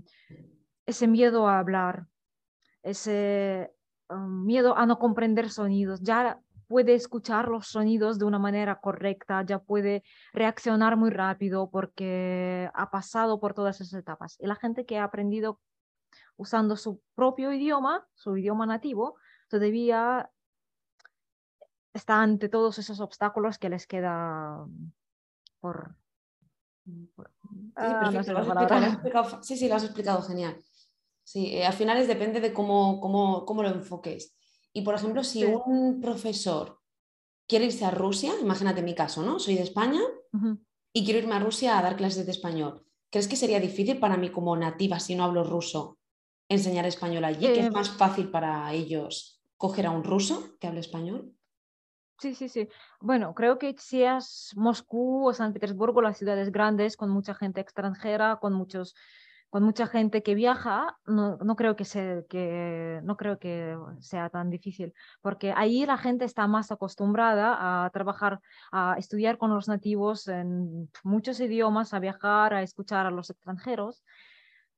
ese 0.86 1.08
miedo 1.08 1.48
a 1.48 1.60
hablar, 1.60 2.08
ese 2.82 3.72
um, 4.10 4.46
miedo 4.46 4.76
a 4.76 4.86
no 4.86 4.98
comprender 4.98 5.50
sonidos. 5.50 6.02
Ya 6.02 6.40
puede 6.70 6.94
escuchar 6.94 7.48
los 7.48 7.68
sonidos 7.68 8.20
de 8.20 8.26
una 8.26 8.38
manera 8.38 8.80
correcta, 8.80 9.44
ya 9.44 9.58
puede 9.58 10.04
reaccionar 10.34 10.98
muy 10.98 11.10
rápido 11.10 11.72
porque 11.72 12.70
ha 12.76 12.92
pasado 12.92 13.40
por 13.40 13.56
todas 13.56 13.82
esas 13.82 14.00
etapas. 14.00 14.38
Y 14.40 14.46
la 14.46 14.56
gente 14.56 14.86
que 14.86 15.00
ha 15.00 15.04
aprendido 15.04 15.60
usando 16.38 16.78
su 16.78 17.02
propio 17.16 17.52
idioma, 17.52 18.08
su 18.14 18.38
idioma 18.38 18.68
nativo, 18.68 19.16
todavía 19.50 20.30
está 21.92 22.22
ante 22.22 22.50
todos 22.50 22.78
esos 22.78 23.00
obstáculos 23.00 23.58
que 23.58 23.70
les 23.70 23.88
queda 23.88 24.64
por... 25.60 25.96
sí, 26.86 27.10
perfecto. 28.00 29.42
sí, 29.42 29.58
sí, 29.58 29.68
lo 29.68 29.76
has 29.76 29.84
explicado 29.84 30.22
genial. 30.22 30.64
Sí, 31.24 31.48
eh, 31.56 31.66
al 31.66 31.74
final 31.74 32.06
depende 32.06 32.40
de 32.40 32.54
cómo, 32.54 33.00
cómo, 33.02 33.44
cómo 33.44 33.64
lo 33.64 33.70
enfoques. 33.70 34.36
Y 34.74 34.82
por 34.82 34.96
ejemplo, 34.96 35.24
si 35.24 35.44
un 35.46 36.00
profesor 36.00 36.80
quiere 37.48 37.66
irse 37.66 37.86
a 37.86 37.92
Rusia, 37.92 38.34
imagínate 38.42 38.82
mi 38.82 38.94
caso, 38.94 39.24
¿no? 39.24 39.40
Soy 39.40 39.56
de 39.56 39.64
España 39.64 40.02
y 40.94 41.04
quiero 41.04 41.20
irme 41.20 41.36
a 41.36 41.40
Rusia 41.40 41.78
a 41.78 41.82
dar 41.82 41.96
clases 41.96 42.26
de 42.26 42.32
español. 42.32 42.86
¿Crees 43.10 43.28
que 43.28 43.36
sería 43.36 43.60
difícil 43.60 44.00
para 44.00 44.18
mí 44.18 44.30
como 44.30 44.56
nativa, 44.56 45.00
si 45.00 45.16
no 45.16 45.24
hablo 45.24 45.44
ruso, 45.44 45.98
enseñar 46.48 46.86
español 46.86 47.26
allí? 47.26 47.48
¿Que 47.48 47.62
es 47.62 47.68
eh, 47.68 47.72
más 47.72 47.90
fácil 47.90 48.30
para 48.30 48.72
ellos 48.72 49.42
coger 49.58 49.88
a 49.88 49.92
un 49.92 50.04
ruso 50.04 50.58
que 50.60 50.68
hable 50.68 50.80
español? 50.80 51.34
Sí, 52.20 52.36
sí, 52.36 52.50
sí. 52.50 52.68
Bueno, 53.00 53.34
creo 53.34 53.58
que 53.58 53.76
si 53.78 54.04
es 54.04 54.52
Moscú 54.56 55.28
o 55.28 55.34
San 55.34 55.54
Petersburgo, 55.54 56.02
las 56.02 56.18
ciudades 56.18 56.52
grandes 56.52 56.98
con 56.98 57.10
mucha 57.10 57.34
gente 57.34 57.62
extranjera, 57.62 58.40
con 58.42 58.54
muchos 58.54 58.94
con 59.50 59.64
mucha 59.64 59.88
gente 59.88 60.22
que 60.22 60.36
viaja, 60.36 60.98
no, 61.08 61.38
no, 61.38 61.56
creo 61.56 61.76
que 61.76 61.86
sea, 61.86 62.22
que, 62.30 63.00
no 63.04 63.18
creo 63.18 63.40
que 63.40 63.76
sea 64.00 64.30
tan 64.30 64.50
difícil, 64.52 64.94
porque 65.22 65.54
ahí 65.56 65.86
la 65.86 65.98
gente 65.98 66.26
está 66.26 66.46
más 66.48 66.72
acostumbrada 66.72 67.86
a 67.86 67.90
trabajar, 67.90 68.42
a 68.72 68.96
estudiar 69.00 69.38
con 69.40 69.54
los 69.54 69.68
nativos 69.68 70.28
en 70.28 70.90
muchos 71.04 71.40
idiomas, 71.40 71.94
a 71.94 72.00
viajar, 72.00 72.54
a 72.54 72.62
escuchar 72.62 73.08
a 73.08 73.12
los 73.12 73.32
extranjeros, 73.32 74.04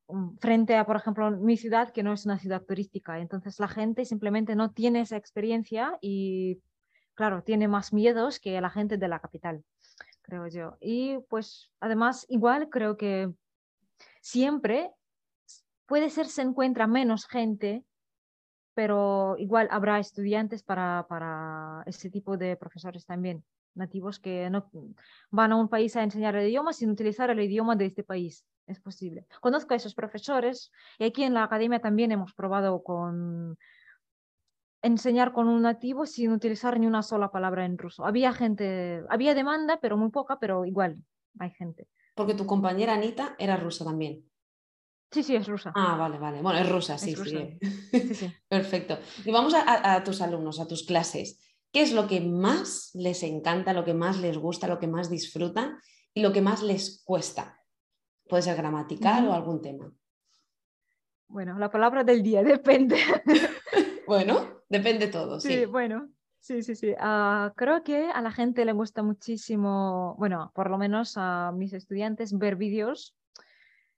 mm, 0.08 0.36
frente 0.40 0.76
a, 0.76 0.86
por 0.86 0.96
ejemplo, 0.96 1.30
mi 1.30 1.56
ciudad, 1.58 1.92
que 1.92 2.02
no 2.02 2.14
es 2.14 2.24
una 2.24 2.38
ciudad 2.38 2.62
turística. 2.62 3.18
Entonces 3.18 3.60
la 3.60 3.68
gente 3.68 4.04
simplemente 4.06 4.56
no 4.56 4.70
tiene 4.72 5.00
esa 5.02 5.16
experiencia 5.16 5.98
y, 6.00 6.62
claro, 7.14 7.42
tiene 7.42 7.68
más 7.68 7.92
miedos 7.92 8.40
que 8.40 8.60
la 8.60 8.70
gente 8.70 8.96
de 8.96 9.08
la 9.08 9.20
capital, 9.20 9.64
creo 10.22 10.46
yo. 10.48 10.76
Y 10.80 11.18
pues 11.28 11.70
además, 11.80 12.24
igual 12.28 12.70
creo 12.70 12.96
que 12.96 13.32
siempre 14.22 14.90
puede 15.86 16.08
ser 16.08 16.26
se 16.26 16.40
encuentra 16.40 16.86
menos 16.86 17.26
gente, 17.26 17.84
pero 18.74 19.36
igual 19.36 19.68
habrá 19.70 19.98
estudiantes 19.98 20.62
para, 20.62 21.06
para 21.08 21.82
ese 21.84 22.08
tipo 22.08 22.38
de 22.38 22.56
profesores 22.56 23.04
también, 23.04 23.44
nativos 23.74 24.18
que 24.18 24.48
no 24.48 24.70
van 25.30 25.52
a 25.52 25.56
un 25.56 25.68
país 25.68 25.94
a 25.96 26.02
enseñar 26.02 26.36
el 26.36 26.48
idioma 26.48 26.72
sin 26.72 26.90
utilizar 26.90 27.28
el 27.28 27.40
idioma 27.40 27.76
de 27.76 27.86
este 27.86 28.04
país. 28.04 28.46
Es 28.66 28.80
posible. 28.80 29.26
Conozco 29.40 29.74
a 29.74 29.76
esos 29.76 29.94
profesores 29.94 30.70
y 30.98 31.04
aquí 31.04 31.24
en 31.24 31.34
la 31.34 31.42
academia 31.42 31.80
también 31.80 32.12
hemos 32.12 32.32
probado 32.32 32.82
con 32.84 33.58
enseñar 34.82 35.32
con 35.32 35.48
un 35.48 35.62
nativo 35.62 36.06
sin 36.06 36.30
utilizar 36.32 36.78
ni 36.78 36.86
una 36.86 37.02
sola 37.02 37.30
palabra 37.30 37.64
en 37.64 37.76
ruso. 37.76 38.06
Había 38.06 38.32
gente, 38.32 39.02
había 39.10 39.34
demanda, 39.34 39.78
pero 39.82 39.96
muy 39.96 40.10
poca, 40.10 40.38
pero 40.38 40.64
igual 40.64 40.96
hay 41.38 41.50
gente. 41.50 41.88
Porque 42.14 42.34
tu 42.34 42.46
compañera 42.46 42.94
Anita 42.94 43.36
era 43.38 43.56
rusa 43.56 43.84
también. 43.84 44.24
Sí, 45.10 45.22
sí, 45.22 45.36
es 45.36 45.46
rusa. 45.46 45.72
Ah, 45.74 45.96
vale, 45.96 46.18
vale. 46.18 46.40
Bueno, 46.40 46.58
es 46.58 46.68
rusa, 46.68 46.96
sí, 46.96 47.14
sí. 47.14 47.58
Perfecto. 48.48 48.98
Y 49.24 49.30
vamos 49.30 49.54
a, 49.54 50.02
tus 50.04 50.22
alumnos, 50.22 50.58
a 50.58 50.66
tus 50.66 50.84
clases. 50.84 51.38
¿Qué 51.70 51.82
es 51.82 51.92
lo 51.92 52.06
que 52.06 52.20
más 52.20 52.90
les 52.94 53.22
encanta, 53.22 53.74
lo 53.74 53.84
que 53.84 53.94
más 53.94 54.18
les 54.18 54.38
gusta, 54.38 54.68
lo 54.68 54.78
que 54.78 54.86
más 54.86 55.10
disfrutan 55.10 55.78
y 56.14 56.22
lo 56.22 56.32
que 56.32 56.40
más 56.40 56.62
les 56.62 57.02
cuesta? 57.04 57.60
Puede 58.26 58.42
ser 58.42 58.56
gramatical 58.56 59.28
o 59.28 59.34
algún 59.34 59.60
tema. 59.60 59.92
Bueno, 61.28 61.58
la 61.58 61.70
palabra 61.70 62.04
del 62.04 62.22
día 62.22 62.42
depende. 62.42 62.98
bueno, 64.06 64.62
depende 64.68 65.08
todo, 65.08 65.40
sí. 65.40 65.48
Sí, 65.48 65.64
bueno, 65.66 66.08
Sí, 66.42 66.60
sí, 66.64 66.74
sí. 66.74 66.92
Ah, 66.98 67.52
creo 67.56 67.84
que 67.84 68.10
a 68.10 68.20
la 68.20 68.32
gente 68.32 68.64
le 68.64 68.72
gusta 68.72 69.04
muchísimo, 69.04 70.16
bueno, 70.18 70.50
por 70.56 70.70
lo 70.70 70.76
menos 70.76 71.14
a 71.16 71.52
mis 71.52 71.72
estudiantes, 71.72 72.36
ver 72.36 72.56
vídeos, 72.56 73.14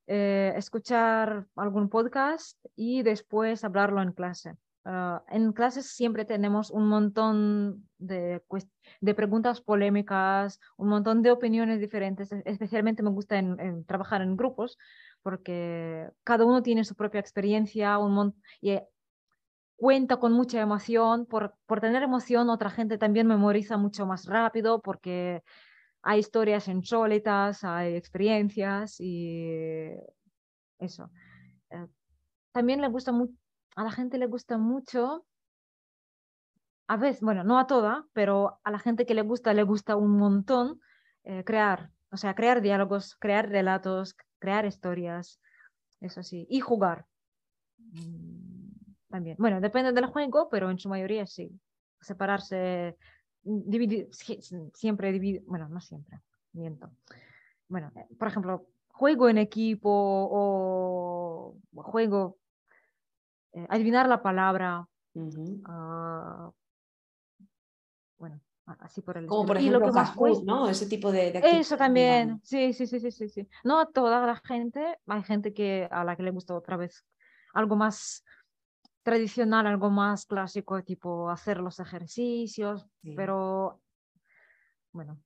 eh, 0.07 0.53
escuchar 0.55 1.47
algún 1.57 1.89
podcast 1.89 2.63
y 2.77 3.03
después 3.03 3.65
hablarlo 3.65 4.03
en 4.03 4.13
clase. 4.13 4.57
Ah, 4.85 5.25
en 5.29 5.55
clases 5.55 5.87
siempre 5.87 6.27
tenemos 6.27 6.71
un 6.71 6.87
montón 6.87 7.89
de, 7.97 8.43
de, 9.01 9.15
preguntas 9.15 9.63
polémicas, 9.63 10.61
un 10.77 10.89
montón 10.89 11.23
de 11.23 11.31
opiniones 11.31 11.81
diferentes. 11.81 12.31
E-, 12.31 12.43
especialmente 12.45 13.03
me 13.03 13.09
gusta 13.09 13.39
en, 13.39 13.87
trabajar 13.87 14.21
en 14.21 14.37
grupos 14.37 14.77
porque 15.23 16.11
cada 16.25 16.45
uno 16.45 16.63
tiene 16.63 16.85
su 16.85 16.95
propia 16.95 17.21
experiencia 17.21 17.97
un 17.97 18.35
y 18.61 18.79
cuenta 19.77 20.19
con 20.19 20.33
mucha 20.33 20.61
emoción. 20.61 21.27
Por, 21.27 21.55
por 21.67 21.81
tener 21.81 22.03
emoción, 22.03 22.51
otra 22.51 22.71
gente 22.71 22.99
también 22.99 23.27
memoriza 23.27 23.77
mucho 23.77 24.07
más 24.07 24.27
rápido 24.27 24.81
porque 24.81 25.43
hay 26.03 26.21
historias 26.21 26.69
insólitas, 26.69 27.65
hay 27.65 27.97
experiencias 27.97 29.01
y 29.01 29.91
eso. 30.79 31.11
Eh, 31.71 31.87
también 32.53 32.81
le 32.81 32.89
gusta 32.89 33.13
a 33.77 33.83
la 33.83 33.91
gente 33.91 34.19
le 34.19 34.27
gusta 34.27 34.57
mucho, 34.57 35.27
a 36.87 36.97
veces, 36.97 37.23
bueno, 37.23 37.45
no 37.45 37.59
a 37.59 37.67
toda, 37.67 38.07
pero 38.13 38.61
a 38.63 38.71
la 38.71 38.79
gente 38.79 39.07
que 39.07 39.15
le 39.15 39.23
gusta, 39.23 39.55
le 39.55 39.63
gusta 39.63 39.97
un 39.97 40.17
montón 40.17 40.81
eh, 41.25 41.43
crear, 41.45 41.91
o 42.11 42.17
sea, 42.17 42.35
crear 42.35 42.61
diálogos, 42.61 43.17
crear 43.17 43.49
relatos, 43.49 44.15
crear 44.39 44.67
historias, 44.67 45.41
eso 46.01 46.23
sí, 46.23 46.47
y 46.51 46.61
jugar. 46.61 47.07
Mm, 47.79 48.54
también. 49.15 49.37
Bueno, 49.39 49.61
depende 49.61 49.93
del 49.93 50.07
juego, 50.07 50.49
pero 50.49 50.69
en 50.73 50.79
su 50.81 50.89
mayoría 50.89 51.25
sí. 51.25 51.49
Separarse, 52.01 52.97
dividir, 53.45 54.09
siempre 54.75 55.13
dividir, 55.13 55.45
bueno, 55.47 55.69
no 55.69 55.81
siempre, 55.81 56.21
miento. 56.53 56.91
Bueno, 57.69 57.93
eh, 57.95 58.09
por 58.19 58.27
ejemplo, 58.27 58.67
juego 58.89 59.29
en 59.29 59.39
equipo 59.39 59.89
o 59.89 61.57
juego, 61.75 62.39
eh, 63.53 63.65
adivinar 63.69 64.09
la 64.09 64.21
palabra. 64.21 64.89
Ah, 65.67 66.51
bueno, 68.19 68.41
así 68.81 69.01
por 69.01 69.17
el 69.17 69.27
Como 69.27 69.47
por 69.47 69.59
ejemplo, 69.59 69.79
lo 69.79 69.87
que 69.87 69.93
más 69.93 70.17
¿no? 70.45 70.69
Ese 70.69 70.87
tipo 70.87 71.13
de, 71.13 71.41
Eso 71.41 71.77
también, 71.77 72.41
sí, 72.43 72.73
sí, 72.73 72.89
sí, 72.89 72.99
sí, 72.99 73.29
sí. 73.29 73.49
No 73.63 73.79
a 73.79 73.87
toda 73.87 74.27
la 74.27 74.43
gente, 74.45 74.99
hay 75.07 75.23
gente 75.23 75.55
que 75.55 75.87
a 75.89 76.03
la 76.03 76.17
que 76.17 76.25
le 76.25 76.33
gusta 76.33 76.57
otra 76.57 76.77
vez 76.77 77.07
algo 77.53 77.77
más 77.77 78.25
tradicional, 79.05 79.67
algo 79.67 79.91
más 79.91 80.27
clásico, 80.27 80.83
tipo 80.83 81.31
hacer 81.31 81.61
los 81.61 81.79
ejercicios, 81.79 82.87
pero 83.15 83.81
bueno, 84.93 85.21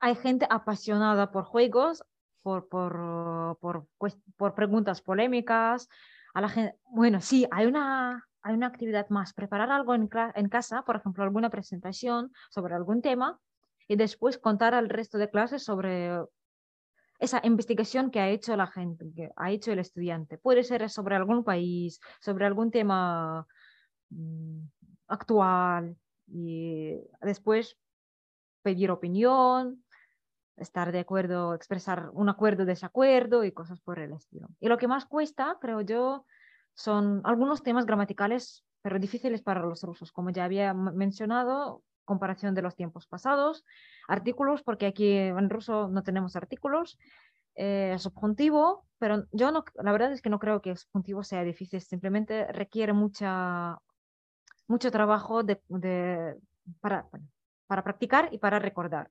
hay 0.00 0.14
gente 0.14 0.46
apasionada 0.48 1.30
por 1.30 1.44
juegos, 1.44 2.04
por, 2.42 2.68
por, 2.68 3.58
por, 3.60 3.88
por 4.36 4.54
preguntas 4.54 5.02
polémicas. 5.02 5.88
A 6.32 6.40
la 6.40 6.48
gente, 6.48 6.78
bueno, 6.84 7.20
sí, 7.20 7.46
hay 7.50 7.66
una, 7.66 8.24
hay 8.42 8.54
una 8.54 8.68
actividad 8.68 9.08
más, 9.10 9.34
preparar 9.34 9.72
algo 9.72 9.94
en, 9.94 10.08
en 10.34 10.48
casa, 10.48 10.82
por 10.82 10.96
ejemplo, 10.96 11.24
alguna 11.24 11.50
presentación 11.50 12.32
sobre 12.50 12.74
algún 12.74 13.02
tema 13.02 13.40
y 13.88 13.96
después 13.96 14.38
contar 14.38 14.74
al 14.74 14.88
resto 14.88 15.18
de 15.18 15.28
clases 15.28 15.64
sobre 15.64 16.12
esa 17.18 17.40
investigación 17.44 18.10
que 18.10 18.20
ha 18.20 18.28
hecho 18.28 18.56
la 18.56 18.66
gente, 18.66 19.12
que 19.14 19.30
ha 19.36 19.50
hecho 19.50 19.72
el 19.72 19.80
estudiante. 19.80 20.38
Puede 20.38 20.62
ser 20.62 20.88
sobre 20.88 21.16
algún 21.16 21.44
país, 21.44 22.00
sobre 22.20 22.46
algún 22.46 22.70
tema 22.70 23.46
mm, 24.10 24.60
actual 25.08 25.96
y 26.26 27.00
después 27.20 27.76
pedir 28.62 28.90
opinión, 28.90 29.84
estar 30.56 30.92
de 30.92 31.00
acuerdo, 31.00 31.54
expresar 31.54 32.10
un 32.12 32.28
acuerdo, 32.28 32.64
desacuerdo 32.64 33.44
y 33.44 33.52
cosas 33.52 33.80
por 33.80 33.98
el 33.98 34.12
estilo. 34.12 34.48
Y 34.60 34.68
lo 34.68 34.78
que 34.78 34.88
más 34.88 35.06
cuesta, 35.06 35.58
creo 35.60 35.80
yo, 35.80 36.24
son 36.74 37.20
algunos 37.24 37.62
temas 37.62 37.86
gramaticales, 37.86 38.64
pero 38.82 38.98
difíciles 38.98 39.42
para 39.42 39.60
los 39.60 39.82
rusos, 39.82 40.12
como 40.12 40.30
ya 40.30 40.44
había 40.44 40.74
mencionado, 40.74 41.82
comparación 42.08 42.54
de 42.54 42.62
los 42.62 42.74
tiempos 42.74 43.06
pasados, 43.06 43.64
artículos, 44.08 44.62
porque 44.62 44.86
aquí 44.86 45.12
en 45.12 45.50
ruso 45.50 45.88
no 45.88 46.02
tenemos 46.02 46.34
artículos, 46.36 46.98
eh, 47.54 47.96
subjuntivo, 47.98 48.86
pero 48.98 49.26
yo 49.32 49.52
no, 49.52 49.62
la 49.82 49.92
verdad 49.92 50.12
es 50.12 50.22
que 50.22 50.30
no 50.30 50.38
creo 50.38 50.62
que 50.62 50.70
el 50.70 50.78
subjuntivo 50.78 51.22
sea 51.22 51.44
difícil, 51.44 51.80
simplemente 51.82 52.50
requiere 52.50 52.94
mucha, 52.94 53.78
mucho 54.66 54.90
trabajo 54.90 55.42
de, 55.42 55.60
para, 56.80 57.06
para 57.66 57.84
practicar 57.84 58.30
y 58.32 58.38
para 58.38 58.58
recordar. 58.58 59.10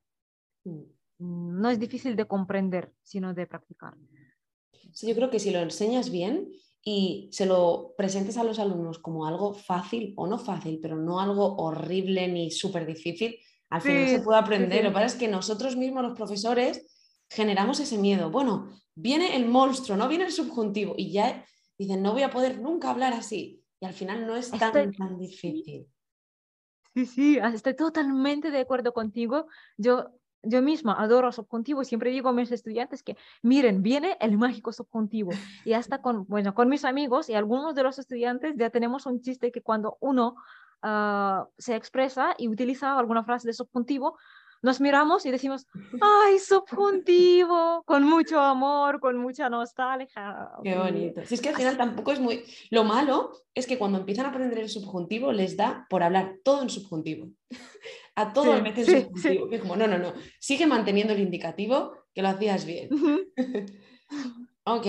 Mm, 0.64 1.60
no 1.60 1.70
es 1.70 1.78
difícil 1.78 2.16
de 2.16 2.26
comprender, 2.26 2.92
sino 3.02 3.32
de 3.32 3.46
practicar. 3.46 3.94
Sí, 4.92 5.06
yo 5.08 5.14
creo 5.14 5.30
que 5.30 5.38
si 5.38 5.50
lo 5.50 5.60
enseñas 5.60 6.10
bien 6.10 6.48
y 6.82 7.28
se 7.32 7.46
lo 7.46 7.94
presentes 7.96 8.36
a 8.36 8.44
los 8.44 8.58
alumnos 8.58 8.98
como 8.98 9.26
algo 9.26 9.54
fácil 9.54 10.14
o 10.16 10.26
no 10.26 10.38
fácil, 10.38 10.78
pero 10.80 10.96
no 10.96 11.20
algo 11.20 11.56
horrible 11.56 12.28
ni 12.28 12.50
súper 12.50 12.86
difícil, 12.86 13.38
al 13.70 13.82
final 13.82 14.08
se 14.08 14.20
puede 14.20 14.38
aprender. 14.38 14.82
Lo 14.82 14.90
que 14.90 14.94
pasa 14.94 15.06
es 15.06 15.14
que 15.16 15.28
nosotros 15.28 15.76
mismos, 15.76 16.02
los 16.02 16.16
profesores, 16.16 16.86
generamos 17.28 17.80
ese 17.80 17.98
miedo. 17.98 18.30
Bueno, 18.30 18.70
viene 18.94 19.36
el 19.36 19.46
monstruo, 19.46 19.96
no 19.96 20.08
viene 20.08 20.24
el 20.24 20.32
subjuntivo 20.32 20.94
y 20.96 21.12
ya 21.12 21.44
dicen, 21.76 22.02
no 22.02 22.12
voy 22.12 22.22
a 22.22 22.30
poder 22.30 22.60
nunca 22.60 22.90
hablar 22.90 23.12
así. 23.12 23.62
Y 23.80 23.86
al 23.86 23.92
final 23.92 24.26
no 24.26 24.36
es 24.36 24.50
tan, 24.50 24.92
tan 24.92 25.18
difícil. 25.18 25.86
Sí, 26.94 27.06
sí, 27.06 27.38
estoy 27.54 27.76
totalmente 27.76 28.50
de 28.50 28.60
acuerdo 28.60 28.92
contigo. 28.92 29.46
Yo, 29.76 30.17
yo 30.48 30.62
misma 30.62 30.94
adoro 30.98 31.30
subjuntivo 31.32 31.82
y 31.82 31.84
siempre 31.84 32.10
digo 32.10 32.28
a 32.28 32.32
mis 32.32 32.50
estudiantes 32.50 33.02
que, 33.02 33.16
miren, 33.42 33.82
viene 33.82 34.16
el 34.20 34.38
mágico 34.38 34.72
subjuntivo. 34.72 35.30
Y 35.64 35.72
hasta 35.74 36.00
con, 36.02 36.26
bueno, 36.26 36.54
con 36.54 36.68
mis 36.68 36.84
amigos 36.84 37.28
y 37.28 37.34
algunos 37.34 37.74
de 37.74 37.82
los 37.82 37.98
estudiantes 37.98 38.54
ya 38.56 38.70
tenemos 38.70 39.06
un 39.06 39.20
chiste 39.20 39.52
que 39.52 39.62
cuando 39.62 39.96
uno 40.00 40.36
ah, 40.82 41.46
se 41.58 41.76
expresa 41.76 42.34
y 42.38 42.48
utiliza 42.48 42.98
alguna 42.98 43.24
frase 43.24 43.46
de 43.46 43.52
subjuntivo, 43.52 44.16
nos 44.60 44.80
miramos 44.80 45.24
y 45.24 45.30
decimos, 45.30 45.66
ay, 46.00 46.38
subjuntivo, 46.38 47.82
con 47.84 48.02
mucho 48.02 48.40
amor, 48.40 48.98
con 48.98 49.16
mucha 49.16 49.48
nostalgia. 49.48 50.50
Qué 50.64 50.76
bonito. 50.76 51.24
Si 51.24 51.34
es 51.34 51.40
que 51.40 51.50
al 51.50 51.54
final 51.54 51.76
tampoco 51.76 52.12
es 52.12 52.18
muy... 52.18 52.44
Lo 52.70 52.82
malo 52.82 53.32
es 53.54 53.66
que 53.66 53.78
cuando 53.78 53.98
empiezan 53.98 54.26
a 54.26 54.30
aprender 54.30 54.58
el 54.58 54.68
subjuntivo 54.68 55.32
les 55.32 55.56
da 55.56 55.86
por 55.88 56.02
hablar 56.02 56.38
todo 56.42 56.62
en 56.62 56.70
subjuntivo. 56.70 57.28
a 58.18 58.32
todo 58.32 58.56
sí, 58.56 58.62
meten 58.62 58.84
sí, 58.84 59.00
subjuntivo. 59.02 59.48
Es 59.52 59.60
como, 59.60 59.76
no, 59.76 59.86
no, 59.86 59.98
no, 59.98 60.12
sigue 60.40 60.66
manteniendo 60.66 61.12
el 61.12 61.20
indicativo, 61.20 61.92
que 62.12 62.22
lo 62.22 62.28
hacías 62.28 62.64
bien. 62.64 62.88
ok, 64.64 64.86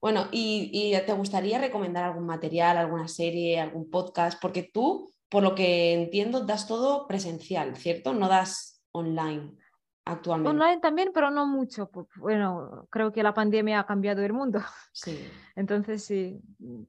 bueno, 0.00 0.28
y, 0.30 0.70
y 0.72 0.96
te 1.04 1.12
gustaría 1.12 1.58
recomendar 1.58 2.04
algún 2.04 2.26
material, 2.26 2.76
alguna 2.76 3.08
serie, 3.08 3.58
algún 3.58 3.90
podcast, 3.90 4.40
porque 4.40 4.70
tú, 4.72 5.12
por 5.28 5.42
lo 5.42 5.54
que 5.54 5.94
entiendo, 5.94 6.46
das 6.46 6.68
todo 6.68 7.08
presencial, 7.08 7.76
¿cierto? 7.76 8.14
No 8.14 8.28
das 8.28 8.82
online 8.92 9.56
actualmente. 10.04 10.50
Online 10.50 10.80
también, 10.80 11.10
pero 11.12 11.30
no 11.30 11.46
mucho. 11.46 11.90
Bueno, 12.16 12.86
creo 12.90 13.12
que 13.12 13.22
la 13.22 13.34
pandemia 13.34 13.80
ha 13.80 13.86
cambiado 13.86 14.22
el 14.22 14.32
mundo. 14.32 14.60
Sí. 14.92 15.18
Entonces, 15.56 16.04
sí, 16.04 16.40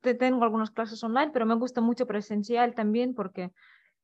tengo 0.02 0.44
algunas 0.44 0.70
clases 0.72 1.04
online, 1.04 1.32
pero 1.32 1.46
me 1.46 1.56
gusta 1.56 1.82
mucho 1.82 2.06
presencial 2.06 2.76
también 2.76 3.16
porque 3.16 3.52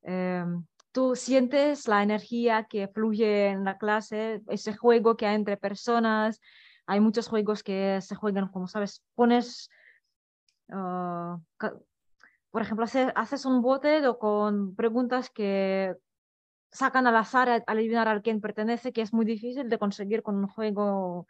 em, 0.02 0.66
tú 0.92 1.16
sientes 1.16 1.88
la 1.88 2.04
energía 2.04 2.66
que 2.66 2.88
fluye 2.88 3.48
en 3.48 3.64
la 3.64 3.78
clase, 3.78 4.42
ese 4.48 4.76
juego 4.76 5.18
que 5.18 5.26
hay 5.28 5.36
entre 5.36 5.58
personas. 5.58 6.40
Hay 6.86 7.00
muchos 7.00 7.28
juegos 7.28 7.64
que 7.64 8.00
se 8.02 8.16
juegan, 8.16 8.48
como 8.50 8.68
sabes, 8.68 9.04
pones... 9.16 9.70
Ah, 10.70 11.38
por 12.52 12.62
ejemplo, 12.62 12.86
haces, 13.16 13.46
un 13.46 13.62
bote 13.62 14.02
con 14.20 14.76
preguntas 14.76 15.30
que 15.30 15.96
sacan 16.72 17.06
al 17.08 17.16
azar 17.16 17.50
a, 17.50 17.64
adivinar 17.68 18.08
a 18.08 18.22
quién 18.22 18.42
pertenece, 18.42 18.92
que 18.92 19.02
es 19.02 19.14
muy 19.14 19.26
difícil 19.26 19.70
de 19.70 19.78
conseguir 19.78 20.24
con 20.24 20.38
un 20.38 20.48
juego. 20.48 21.28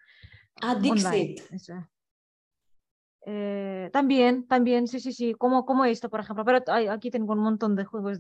Ah, 0.62 0.76
Dixit. 0.76 1.42
Eh, 3.30 3.90
también, 3.92 4.48
también, 4.48 4.88
sí, 4.88 5.02
sí, 5.02 5.12
sí, 5.12 5.34
como, 5.34 5.66
como 5.66 5.84
esto, 5.84 6.10
por 6.10 6.22
ejemplo, 6.22 6.46
pero 6.46 6.64
aquí 6.90 7.12
tengo 7.12 7.34
un 7.34 7.40
montón 7.40 7.76
de 7.76 7.84
juegos 7.84 8.20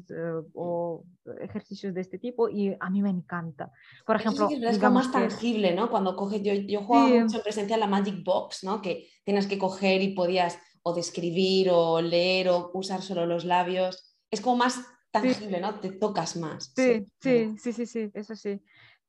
o 0.53 1.05
ejercicios 1.39 1.93
de 1.93 2.01
este 2.01 2.19
tipo 2.19 2.49
y 2.49 2.75
a 2.77 2.89
mí 2.89 3.01
me 3.01 3.09
encanta. 3.09 3.71
Por 4.05 4.17
ejemplo, 4.17 4.49
es 4.49 4.81
más 4.81 5.09
tangible, 5.09 5.73
¿no? 5.73 5.89
Cuando 5.89 6.13
coges, 6.17 6.43
yo, 6.43 6.53
yo 6.53 6.81
jugaba 6.81 7.07
mucho 7.07 7.37
en 7.37 7.43
presencia 7.43 7.77
la 7.77 7.87
Magic 7.87 8.21
Box, 8.21 8.65
¿no? 8.65 8.81
Que 8.81 9.07
tienes 9.23 9.47
que 9.47 9.57
coger 9.57 10.01
y 10.01 10.13
podías 10.13 10.59
o 10.83 10.93
describir 10.93 11.69
o 11.71 12.01
leer 12.01 12.49
o 12.49 12.71
usar 12.73 13.01
solo 13.01 13.25
los 13.25 13.45
labios. 13.45 14.17
Es 14.29 14.41
como 14.41 14.57
más 14.57 14.81
tangible, 15.09 15.61
¿no? 15.61 15.79
Te 15.79 15.91
tocas 15.91 16.35
más. 16.35 16.73
Sí, 16.75 17.07
sí, 17.21 17.55
sí, 17.57 17.71
sí, 17.71 17.85
sí, 17.85 18.11
eso 18.13 18.35
sí. 18.35 18.59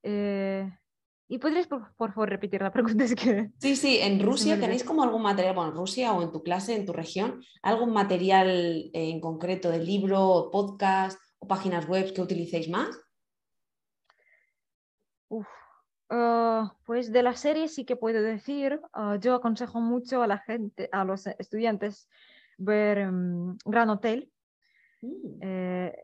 Eh, 0.05 0.71
¿Y 1.29 1.39
podrías, 1.39 1.67
por, 1.67 1.93
favor, 1.97 2.29
repetir 2.29 2.63
la 2.63 2.73
pregunta? 2.73 3.05
Es 3.05 3.15
que... 3.15 3.51
Sí, 3.59 3.77
sí, 3.77 3.99
en 4.01 4.21
Rusia 4.21 4.59
tenéis 4.59 4.83
como 4.83 5.03
algún 5.03 5.23
material, 5.23 5.55
bueno, 5.55 5.71
en 5.71 5.77
Rusia 5.77 6.13
o 6.13 6.23
en 6.23 6.33
tu 6.33 6.43
clase, 6.43 6.75
en 6.75 6.87
tu 6.87 6.93
región, 6.93 7.43
algún 7.63 7.93
material 7.93 8.49
eh, 8.49 9.11
en 9.11 9.21
concreto 9.21 9.71
de 9.71 9.79
libro, 9.79 10.49
podcast 10.51 11.21
o 11.39 11.47
páginas 11.47 11.87
web 11.87 12.13
que 12.15 12.23
utilicéis 12.23 12.69
más? 12.69 12.89
Uf, 15.29 15.47
ah, 16.09 16.75
pues 16.87 17.13
de 17.13 17.23
la 17.23 17.35
serie 17.35 17.69
sí 17.69 17.85
que 17.85 17.97
puedo 17.97 18.23
decir, 18.23 18.81
ah, 18.95 19.19
yo 19.21 19.35
aconsejo 19.35 19.81
mucho 19.81 20.23
a 20.23 20.27
la 20.27 20.39
gente, 20.39 20.89
a 20.91 21.05
los 21.05 21.27
estudiantes, 21.27 22.09
ver 22.57 23.13
mm, 23.13 23.59
Gran 23.67 23.91
Hotel, 23.91 24.33
Mm. 25.03 25.39
Eh, 25.41 25.97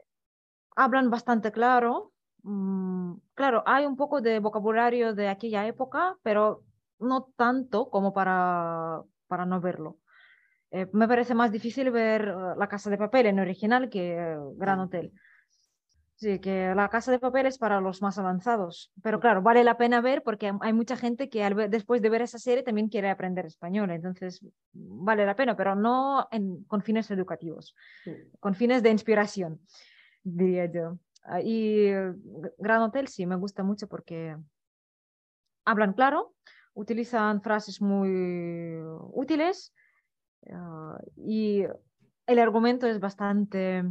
hablan 0.76 1.10
bastante 1.10 1.52
claro. 1.52 2.12
Mm, 2.44 3.14
claro, 3.34 3.62
hay 3.66 3.86
un 3.86 3.96
poco 3.96 4.20
de 4.20 4.38
vocabulario 4.38 5.14
de 5.14 5.28
aquella 5.28 5.66
época, 5.66 6.16
pero 6.22 6.62
no 6.98 7.32
tanto 7.36 7.88
como 7.90 8.12
para, 8.12 9.02
para 9.26 9.46
no 9.46 9.60
verlo. 9.60 9.98
Eh, 10.70 10.88
me 10.92 11.08
parece 11.08 11.34
más 11.34 11.50
difícil 11.50 11.90
ver 11.90 12.28
eh, 12.28 12.34
La 12.58 12.68
Casa 12.68 12.90
de 12.90 12.98
Papel 12.98 13.26
en 13.26 13.40
original 13.40 13.88
que 13.88 14.36
Gran 14.56 14.80
Hotel. 14.80 15.12
Sí, 16.16 16.38
que 16.38 16.74
la 16.76 16.88
casa 16.90 17.10
de 17.10 17.18
papel 17.18 17.46
es 17.46 17.58
para 17.58 17.80
los 17.80 18.00
más 18.00 18.18
avanzados, 18.18 18.92
pero 19.02 19.18
claro, 19.18 19.42
vale 19.42 19.64
la 19.64 19.76
pena 19.76 20.00
ver 20.00 20.22
porque 20.22 20.52
hay 20.60 20.72
mucha 20.72 20.96
gente 20.96 21.28
que 21.28 21.42
después 21.68 22.00
de 22.02 22.08
ver 22.08 22.22
esa 22.22 22.38
serie 22.38 22.62
también 22.62 22.88
quiere 22.88 23.10
aprender 23.10 23.44
español, 23.46 23.90
entonces 23.90 24.40
vale 24.72 25.26
la 25.26 25.34
pena, 25.34 25.56
pero 25.56 25.74
no 25.74 26.28
con 26.68 26.82
fines 26.82 27.10
educativos, 27.10 27.74
con 28.38 28.54
fines 28.54 28.84
de 28.84 28.90
inspiración, 28.90 29.60
diría 30.22 30.66
yo. 30.66 30.98
Ah, 31.24 31.40
y 31.40 31.90
Gran 32.58 32.82
Hotel 32.82 33.08
sí, 33.08 33.24
me 33.24 33.36
gusta 33.36 33.62
mucho 33.62 33.88
porque 33.88 34.36
hablan 35.64 35.94
claro, 35.94 36.34
utilizan 36.74 37.40
frases 37.40 37.80
muy 37.80 38.82
útiles 39.12 39.72
ah, 40.52 40.98
y 41.16 41.64
el 42.26 42.38
argumento 42.38 42.86
es 42.86 43.00
bastante 43.00 43.84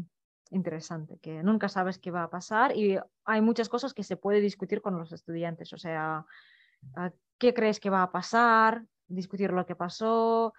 interesante, 0.51 1.17
que 1.19 1.41
nunca 1.41 1.69
sabes 1.69 1.97
qué 1.97 2.11
va 2.11 2.23
a 2.23 2.29
pasar 2.29 2.77
y 2.77 2.99
hay 3.25 3.41
muchas 3.41 3.67
cosas 3.67 3.95
que 3.95 4.03
se 4.03 4.17
puede 4.17 4.39
discutir 4.39 4.81
con 4.81 4.97
los 4.99 5.11
estudiantes, 5.11 5.73
o 5.73 5.77
sea, 5.77 6.25
¿qué 7.39 7.55
crees 7.55 7.79
que 7.79 7.89
va 7.89 8.03
a 8.03 8.11
pasar? 8.11 8.85
Discutir 9.07 9.51
lo 9.51 9.65
que 9.65 9.75
pasó 9.75 10.53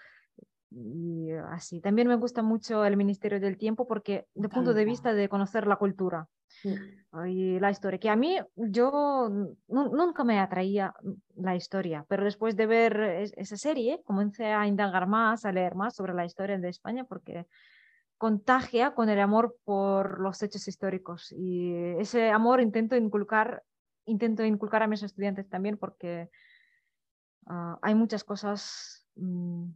y 0.76 1.30
así. 1.50 1.80
También 1.80 2.08
me 2.08 2.16
gusta 2.16 2.42
mucho 2.42 2.84
el 2.84 2.96
Ministerio 2.96 3.40
del 3.40 3.56
Tiempo 3.56 3.86
porque 3.86 4.26
de 4.34 4.48
punto 4.48 4.74
de 4.74 4.84
vista 4.84 5.12
de 5.12 5.28
conocer 5.28 5.66
la 5.66 5.76
cultura 5.76 6.28
y 7.26 7.60
la 7.60 7.70
historia, 7.70 7.98
que 7.98 8.10
a 8.10 8.16
mí 8.16 8.38
yo 8.56 9.30
nunca 9.68 10.24
me 10.24 10.40
atraía 10.40 10.94
la 11.36 11.54
historia, 11.54 12.04
pero 12.08 12.24
después 12.24 12.56
de 12.56 12.66
ver 12.66 13.00
esa 13.36 13.56
serie 13.56 14.02
comencé 14.04 14.46
a 14.46 14.66
indagar 14.66 15.06
más, 15.06 15.44
a 15.44 15.52
leer 15.52 15.74
más 15.74 15.94
sobre 15.94 16.14
la 16.14 16.24
historia 16.24 16.58
de 16.58 16.68
España 16.68 17.04
porque 17.04 17.46
contagia 18.18 18.94
con 18.94 19.08
el 19.10 19.20
amor 19.20 19.56
por 19.64 20.20
los 20.20 20.42
hechos 20.42 20.66
históricos 20.66 21.32
y 21.32 21.74
ese 21.98 22.30
amor 22.30 22.60
intento 22.60 22.96
inculcar, 22.96 23.62
intento 24.06 24.44
inculcar 24.44 24.82
a 24.82 24.88
mis 24.88 25.02
estudiantes 25.02 25.48
también 25.48 25.76
porque 25.76 26.30
ah, 27.46 27.78
hay 27.82 27.94
muchas 27.94 28.24
cosas 28.24 29.06
mm, 29.16 29.70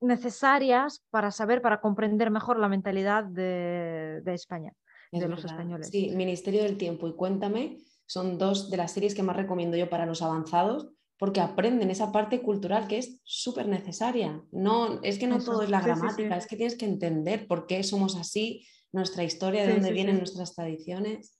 necesarias 0.00 1.04
para 1.10 1.30
saber, 1.30 1.62
para 1.62 1.80
comprender 1.80 2.30
mejor 2.30 2.58
la 2.58 2.68
mentalidad 2.68 3.24
de, 3.24 4.22
España, 4.26 4.72
de 5.12 5.28
los 5.28 5.44
españoles. 5.44 5.88
Sí, 5.88 6.10
Ministerio 6.14 6.62
del 6.62 6.76
Tiempo 6.76 7.08
y 7.08 7.14
Cuéntame 7.14 7.78
son 8.06 8.38
dos 8.38 8.70
de 8.70 8.76
las 8.76 8.92
series 8.92 9.14
que 9.14 9.22
más 9.22 9.36
recomiendo 9.36 9.76
yo 9.76 9.90
para 9.90 10.06
los 10.06 10.22
avanzados 10.22 10.88
porque 11.18 11.40
aprenden 11.40 11.90
esa 11.90 12.12
parte 12.12 12.40
cultural 12.40 12.86
que 12.86 12.98
es 12.98 13.20
súper 13.24 13.66
necesaria. 13.66 14.40
No, 14.52 15.02
es 15.02 15.18
que 15.18 15.26
no 15.26 15.40
todo 15.40 15.62
es 15.62 15.70
la 15.70 15.80
gramática, 15.80 16.36
es 16.36 16.46
que 16.46 16.56
tienes 16.56 16.76
que 16.76 16.86
entender 16.86 17.48
por 17.48 17.66
qué 17.66 17.82
somos 17.82 18.16
así, 18.16 18.64
nuestra 18.92 19.24
historia, 19.24 19.66
de 19.66 19.74
dónde 19.74 19.92
vienen 19.92 20.18
nuestras 20.18 20.54
tradiciones. 20.54 21.36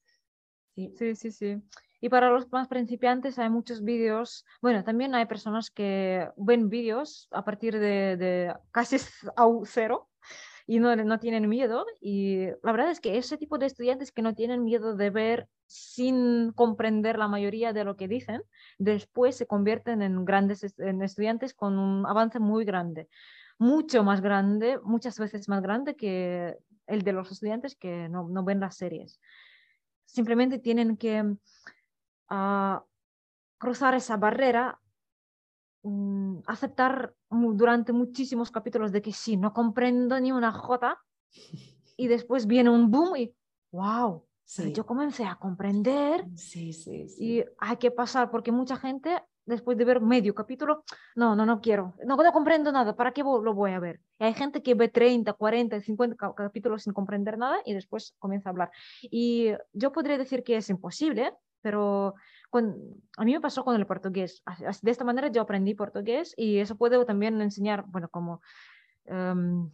Sí. 0.75 0.95
sí, 1.15 1.31
sí, 1.31 1.63
Y 2.01 2.09
para 2.09 2.31
los 2.31 2.51
más 2.53 2.69
principiantes 2.69 3.39
hay 3.39 3.51
muchos 3.51 3.83
vídeos, 3.83 4.45
bueno, 4.63 4.85
también 4.85 5.15
hay 5.15 5.27
personas 5.27 5.71
que 5.71 6.29
ven 6.37 6.69
vídeos 6.69 7.29
a 7.33 7.45
partir 7.45 7.79
de, 7.79 8.17
de 8.17 8.55
casi 8.71 8.97
a 9.37 9.47
cero 9.65 10.09
y 10.69 10.81
no, 10.81 10.95
no 10.95 11.19
tienen 11.19 11.49
miedo. 11.49 11.87
Y 12.01 12.47
la 12.63 12.73
verdad 12.73 12.91
es 12.91 13.01
que 13.01 13.17
ese 13.17 13.39
tipo 13.39 13.59
de 13.59 13.67
estudiantes 13.67 14.13
que 14.13 14.23
no 14.23 14.35
tienen 14.35 14.65
miedo 14.65 14.95
de 14.95 15.11
ver 15.11 15.49
sin 15.67 16.53
comprender 16.53 17.19
la 17.19 17.27
mayoría 17.27 17.73
de 17.73 17.85
lo 17.85 17.97
que 17.97 18.07
dicen, 18.07 18.43
después 18.79 19.35
se 19.37 19.47
convierten 19.47 20.03
en 20.03 20.27
grandes 20.27 20.79
en 20.79 21.03
estudiantes 21.03 21.55
con 21.55 21.79
un 21.79 22.07
avance 22.07 22.39
muy 22.39 22.67
grande, 22.67 23.09
mucho 23.59 24.05
más 24.05 24.21
grande, 24.21 24.79
muchas 24.85 25.19
veces 25.19 25.49
más 25.49 25.63
grande 25.63 25.97
que 25.97 26.55
el 26.87 27.03
de 27.03 27.13
los 27.13 27.33
estudiantes 27.33 27.75
que 27.75 28.09
no, 28.11 28.29
no 28.29 28.45
ven 28.45 28.61
las 28.61 28.77
series. 28.77 29.21
Simplemente 30.05 30.59
tienen 30.59 30.99
que 30.99 31.25
uh, 32.31 32.81
cruzar 33.59 33.95
esa 33.95 34.17
barrera 34.17 34.81
mm, 35.83 36.39
aceptar 36.47 37.15
durante 37.31 37.93
muchísimos 37.93 38.51
capítulos 38.51 38.93
de 38.93 39.03
que 39.03 39.13
sí, 39.13 39.37
no 39.37 39.53
comprendo 39.53 40.19
ni 40.21 40.33
una 40.33 40.53
jota 40.53 40.99
y 41.97 42.07
después 42.09 42.47
viene 42.47 42.71
un 42.71 42.91
boom 42.91 43.17
y 43.17 43.35
wow, 43.73 44.25
yo 44.75 44.87
comencé 44.87 45.25
a 45.25 45.37
comprender 45.37 46.25
sí, 46.37 46.73
sí, 46.73 47.07
y 47.19 47.45
hay 47.59 47.77
que 47.77 47.91
pasar 47.91 48.31
porque 48.31 48.51
mucha 48.51 48.77
gente 48.77 49.23
después 49.49 49.79
de 49.79 49.85
ver 49.85 50.01
medio 50.01 50.35
capítulo, 50.35 50.85
no, 51.17 51.35
no, 51.35 51.47
no 51.47 51.61
quiero, 51.61 51.95
no, 52.05 52.17
no 52.17 52.33
comprendo 52.33 52.71
nada, 52.71 52.95
¿para 52.95 53.13
qué 53.13 53.23
lo 53.23 53.55
voy 53.55 53.73
a 53.73 53.81
ver? 53.81 54.01
Y 54.19 54.25
hay 54.25 54.35
gente 54.35 54.63
que 54.63 54.75
ve 54.75 54.89
30, 54.89 55.33
40, 55.33 55.81
50 55.81 56.35
capítulos 56.35 56.83
sin 56.83 56.93
comprender 56.93 57.39
nada 57.39 57.59
y 57.65 57.73
después 57.73 58.15
comienza 58.19 58.51
a 58.51 58.53
hablar. 58.53 58.71
Y 59.03 59.53
yo 59.73 59.91
podría 59.91 60.19
decir 60.19 60.45
que 60.45 60.57
es 60.59 60.69
imposible, 60.69 61.33
pero 61.61 62.15
con, 62.51 62.77
a 63.17 63.25
mí 63.25 63.33
me 63.33 63.41
pasó 63.41 63.65
con 63.65 63.77
el 63.77 63.87
portugués. 63.87 64.43
De 64.83 64.91
esta 64.91 65.05
manera 65.05 65.29
yo 65.29 65.43
aprendí 65.43 65.75
portugués 65.75 66.35
y 66.37 66.59
eso 66.59 66.77
puedo 66.77 67.05
también 67.05 67.41
enseñar, 67.41 67.85
bueno, 67.87 68.09
como 68.09 68.41
em, 69.05 69.71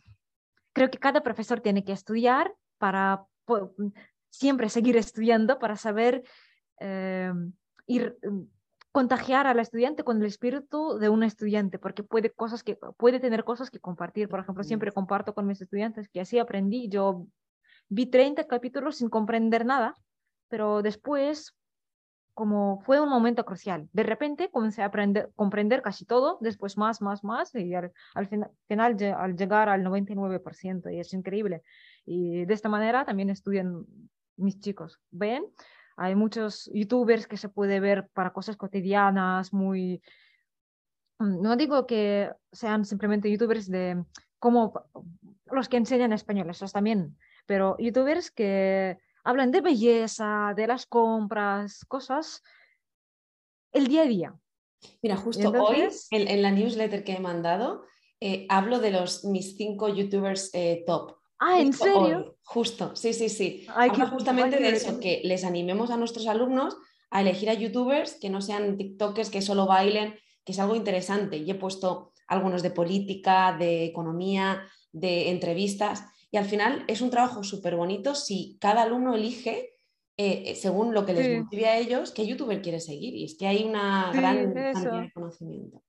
creo 0.73 0.91
que 0.91 0.99
cada 0.99 1.23
profesor 1.23 1.61
tiene 1.61 1.85
que 1.85 1.93
estudiar 1.93 2.55
para 2.79 3.25
siempre 4.31 4.69
seguir 4.69 4.97
estudiando, 4.97 5.59
para 5.59 5.77
saber 5.77 6.25
em, 6.79 7.53
ir 7.87 8.17
em, 8.23 8.49
contagiar 8.95 9.49
al 9.49 9.59
estudiante 9.59 10.05
con 10.05 10.21
el 10.21 10.27
espíritu 10.27 10.99
de 11.01 11.09
un 11.09 11.25
estudiante, 11.25 11.81
porque 11.81 12.05
puede, 12.05 12.31
cosas 12.31 12.63
que, 12.63 12.79
puede 12.97 13.19
tener 13.19 13.43
cosas 13.43 13.69
que 13.69 13.81
compartir. 13.81 14.29
Por 14.29 14.39
ejemplo, 14.39 14.63
siempre 14.63 14.93
comparto 14.93 15.35
con 15.35 15.49
mis 15.49 15.61
estudiantes 15.61 16.09
que 16.09 16.21
así 16.21 16.39
aprendí. 16.39 16.89
Yo 16.89 17.27
vi 17.89 18.07
30 18.07 18.45
capítulos 18.47 18.99
sin 18.99 19.09
comprender 19.09 19.67
nada, 19.67 19.97
pero 20.49 20.81
después, 20.81 21.57
como 22.35 22.81
fue 22.81 23.01
un 23.01 23.09
momento 23.09 23.45
crucial, 23.45 23.89
de 23.93 24.03
repente 24.03 24.51
comencé 24.51 24.83
a 24.83 24.87
aprender, 24.87 25.31
comprender 25.37 25.83
casi 25.83 26.05
todo, 26.05 26.39
después 26.41 26.77
más, 26.77 27.01
más, 27.01 27.23
más, 27.23 27.55
y 27.55 27.75
al, 27.75 27.93
final, 28.29 28.51
al 29.17 29.37
llegar 29.37 29.69
al 29.69 29.85
99%, 29.85 30.93
y 30.93 30.99
es 30.99 31.13
increíble. 31.15 31.63
Y 32.05 32.45
de 32.45 32.55
esta 32.55 32.69
manera 32.69 33.05
también 33.05 33.31
estudian 33.31 33.87
mis 34.37 34.61
chicos. 34.61 35.01
¿Ven? 35.11 35.45
Hay 35.97 36.17
muchos 36.17 36.69
youtubers 36.75 37.29
que 37.29 37.37
se 37.37 37.49
puede 37.49 37.79
ver 37.79 38.09
para 38.13 38.33
cosas 38.33 38.57
cotidianas, 38.57 39.53
muy... 39.53 40.03
Mm, 41.21 41.41
no 41.41 41.57
digo 41.57 41.87
que 41.87 42.33
sean 42.51 42.85
simplemente 42.85 43.31
youtubers 43.31 43.71
de 43.71 44.05
como 44.41 44.75
los 45.47 45.69
que 45.69 45.77
enseñan 45.77 46.13
español, 46.13 46.51
esos 46.51 46.73
también, 46.73 47.17
pero 47.47 47.77
youtubers 47.79 48.31
que 48.31 48.99
hablan 49.25 49.51
de 49.51 49.61
belleza, 49.61 50.53
de 50.55 50.67
las 50.67 50.87
compras, 50.87 51.85
cosas, 51.89 52.43
el 53.73 53.89
día 53.89 54.03
a 54.03 54.07
día. 54.07 54.35
Mira, 55.03 55.17
justo 55.17 55.51
hoy 55.51 55.89
en, 56.11 56.43
la 56.43 56.51
newsletter 56.51 57.05
que 57.05 57.15
he 57.15 57.21
mandado, 57.21 57.85
eh, 58.21 58.47
hablo 58.51 58.79
de 58.79 58.91
los 58.91 59.25
mis 59.25 59.57
cinco 59.57 59.89
youtubers 59.89 60.51
eh, 60.53 60.85
top. 60.87 61.17
Ah, 61.39 61.61
¿en 61.61 61.73
serio? 61.73 62.37
justo, 62.45 62.95
sí, 62.95 63.13
sí, 63.13 63.29
sí. 63.29 63.67
Hay 63.75 63.91
que, 63.91 64.05
justamente 64.07 64.59
de 64.59 64.69
eso, 64.71 65.01
que 65.01 65.21
les 65.25 65.45
animemos 65.45 65.91
a 65.91 65.97
nuestros 65.97 66.27
alumnos 66.27 66.77
a 67.11 67.21
elegir 67.21 67.49
a 67.49 67.55
youtubers 67.55 68.15
que 68.15 68.31
no 68.31 68.41
sean 68.41 68.77
TikTokers, 68.77 69.31
que 69.31 69.43
solo 69.43 69.67
bailen, 69.67 70.15
que 70.45 70.53
es 70.53 70.59
algo 70.59 70.77
interesante. 70.77 71.39
Y 71.39 71.51
he 71.51 71.55
puesto 71.55 72.13
algunos 72.27 72.63
de 72.63 72.71
política, 72.71 73.57
de 73.59 73.85
economía, 73.85 74.63
de 74.93 75.31
entrevistas. 75.31 76.05
Y 76.35 76.37
al 76.37 76.47
final 76.47 76.83
es 76.89 77.01
un 77.01 77.11
trabajo 77.11 77.45
súper 77.45 77.77
bonito 77.77 78.17
si 78.17 78.59
cada 78.61 78.83
alumno 78.83 79.15
elige, 79.15 79.77
eh, 80.17 80.43
eh, 80.47 80.57
según 80.57 80.93
lo 80.93 81.07
que 81.07 81.13
les 81.13 81.41
motive 81.41 81.67
a 81.67 81.79
ellos, 81.79 82.11
qué 82.11 82.27
youtuber 82.27 82.61
quiere 82.61 82.81
seguir. 82.81 83.15
Y 83.15 83.27
es 83.27 83.37
que 83.39 83.47
hay 83.47 83.63
una 83.63 84.11
gran 84.13 84.53
cantidad 84.53 85.03
de 85.03 85.13
conocimiento. 85.13 85.81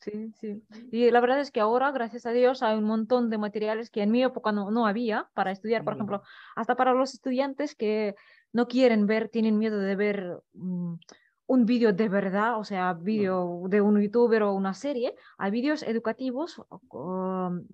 Sí, 0.00 0.32
sí. 0.40 0.60
Y 0.90 1.08
la 1.12 1.20
verdad 1.20 1.38
es 1.38 1.52
que 1.52 1.60
ahora, 1.60 1.92
gracias 1.92 2.26
a 2.26 2.32
Dios, 2.32 2.64
hay 2.64 2.78
un 2.78 2.82
montón 2.82 3.30
de 3.30 3.38
materiales 3.38 3.90
que 3.90 4.02
en 4.02 4.10
mi 4.10 4.24
época 4.24 4.50
no, 4.50 4.72
no 4.72 4.88
había 4.88 5.30
para 5.34 5.52
estudiar. 5.52 5.84
Por 5.84 5.94
ejemplo, 5.94 6.22
hasta 6.56 6.74
para 6.74 6.94
los 6.94 7.14
estudiantes 7.14 7.76
que 7.76 8.16
no 8.52 8.66
quieren 8.66 9.06
ver, 9.06 9.28
tienen 9.28 9.56
miedo 9.56 9.78
de 9.78 9.94
ver 9.94 10.40
mm, 10.54 10.94
un 11.46 11.64
vídeo 11.64 11.92
de 11.92 12.08
verdad, 12.08 12.58
o 12.58 12.64
sea, 12.64 12.92
vídeo 12.94 13.62
de 13.68 13.80
un 13.80 14.02
youtuber 14.02 14.42
o 14.42 14.52
una 14.52 14.74
serie, 14.74 15.14
hay 15.38 15.52
vídeos 15.52 15.84
educativos 15.84 16.60
um, 16.90 17.64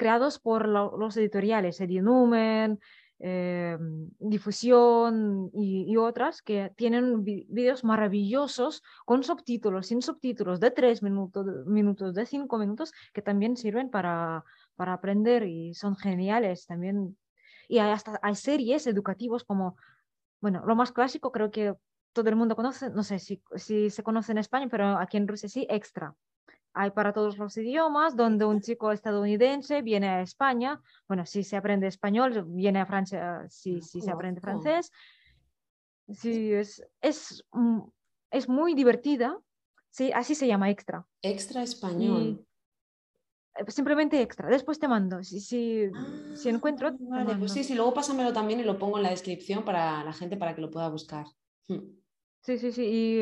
creados 0.00 0.38
por 0.38 0.66
los 0.66 1.14
editoriales, 1.18 1.78
Edinumen, 1.78 2.80
eh, 3.18 3.76
difusión 4.18 5.50
y, 5.52 5.94
otras 5.98 6.40
que 6.40 6.72
tienen 6.74 7.22
vídeos 7.22 7.84
maravillosos 7.84 8.82
con 9.04 9.22
subtítulos, 9.22 9.88
sin 9.88 10.00
subtítulos, 10.00 10.58
de 10.58 10.70
tres 10.70 11.02
minutos, 11.02 11.44
minutos, 11.66 12.14
de 12.14 12.24
cinco 12.24 12.56
minutos, 12.56 12.94
que 13.12 13.20
también 13.20 13.58
sirven 13.58 13.90
para, 13.90 14.42
para 14.74 14.94
aprender 14.94 15.42
y 15.42 15.74
son 15.74 15.96
geniales 15.96 16.64
también. 16.64 17.18
Y 17.68 17.76
hay 17.76 17.90
hasta 17.90 18.18
hay 18.22 18.36
series 18.36 18.86
educativas 18.86 19.44
como, 19.44 19.76
bueno, 20.40 20.62
lo 20.66 20.76
más 20.76 20.92
clásico 20.92 21.30
creo 21.30 21.50
que 21.50 21.74
todo 22.14 22.30
el 22.30 22.36
mundo 22.36 22.56
conoce, 22.56 22.88
no 22.88 23.02
sé 23.02 23.18
si, 23.18 23.42
si 23.54 23.90
se 23.90 24.02
conoce 24.02 24.32
en 24.32 24.38
España, 24.38 24.68
pero 24.70 24.96
aquí 24.96 25.18
en 25.18 25.28
Rusia 25.28 25.50
sí, 25.50 25.66
Extra 25.68 26.16
hay 26.72 26.90
para 26.90 27.12
todos 27.12 27.36
los 27.38 27.56
idiomas, 27.56 28.16
donde 28.16 28.44
un 28.44 28.60
chico 28.60 28.92
estadounidense 28.92 29.82
viene 29.82 30.08
a 30.08 30.22
España, 30.22 30.80
bueno, 31.08 31.26
si 31.26 31.42
se 31.42 31.56
aprende 31.56 31.86
español, 31.86 32.44
viene 32.46 32.80
a 32.80 32.86
Francia, 32.86 33.44
si, 33.48 33.82
si 33.82 34.00
se 34.00 34.10
aprende 34.10 34.40
francés. 34.40 34.92
Sí, 36.08 36.52
es, 36.52 36.84
es, 37.00 37.44
es 38.30 38.48
muy 38.48 38.74
divertida, 38.74 39.38
sí, 39.90 40.10
así 40.12 40.34
se 40.34 40.46
llama 40.46 40.70
extra. 40.70 41.06
Extra 41.22 41.62
español. 41.62 42.44
Eh, 43.56 43.70
simplemente 43.70 44.20
extra, 44.20 44.48
después 44.48 44.78
te 44.78 44.88
mando, 44.88 45.22
si, 45.22 45.40
si, 45.40 45.88
si 46.34 46.48
ah, 46.48 46.52
encuentro. 46.52 46.96
Vale, 46.98 47.36
pues 47.36 47.52
sí, 47.52 47.64
sí, 47.64 47.74
luego 47.74 47.94
pásamelo 47.94 48.32
también 48.32 48.60
y 48.60 48.64
lo 48.64 48.78
pongo 48.78 48.96
en 48.96 49.04
la 49.04 49.10
descripción 49.10 49.64
para 49.64 50.02
la 50.04 50.12
gente 50.12 50.36
para 50.36 50.54
que 50.54 50.60
lo 50.60 50.70
pueda 50.70 50.88
buscar. 50.88 51.26
Hmm. 51.68 51.98
Sí, 52.42 52.58
sí, 52.58 52.72
sí, 52.72 52.84
y 52.84 53.20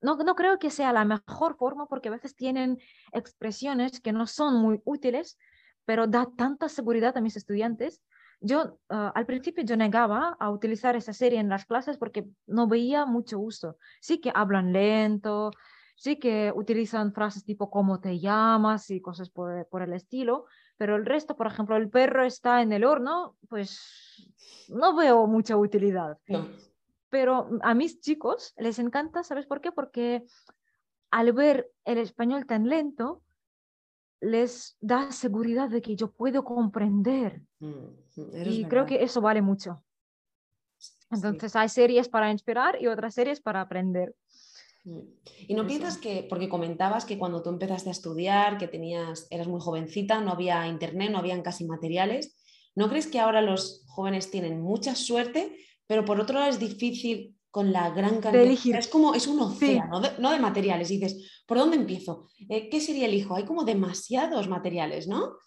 no, 0.00 0.16
no 0.16 0.34
creo 0.34 0.58
que 0.58 0.70
sea 0.70 0.92
la 0.92 1.04
mejor 1.04 1.56
forma 1.56 1.86
porque 1.86 2.08
a 2.08 2.12
veces 2.12 2.36
tienen 2.36 2.78
expresiones 3.12 4.00
que 4.00 4.12
no 4.12 4.26
son 4.26 4.56
muy 4.56 4.80
útiles, 4.84 5.38
pero 5.84 6.06
da 6.06 6.28
tanta 6.36 6.68
seguridad 6.68 7.16
a 7.16 7.20
mis 7.20 7.36
estudiantes. 7.36 8.02
Yo 8.40 8.78
ah, 8.88 9.12
al 9.14 9.26
principio 9.26 9.64
yo 9.64 9.76
negaba 9.76 10.36
a 10.38 10.50
utilizar 10.50 10.94
esa 10.94 11.12
serie 11.12 11.40
en 11.40 11.48
las 11.48 11.66
clases 11.66 11.96
porque 11.96 12.26
no 12.46 12.68
veía 12.68 13.06
mucho 13.06 13.40
uso. 13.40 13.76
Sí 14.00 14.20
que 14.20 14.30
hablan 14.34 14.72
lento, 14.72 15.50
sí 15.96 16.16
que 16.16 16.52
utilizan 16.54 17.12
frases 17.12 17.44
tipo 17.44 17.70
¿cómo 17.70 18.00
te 18.00 18.20
llamas? 18.20 18.90
y 18.90 19.00
cosas 19.00 19.30
por, 19.30 19.66
por 19.68 19.82
el 19.82 19.92
estilo, 19.92 20.46
pero 20.76 20.94
el 20.94 21.04
resto, 21.04 21.36
por 21.36 21.48
ejemplo, 21.48 21.76
el 21.76 21.90
perro 21.90 22.24
está 22.24 22.62
en 22.62 22.72
el 22.72 22.84
horno, 22.84 23.36
pues 23.48 23.80
no 24.68 24.94
veo 24.94 25.26
mucha 25.26 25.56
utilidad. 25.56 26.16
No 26.28 26.46
pero 27.10 27.48
a 27.62 27.74
mis 27.74 28.00
chicos 28.00 28.54
les 28.56 28.78
encanta, 28.78 29.22
¿sabes 29.22 29.46
por 29.46 29.60
qué? 29.60 29.72
Porque 29.72 30.24
al 31.10 31.32
ver 31.32 31.70
el 31.84 31.98
español 31.98 32.46
tan 32.46 32.68
lento, 32.68 33.22
les 34.20 34.76
da 34.80 35.12
seguridad 35.12 35.68
de 35.68 35.80
que 35.80 35.96
yo 35.96 36.10
puedo 36.10 36.44
comprender. 36.44 37.42
Mm, 37.60 37.86
y 38.44 38.64
creo 38.64 38.84
que 38.84 39.02
eso 39.02 39.20
vale 39.20 39.42
mucho. 39.42 39.82
Entonces 41.10 41.56
hay 41.56 41.68
series 41.68 42.08
para 42.08 42.30
inspirar 42.30 42.80
y 42.80 42.86
otras 42.86 43.14
series 43.14 43.40
para 43.40 43.60
aprender. 43.60 44.14
Y 45.46 45.54
no 45.54 45.66
piensas 45.66 45.98
que, 45.98 46.26
porque 46.28 46.48
comentabas 46.48 47.04
que 47.04 47.18
cuando 47.18 47.42
tú 47.42 47.50
empezaste 47.50 47.90
a 47.90 47.92
estudiar, 47.92 48.58
que 48.58 48.68
tenías, 48.68 49.26
eras 49.30 49.48
muy 49.48 49.60
jovencita, 49.60 50.20
no 50.20 50.32
había 50.32 50.66
internet, 50.66 51.10
no 51.10 51.18
habían 51.18 51.42
casi 51.42 51.66
materiales, 51.66 52.36
¿no 52.74 52.88
crees 52.88 53.06
que 53.06 53.20
ahora 53.20 53.42
los 53.42 53.84
jóvenes 53.86 54.30
tienen 54.30 54.60
mucha 54.60 54.94
suerte 54.94 55.56
pero 55.88 56.04
por 56.04 56.20
otro 56.20 56.38
lado 56.38 56.50
es 56.50 56.60
difícil 56.60 57.36
con 57.50 57.72
la 57.72 57.90
gran 57.90 58.20
cantidad. 58.20 58.44
elegir. 58.44 58.76
Es 58.76 58.86
como, 58.86 59.14
es 59.14 59.26
un 59.26 59.40
océano, 59.40 60.00
no 60.18 60.30
de 60.30 60.38
materiales. 60.38 60.90
Y 60.90 60.98
dices, 60.98 61.42
¿por 61.46 61.58
dónde 61.58 61.76
empiezo? 61.76 62.28
Eh, 62.48 62.68
¿Qué 62.68 62.80
sería 62.80 63.06
el 63.06 63.14
hijo? 63.14 63.34
Hay 63.34 63.44
como 63.44 63.64
demasiados 63.64 64.48
materiales, 64.48 65.08
¿no? 65.08 65.38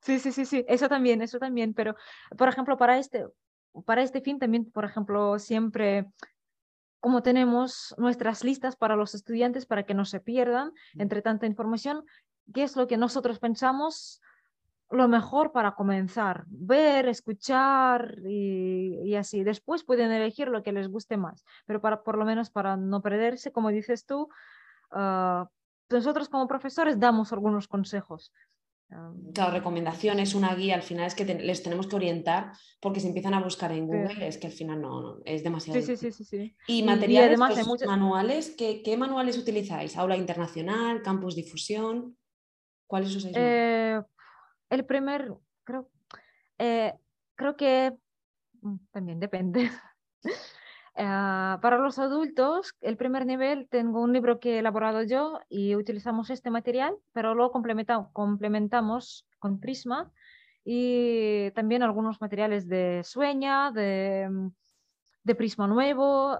Sí, 0.00 0.18
sí, 0.18 0.32
sí, 0.32 0.44
sí, 0.44 0.64
eso 0.66 0.88
también, 0.88 1.22
eso 1.22 1.38
también. 1.38 1.74
Pero, 1.74 1.94
por 2.36 2.48
ejemplo, 2.48 2.76
para 2.76 2.98
este, 2.98 3.26
para 3.84 4.02
este 4.02 4.22
fin 4.22 4.38
también, 4.38 4.70
por 4.70 4.84
ejemplo, 4.84 5.38
siempre 5.38 6.06
como 7.00 7.22
tenemos 7.22 7.94
nuestras 7.98 8.44
listas 8.44 8.76
para 8.76 8.96
los 8.96 9.14
estudiantes 9.14 9.66
para 9.66 9.82
que 9.82 9.92
no 9.92 10.06
se 10.06 10.20
pierdan 10.20 10.72
entre 10.94 11.20
tanta 11.20 11.44
información, 11.44 12.02
¿qué 12.54 12.62
es 12.62 12.76
lo 12.76 12.86
que 12.86 12.96
nosotros 12.96 13.38
pensamos? 13.38 14.22
Lo 14.96 15.08
mejor 15.08 15.52
para 15.52 15.74
comenzar, 15.74 16.44
ver, 16.48 17.08
escuchar 17.08 18.18
y, 18.26 19.14
así. 19.14 19.44
Después 19.44 19.84
pueden 19.84 20.10
elegir 20.10 20.48
lo 20.48 20.62
que 20.62 20.72
les 20.72 20.88
guste 20.88 21.16
más, 21.16 21.44
pero 21.66 21.80
para, 21.80 22.02
por 22.02 22.18
lo 22.18 22.24
menos 22.24 22.50
para 22.50 22.76
no 22.76 23.02
perderse, 23.02 23.52
como 23.52 23.70
dices 23.70 24.06
tú, 24.06 24.28
ah, 24.90 25.48
nosotros 25.90 26.28
como 26.28 26.48
profesores 26.48 26.98
damos 26.98 27.32
algunos 27.32 27.68
consejos. 27.68 28.32
Claro, 29.32 29.50
recomendaciones, 29.50 30.34
una 30.34 30.54
guía, 30.54 30.76
al 30.76 30.82
final 30.82 31.06
es 31.06 31.14
que 31.14 31.24
les 31.24 31.62
tenemos 31.62 31.88
que 31.88 31.96
orientar 31.96 32.52
porque 32.80 33.00
se 33.00 33.08
empiezan 33.08 33.34
a 33.34 33.42
buscar 33.42 33.72
en 33.72 33.86
Google, 33.86 34.28
es 34.28 34.38
que 34.38 34.46
al 34.46 34.52
final 34.52 34.80
no, 34.80 35.18
es 35.24 35.42
demasiado. 35.42 35.80
Sí, 35.80 35.96
sí, 35.96 36.12
sí, 36.12 36.24
sí, 36.24 36.56
Y 36.68 36.82
materiales, 36.84 37.40
además 37.40 37.66
muchos... 37.66 37.88
manuales, 37.88 38.54
¿qué, 38.56 38.96
manuales 38.96 39.36
utilizáis? 39.36 39.96
¿Aula 39.96 40.16
internacional, 40.16 41.02
campus 41.02 41.34
difusión? 41.34 42.16
¿Cuáles 42.86 43.16
usáis? 43.16 43.34
Eh, 43.36 44.00
el 44.74 44.84
primer, 44.84 45.32
creo, 45.64 45.88
eh, 46.58 46.94
creo 47.34 47.56
que 47.56 47.94
mm, 48.62 48.76
también 48.92 49.20
depende. 49.20 49.70
Ah, 50.96 51.58
para 51.60 51.78
los 51.78 51.98
adultos, 51.98 52.76
el 52.80 52.96
primer 52.96 53.26
nivel 53.26 53.66
tengo 53.68 54.00
un 54.00 54.12
libro 54.12 54.38
que 54.38 54.54
he 54.54 54.58
elaborado 54.60 55.02
yo 55.02 55.40
y 55.48 55.74
utilizamos 55.74 56.30
este 56.30 56.50
material, 56.50 56.94
pero 57.12 57.34
lo 57.34 57.50
complementamos 57.50 59.26
con 59.40 59.58
Prisma 59.58 60.12
y 60.64 61.50
también 61.50 61.82
algunos 61.82 62.20
materiales 62.20 62.68
de 62.68 63.02
Sueña, 63.02 63.72
de, 63.72 64.50
de 65.24 65.34
Prisma 65.34 65.66
Nuevo 65.66 66.38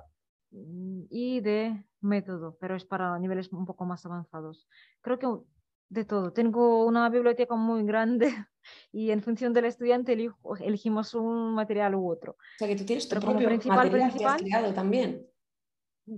mm, 0.52 1.02
y 1.10 1.40
de 1.40 1.84
método, 2.00 2.56
pero 2.60 2.76
es 2.76 2.84
para 2.84 3.18
niveles 3.18 3.52
un 3.52 3.66
poco 3.66 3.84
más 3.84 4.06
avanzados. 4.06 4.68
Creo 5.00 5.18
que 5.18 5.26
de 5.88 6.04
todo. 6.04 6.32
Tengo 6.32 6.84
una 6.84 7.08
biblioteca 7.08 7.54
muy 7.54 7.84
grande 7.84 8.26
y 8.92 9.10
en 9.10 9.22
función 9.22 9.52
del 9.52 9.66
elegante 9.66 10.16
elegimos 10.60 11.14
un 11.14 11.54
material 11.54 11.94
u 11.94 12.10
otro. 12.10 12.32
O 12.32 12.58
sea 12.58 12.68
que 12.68 12.76
tú 12.76 12.84
tienes 12.84 13.08
tu 13.08 13.18
propio 13.20 13.48
principal, 13.48 13.76
material 13.76 14.10
principal, 14.10 14.36
que 14.36 14.44
has 14.44 14.50
creado 14.50 14.74
también. 14.74 15.26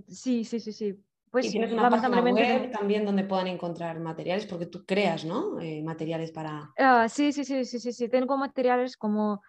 Sí, 0.07 0.43
sí, 0.43 0.59
sí, 0.59 0.71
sí. 0.73 1.03
Pues, 1.29 1.45
y 1.45 1.51
tienes 1.51 1.71
una 1.71 1.89
página 1.89 2.21
web 2.21 2.71
también 2.71 3.05
donde 3.05 3.23
puedan 3.23 3.47
encontrar 3.47 3.99
materiales, 3.99 4.45
porque 4.45 4.65
tú 4.65 4.85
creas, 4.85 5.25
¿no? 5.25 5.59
Eh, 5.59 5.83
materiales 5.83 6.31
para... 6.31 6.71
Ah, 6.77 7.07
sí, 7.09 7.33
sí, 7.33 7.43
sí, 7.43 7.65
sí, 7.65 7.79
sí, 7.79 7.91
sí. 7.91 8.09
Tengo 8.09 8.37
materiales 8.37 8.95
como 8.95 9.41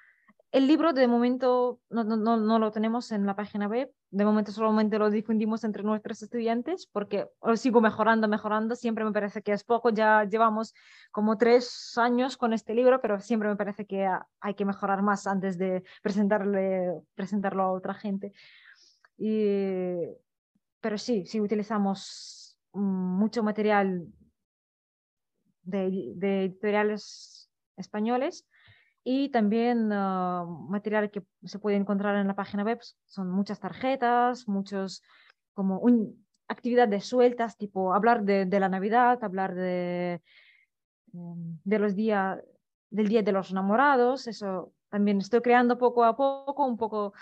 el 0.51 0.67
libro 0.67 0.95
de 0.95 1.07
momento 1.07 1.79
no, 1.91 2.05
no, 2.05 2.37
no, 2.39 2.59
lo 2.59 2.73
tenemos 2.73 3.13
en 3.13 3.27
la 3.27 3.37
página 3.37 3.69
web, 3.69 3.93
de 4.11 4.25
momento 4.25 4.51
solamente 4.51 4.99
lo 4.99 5.11
difundimos 5.11 5.63
entre 5.63 5.83
nuestros 5.83 6.23
estudiantes 6.23 6.87
porque 6.87 7.27
lo 7.43 7.57
sigo 7.57 7.83
mejorando, 7.83 8.29
mejorando, 8.29 8.75
siempre 8.75 9.05
me 9.05 9.13
parece 9.13 9.43
que 9.43 9.53
es 9.53 9.63
poco, 9.63 9.91
ya 9.91 10.25
llevamos 10.25 10.75
como 11.11 11.37
tres 11.37 11.93
años 11.99 12.39
con 12.39 12.55
este 12.55 12.75
libro, 12.75 13.01
pero 13.03 13.21
siempre 13.21 13.51
me 13.51 13.57
parece 13.57 13.85
que 13.85 14.09
hay 14.41 14.55
que 14.55 14.65
mejorar 14.65 15.03
más 15.03 15.27
antes 15.27 15.59
de 15.59 15.83
presentarle, 16.03 16.95
presentarlo 17.15 17.63
a 17.65 17.73
otra 17.73 17.93
gente. 17.93 18.33
Y, 19.19 19.99
pero 20.81 20.97
sí, 20.97 21.27
sí 21.27 21.41
utilizamos 21.41 22.59
mucho 22.73 23.43
material 23.43 24.07
de, 25.63 26.13
de 26.15 26.45
editoriales 26.45 27.51
españoles 27.77 28.47
y 29.11 29.31
también 29.31 29.91
uh, 29.91 30.45
material 30.69 31.11
que 31.11 31.23
se 31.45 31.59
puede 31.59 31.77
encontrar 31.77 32.17
en 32.17 32.27
la 32.27 32.35
página 32.35 32.63
web 32.63 32.79
son 33.07 33.31
muchas 33.31 33.59
tarjetas, 33.59 34.47
muchos 34.47 35.03
como 35.55 35.79
un, 35.79 36.27
actividades 36.47 37.07
sueltas, 37.07 37.57
tipo 37.57 37.95
hablar 37.95 38.23
de, 38.23 38.45
de 38.45 38.61
la 38.61 38.69
Navidad, 38.69 39.25
hablar 39.25 39.55
de, 39.55 40.21
em, 41.15 41.59
de 41.65 41.79
los 41.79 41.97
días, 41.97 42.39
del 42.91 43.09
Día 43.09 43.23
de 43.23 43.33
los 43.33 43.51
Enamorados, 43.51 44.27
eso 44.27 44.75
también 44.91 45.17
estoy 45.23 45.41
creando 45.41 45.79
poco 45.79 46.05
a 46.05 46.15
poco, 46.15 46.67
un 46.67 46.77
poco 46.77 47.15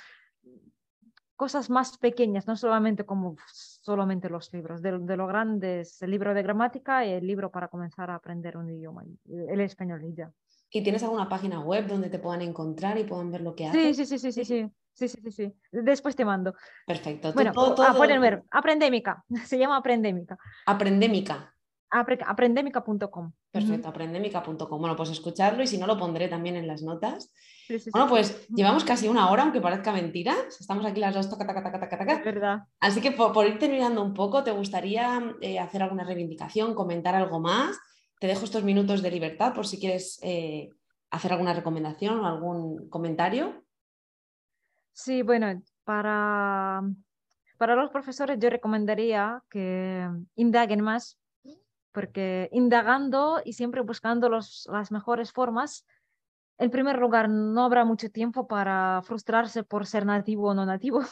cosas 1.36 1.70
más 1.70 1.98
pequeñas, 1.98 2.48
no 2.48 2.56
solamente 2.56 3.06
como 3.06 3.36
solamente 3.48 4.28
los 4.28 4.52
libros, 4.52 4.82
de, 4.82 4.98
de 4.98 5.16
lo 5.16 5.28
grande 5.28 5.82
es 5.82 6.02
el 6.02 6.10
libro 6.10 6.34
de 6.34 6.42
gramática 6.42 7.06
y 7.06 7.12
el 7.12 7.24
libro 7.24 7.52
para 7.52 7.68
comenzar 7.68 8.10
a 8.10 8.16
aprender 8.16 8.56
un 8.56 8.70
idioma, 8.70 9.04
el 9.28 9.60
español 9.60 10.04
y 10.04 10.14
ya. 10.14 10.32
¿Y 10.70 10.82
tienes 10.82 11.02
alguna 11.02 11.28
página 11.28 11.60
web 11.60 11.86
donde 11.86 12.10
te 12.10 12.18
puedan 12.18 12.42
encontrar 12.42 12.98
y 12.98 13.04
puedan 13.04 13.30
ver 13.30 13.40
lo 13.40 13.54
que 13.54 13.66
haces? 13.66 13.96
Sí, 13.96 14.06
sí, 14.06 14.18
sí, 14.18 14.32
sí, 14.32 14.44
sí, 14.44 14.70
sí, 14.92 15.08
sí, 15.08 15.30
sí, 15.30 15.52
Después 15.70 16.16
te 16.16 16.24
mando. 16.24 16.54
Perfecto. 16.86 17.32
Bueno, 17.32 17.52
todo, 17.52 17.96
pueden 17.96 18.20
ver, 18.20 18.42
Aprendémica, 18.50 19.24
se 19.44 19.58
llama 19.58 19.76
Aprendémica. 19.76 20.36
Aprendémica. 20.66 21.54
aprendémica.com. 21.90 23.32
Perfecto, 23.50 23.88
aprendémica.com. 23.88 24.80
Bueno, 24.80 24.96
pues 24.96 25.10
escucharlo 25.10 25.62
y 25.62 25.66
si 25.66 25.78
no 25.78 25.86
lo 25.86 25.96
pondré 25.96 26.28
también 26.28 26.56
en 26.56 26.66
las 26.66 26.82
notas. 26.82 27.32
bueno, 27.92 28.08
pues 28.08 28.46
llevamos 28.48 28.84
casi 28.84 29.08
una 29.08 29.30
hora, 29.30 29.44
aunque 29.44 29.60
parezca 29.60 29.92
mentira. 29.92 30.34
Estamos 30.48 30.84
aquí 30.84 31.00
las 31.00 31.14
dos, 31.14 31.30
taca, 31.30 31.54
taca, 31.54 31.72
taca, 31.72 31.98
taca, 31.98 32.22
verdad. 32.22 32.58
Así 32.80 33.00
que 33.00 33.12
por, 33.12 33.46
ir 33.46 33.58
terminando 33.58 34.02
un 34.02 34.12
poco, 34.12 34.44
¿te 34.44 34.50
gustaría 34.50 35.36
eh, 35.40 35.58
hacer 35.58 35.82
alguna 35.82 36.04
reivindicación, 36.04 36.74
comentar 36.74 37.14
algo 37.14 37.40
más? 37.40 37.78
Te 38.18 38.26
dejo 38.26 38.44
estos 38.44 38.64
minutos 38.64 39.02
de 39.02 39.10
libertad 39.10 39.54
por 39.54 39.66
si 39.66 39.78
quieres 39.78 40.18
eh, 40.22 40.70
hacer 41.10 41.32
alguna 41.32 41.54
recomendación 41.54 42.20
o 42.20 42.26
algún 42.26 42.88
comentario. 42.88 43.64
Sí, 44.92 45.22
bueno, 45.22 45.62
para, 45.84 46.82
para 47.58 47.76
los 47.76 47.90
profesores 47.90 48.38
yo 48.38 48.48
recomendaría 48.48 49.42
que 49.50 50.08
indaguen 50.34 50.80
más, 50.80 51.18
porque 51.92 52.48
indagando 52.52 53.40
y 53.44 53.52
siempre 53.52 53.82
buscando 53.82 54.28
los, 54.28 54.66
las 54.72 54.90
mejores 54.90 55.32
formas, 55.32 55.86
en 56.58 56.70
primer 56.70 56.98
lugar, 56.98 57.28
no 57.28 57.64
habrá 57.64 57.84
mucho 57.84 58.10
tiempo 58.10 58.46
para 58.48 59.02
frustrarse 59.04 59.62
por 59.62 59.86
ser 59.86 60.06
nativo 60.06 60.48
o 60.48 60.54
no 60.54 60.64
nativo. 60.64 61.02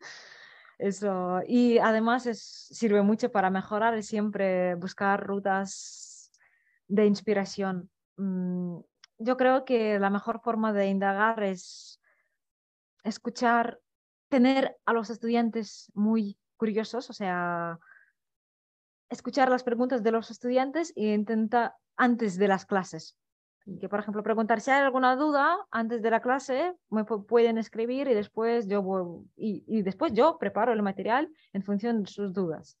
Eso. 0.78 1.40
Y 1.46 1.78
además 1.78 2.26
es, 2.26 2.40
sirve 2.40 3.02
mucho 3.02 3.32
para 3.32 3.50
mejorar 3.50 3.98
y 3.98 4.02
siempre 4.02 4.76
buscar 4.76 5.26
rutas 5.26 6.05
de 6.88 7.06
inspiración. 7.06 7.90
Mm, 8.16 8.78
yo 9.18 9.36
creo 9.36 9.64
que 9.64 9.98
la 9.98 10.10
mejor 10.10 10.40
forma 10.40 10.72
de 10.72 10.88
indagar 10.88 11.42
es 11.42 12.00
escuchar, 13.02 13.80
tener 14.28 14.76
a 14.84 14.92
los 14.92 15.10
estudiantes 15.10 15.90
muy 15.94 16.36
curiosos, 16.56 17.08
o 17.10 17.12
sea, 17.12 17.78
escuchar 19.08 19.50
las 19.50 19.62
preguntas 19.62 20.02
de 20.02 20.10
los 20.10 20.30
estudiantes 20.30 20.92
e 20.96 21.14
intentar 21.14 21.74
antes 21.96 22.36
de 22.38 22.48
las 22.48 22.66
clases. 22.66 23.16
Que, 23.80 23.88
por 23.88 23.98
ejemplo, 23.98 24.22
preguntar 24.22 24.60
si 24.60 24.70
hay 24.70 24.80
alguna 24.80 25.16
duda 25.16 25.58
antes 25.72 26.00
de 26.00 26.10
la 26.10 26.20
clase, 26.20 26.74
me 26.88 27.04
pueden 27.04 27.58
escribir 27.58 28.06
y 28.06 28.14
después 28.14 28.68
yo, 28.68 29.24
y, 29.36 29.82
después 29.82 30.12
yo 30.12 30.38
preparo 30.38 30.72
el 30.72 30.82
material 30.82 31.28
en 31.52 31.64
función 31.64 32.04
de 32.04 32.08
sus 32.08 32.32
dudas, 32.32 32.78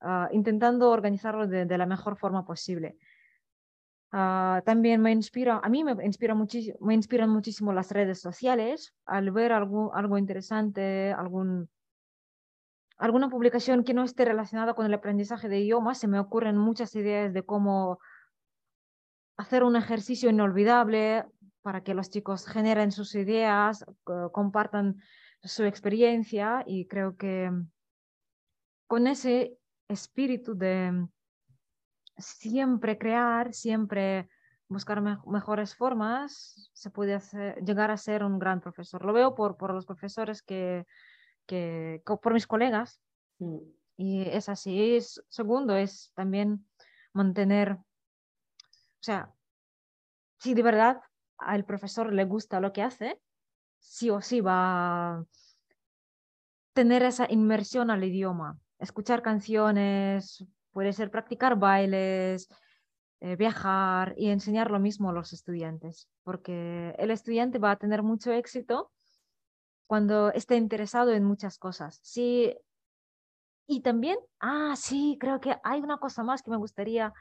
ah, 0.00 0.28
intentando 0.30 0.90
organizarlo 0.90 1.48
de, 1.48 1.78
la 1.78 1.86
mejor 1.86 2.16
forma 2.18 2.44
posible. 2.44 2.96
Ah, 4.12 4.62
también 4.64 5.00
me 5.02 5.12
inspira, 5.12 5.60
a 5.62 5.68
mí 5.68 5.82
me, 5.84 5.92
inspira 6.04 6.34
muchísimo, 6.34 6.78
me 6.80 6.94
inspiran 6.94 7.28
muchísimo 7.30 7.72
las 7.72 7.90
redes 7.90 8.20
sociales. 8.20 8.94
Al 9.04 9.30
ver 9.30 9.52
algo, 9.52 9.94
algo 9.94 10.16
interesante, 10.18 11.12
algún, 11.12 11.68
alguna 12.98 13.28
publicación 13.28 13.84
que 13.84 13.94
no 13.94 14.04
esté 14.04 14.24
relacionada 14.24 14.74
con 14.74 14.86
el 14.86 14.94
aprendizaje 14.94 15.48
de 15.48 15.60
idiomas, 15.60 15.98
se 15.98 16.08
me 16.08 16.20
ocurren 16.20 16.56
muchas 16.56 16.94
ideas 16.94 17.32
de 17.32 17.42
cómo 17.42 17.98
hacer 19.36 19.64
un 19.64 19.76
ejercicio 19.76 20.30
inolvidable 20.30 21.26
para 21.62 21.82
que 21.82 21.94
los 21.94 22.10
chicos 22.10 22.46
generen 22.46 22.92
sus 22.92 23.14
ideas, 23.16 23.84
compartan 24.32 25.02
su 25.42 25.64
experiencia 25.64 26.62
y 26.66 26.86
creo 26.86 27.16
que 27.16 27.50
con 28.86 29.06
ese 29.06 29.58
espíritu 29.88 30.56
de 30.56 31.06
siempre 32.16 32.98
crear, 32.98 33.52
siempre 33.52 34.28
buscar 34.68 35.00
mejores 35.00 35.74
formas, 35.74 36.70
se 36.72 36.90
puede 36.90 37.20
llegar 37.64 37.90
a 37.90 37.96
ser 37.96 38.24
un 38.24 38.38
gran 38.38 38.60
profesor. 38.60 39.04
Lo 39.04 39.12
veo 39.12 39.34
por, 39.34 39.56
por 39.56 39.72
los 39.72 39.86
profesores 39.86 40.42
que, 40.42 40.86
que, 41.46 42.02
por 42.22 42.32
mis 42.32 42.46
colegas. 42.46 43.00
Mm. 43.38 43.58
Y 43.98 44.22
es 44.28 44.48
así. 44.48 44.98
segundo, 45.28 45.74
es 45.74 46.12
también 46.14 46.66
mantener, 47.12 47.72
o 47.72 47.84
sea, 49.00 49.32
si 50.38 50.52
de 50.52 50.62
verdad 50.62 51.00
al 51.38 51.64
profesor 51.64 52.12
le 52.12 52.24
gusta 52.24 52.60
lo 52.60 52.72
que 52.72 52.82
hace, 52.82 53.20
sí 53.78 54.10
o 54.10 54.20
sí 54.20 54.40
va 54.40 55.14
a 55.14 55.24
tener 56.74 57.02
esa 57.02 57.26
inmersión 57.30 57.90
al 57.90 58.04
idioma, 58.04 58.58
escuchar 58.78 59.22
canciones, 59.22 60.44
Puede 60.76 60.92
ser 60.92 61.10
practicar 61.10 61.58
bailes, 61.58 62.50
eh, 63.20 63.34
viajar 63.34 64.12
y 64.18 64.28
enseñar 64.28 64.70
lo 64.70 64.78
mismo 64.78 65.08
a 65.08 65.12
los 65.14 65.32
estudiantes, 65.32 66.06
porque 66.22 66.94
el 66.98 67.10
estudiante 67.10 67.58
va 67.58 67.70
a 67.70 67.78
tener 67.78 68.02
mucho 68.02 68.30
éxito 68.30 68.92
cuando 69.86 70.30
esté 70.34 70.56
interesado 70.56 71.12
en 71.12 71.24
muchas 71.24 71.56
cosas. 71.56 71.98
Sí, 72.02 72.54
y 73.66 73.80
también, 73.80 74.18
ah, 74.38 74.74
sí, 74.76 75.16
creo 75.18 75.40
que 75.40 75.56
hay 75.64 75.80
una 75.80 75.96
cosa 75.96 76.22
más 76.22 76.42
que 76.42 76.50
me 76.50 76.58
gustaría 76.58 77.14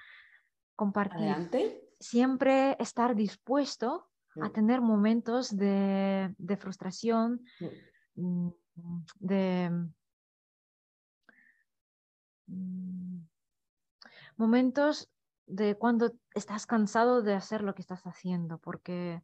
compartir. 0.76 1.30
Adelante. 1.30 1.82
Siempre 1.97 2.76
estar 2.78 3.16
dispuesto 3.16 4.10
a 4.36 4.49
mm. 4.49 4.51
tener 4.51 4.82
momentos 4.82 5.56
de, 5.56 6.36
de 6.38 6.58
frustración, 6.58 7.39
mm. 8.16 8.49
Mm, 8.76 9.06
de 9.22 9.72
momentos 14.38 15.09
de 15.47 15.75
cuando 15.75 16.13
estás 16.33 16.65
cansado 16.65 17.21
de 17.21 17.33
hacer 17.33 17.61
lo 17.61 17.75
que 17.75 17.81
estás 17.81 18.03
haciendo, 18.03 18.57
porque 18.59 19.21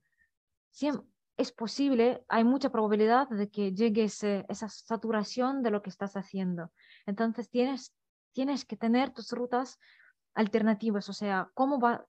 siempre, 0.70 1.06
es 1.38 1.52
posible, 1.52 2.24
hay 2.28 2.44
mucha 2.44 2.70
probabilidad 2.70 3.28
de 3.30 3.50
que 3.50 3.74
llegue 3.74 4.04
esa 4.04 4.70
saturación 4.70 5.64
de 5.64 5.72
lo 5.72 5.82
que 5.82 5.90
estás 5.90 6.16
haciendo. 6.16 6.72
Entonces 7.06 7.50
tienes, 7.50 7.94
tienes 8.32 8.64
que 8.66 8.78
tener 8.78 9.12
tus 9.12 9.32
rutas 9.32 9.80
alternativas, 10.36 11.10
o 11.10 11.14
sea, 11.14 11.50
cómo 11.56 11.80
va, 11.80 12.06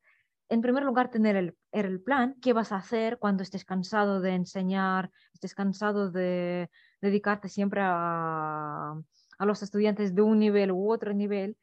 en 0.48 0.60
primer 0.60 0.84
lugar, 0.84 1.10
tener 1.10 1.36
el, 1.36 1.56
el, 1.72 2.02
plan, 2.02 2.36
qué 2.42 2.52
vas 2.52 2.72
a 2.72 2.76
hacer 2.76 3.18
cuando 3.18 3.42
estés 3.42 3.64
cansado 3.64 4.20
de 4.20 4.34
enseñar, 4.34 5.10
estés 5.32 5.54
cansado 5.54 6.10
de 6.10 6.70
dedicarte 7.00 7.48
siempre 7.48 7.80
a, 7.82 8.94
a 9.38 9.46
los 9.46 9.62
estudiantes 9.62 10.14
de 10.14 10.22
un 10.22 10.38
nivel 10.38 10.72
u 10.72 10.92
otro 10.92 11.14
nivel, 11.14 11.56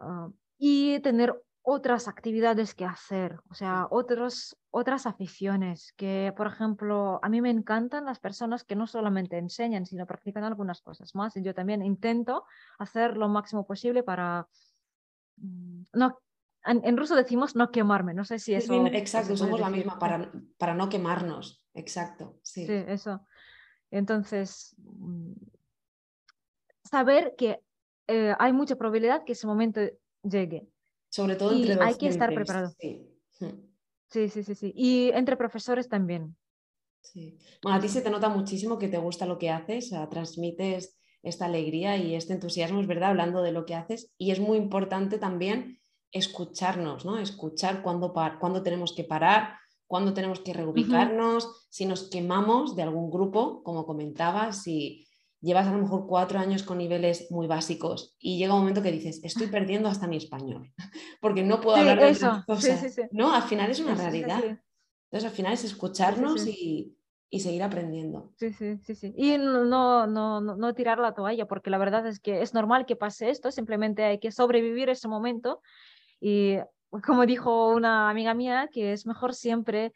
ah, 0.00 0.28
y 0.58 1.00
tener 1.00 1.34
otras 1.62 2.08
actividades 2.08 2.74
que 2.74 2.84
hacer, 2.84 3.38
o 3.50 3.54
sea, 3.54 3.86
otros, 3.90 4.56
otras 4.70 5.06
aficiones, 5.06 5.92
que 5.96 6.32
por 6.36 6.46
ejemplo, 6.46 7.20
a 7.22 7.28
mí 7.28 7.40
me 7.40 7.50
encantan 7.50 8.06
las 8.06 8.18
personas 8.18 8.64
que 8.64 8.76
no 8.76 8.86
solamente 8.86 9.36
enseñan, 9.36 9.86
sino 9.86 10.06
practican 10.06 10.44
algunas 10.44 10.80
cosas 10.80 11.14
más. 11.14 11.36
Y 11.36 11.42
yo 11.42 11.54
también 11.54 11.82
intento 11.82 12.44
hacer 12.78 13.16
lo 13.16 13.28
máximo 13.28 13.66
posible 13.66 14.02
para... 14.02 14.48
Mm, 15.36 15.82
no, 15.92 16.18
en, 16.64 16.96
ruso 16.96 17.14
decimos 17.14 17.56
no 17.56 17.70
quemarme, 17.70 18.14
no 18.14 18.24
sé 18.24 18.38
si 18.38 18.54
eso... 18.54 18.86
exacto, 18.86 19.36
somos 19.36 19.60
la 19.60 19.70
misma, 19.70 19.98
para, 19.98 20.30
para 20.58 20.74
no 20.74 20.88
quemarnos, 20.88 21.62
exacto. 21.74 22.38
Sí, 22.42 22.66
sí 22.66 22.84
eso. 22.86 23.26
Entonces, 23.90 24.74
mm, 24.78 25.32
saber 26.84 27.34
que 27.36 27.60
eh, 28.10 28.34
hay 28.38 28.52
mucha 28.52 28.76
probabilidad 28.76 29.24
que 29.24 29.32
ese 29.32 29.46
momento 29.46 29.80
llegue 30.22 30.68
sobre 31.10 31.34
todo 31.34 31.52
entre 31.52 31.76
Hay 31.82 31.96
que 31.96 32.08
estar 32.08 32.32
preparado. 32.32 32.72
Sí. 32.78 33.06
sí. 34.08 34.28
sí, 34.28 34.54
sí, 34.54 34.72
Y 34.74 35.10
entre 35.10 35.36
profesores 35.36 35.88
también. 35.88 36.36
Sí. 37.02 37.38
Bueno, 37.62 37.78
a 37.78 37.80
ti 37.80 37.88
se 37.88 38.00
te 38.00 38.10
nota 38.10 38.28
muchísimo 38.28 38.78
que 38.78 38.88
te 38.88 38.98
gusta 38.98 39.26
lo 39.26 39.38
que 39.38 39.50
haces, 39.50 39.92
transmites 40.10 40.96
esta 41.22 41.46
alegría 41.46 41.96
y 41.96 42.14
este 42.14 42.32
entusiasmo, 42.32 42.80
es 42.80 42.86
verdad, 42.86 43.10
hablando 43.10 43.42
de 43.42 43.52
lo 43.52 43.66
que 43.66 43.74
haces. 43.74 44.12
Y 44.16 44.30
es 44.30 44.40
muy 44.40 44.56
importante 44.56 45.18
también 45.18 45.80
escucharnos, 46.12 47.04
¿no? 47.04 47.18
Escuchar 47.18 47.82
cuándo, 47.82 48.12
cuándo 48.12 48.62
tenemos 48.62 48.94
que 48.94 49.04
parar, 49.04 49.58
cuándo 49.86 50.14
tenemos 50.14 50.40
que 50.40 50.52
reubicarnos, 50.52 51.66
si 51.68 51.84
nos 51.84 52.08
quemamos 52.08 52.76
de 52.76 52.82
algún 52.82 53.10
grupo, 53.10 53.62
como 53.64 53.84
comentabas, 53.84 54.62
si 54.62 55.06
llevas 55.40 55.66
a 55.66 55.72
lo 55.72 55.78
mejor 55.78 56.06
cuatro 56.06 56.38
años 56.38 56.62
con 56.62 56.78
niveles 56.78 57.30
muy 57.30 57.46
básicos 57.46 58.14
y 58.18 58.38
llega 58.38 58.54
un 58.54 58.60
momento 58.60 58.82
que 58.82 58.92
dices, 58.92 59.20
estoy 59.24 59.46
perdiendo 59.46 59.88
hasta 59.88 60.06
mi 60.06 60.16
español, 60.16 60.72
porque 61.20 61.42
no 61.42 61.60
puedo 61.60 61.76
hablar 61.76 62.00
de 62.00 62.10
eso. 62.10 62.42
cosas. 62.46 62.96
no, 63.12 63.34
al 63.34 63.42
final 63.42 63.70
es 63.70 63.80
una 63.80 63.94
realidad. 63.94 64.42
Entonces, 64.44 65.28
al 65.28 65.36
final 65.36 65.52
es 65.54 65.64
escucharnos 65.64 66.46
y, 66.46 66.96
y, 67.30 67.40
seguir 67.40 67.64
aprendiendo. 67.64 68.32
Sí, 68.36 68.52
sí, 68.52 68.78
sí, 68.78 68.94
sí. 68.94 69.12
Y 69.16 69.38
no, 69.38 69.64
no, 69.64 70.06
no, 70.06 70.40
no 70.40 70.74
tirar 70.74 71.00
la 71.00 71.14
toalla, 71.14 71.46
porque 71.46 71.70
la 71.70 71.78
verdad 71.78 72.06
es 72.06 72.20
que 72.20 72.42
es 72.42 72.54
normal 72.54 72.86
que 72.86 72.94
pase 72.94 73.28
esto, 73.30 73.50
simplemente 73.50 74.04
hay 74.04 74.20
que 74.20 74.30
sobrevivir 74.30 74.88
ese 74.88 75.08
momento. 75.08 75.62
Y 76.20 76.58
como 77.04 77.26
dijo 77.26 77.70
una 77.70 78.08
amiga 78.08 78.34
mía, 78.34 78.68
que 78.72 78.92
es 78.92 79.04
mejor 79.04 79.34
siempre 79.34 79.92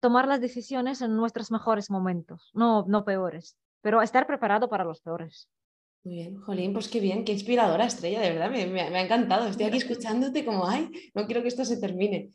tomar 0.00 0.28
las 0.28 0.40
decisiones 0.40 1.02
en 1.02 1.14
nuestros 1.14 1.50
mejores 1.50 1.90
momentos, 1.90 2.50
no, 2.54 2.86
no 2.88 3.04
peores 3.04 3.58
pero 3.84 4.00
estar 4.00 4.26
preparado 4.26 4.66
para 4.70 4.82
los 4.82 5.02
peores. 5.02 5.50
Muy 6.04 6.14
bien, 6.14 6.36
Jolín, 6.40 6.72
pues 6.72 6.88
qué 6.88 7.00
bien, 7.00 7.22
qué 7.22 7.32
inspiradora 7.32 7.84
estrella, 7.84 8.18
de 8.22 8.30
verdad, 8.30 8.50
me, 8.50 8.80
ha 8.80 9.02
encantado. 9.02 9.46
Estoy 9.46 9.66
aquí 9.66 9.76
escuchándote 9.76 10.42
como, 10.42 10.66
ay, 10.66 10.88
no 11.12 11.26
quiero 11.26 11.42
que 11.42 11.48
esto 11.48 11.66
se 11.66 11.78
termine. 11.78 12.30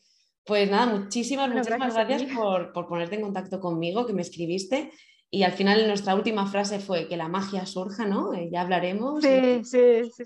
Pues 0.46 0.70
nada, 0.70 0.86
muchísimas, 0.86 1.50
muchísimas 1.50 1.96
gracias, 1.96 2.32
por, 2.36 2.72
ponerte 2.88 3.16
en 3.16 3.24
contacto 3.24 3.60
conmigo, 3.60 4.06
que 4.06 4.14
me 4.14 4.22
escribiste. 4.22 4.92
Y 5.32 5.42
al 5.42 5.54
final 5.54 5.88
nuestra 5.88 6.14
última 6.14 6.46
frase 6.46 6.80
fue 6.80 7.08
que 7.08 7.18
la 7.18 7.30
magia 7.30 7.66
surja, 7.66 8.06
¿no? 8.06 8.32
Eh, 8.36 8.50
ya 8.52 8.62
hablaremos. 8.62 9.24
Sí, 9.24 9.64
sí, 9.64 10.12
sí, 10.16 10.26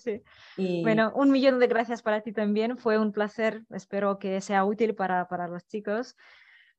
sí. 0.57 0.81
Bueno, 0.81 1.13
un 1.15 1.31
millón 1.31 1.57
de 1.59 1.67
gracias 1.67 2.01
para 2.01 2.19
ti 2.19 2.33
también. 2.33 2.77
Fue 2.77 2.97
un 2.97 3.13
placer. 3.13 3.63
Espero 3.69 4.19
que 4.19 4.41
sea 4.41 4.65
útil 4.65 4.93
para, 4.93 5.27
para 5.29 5.47
los 5.47 5.65
chicos. 5.67 6.17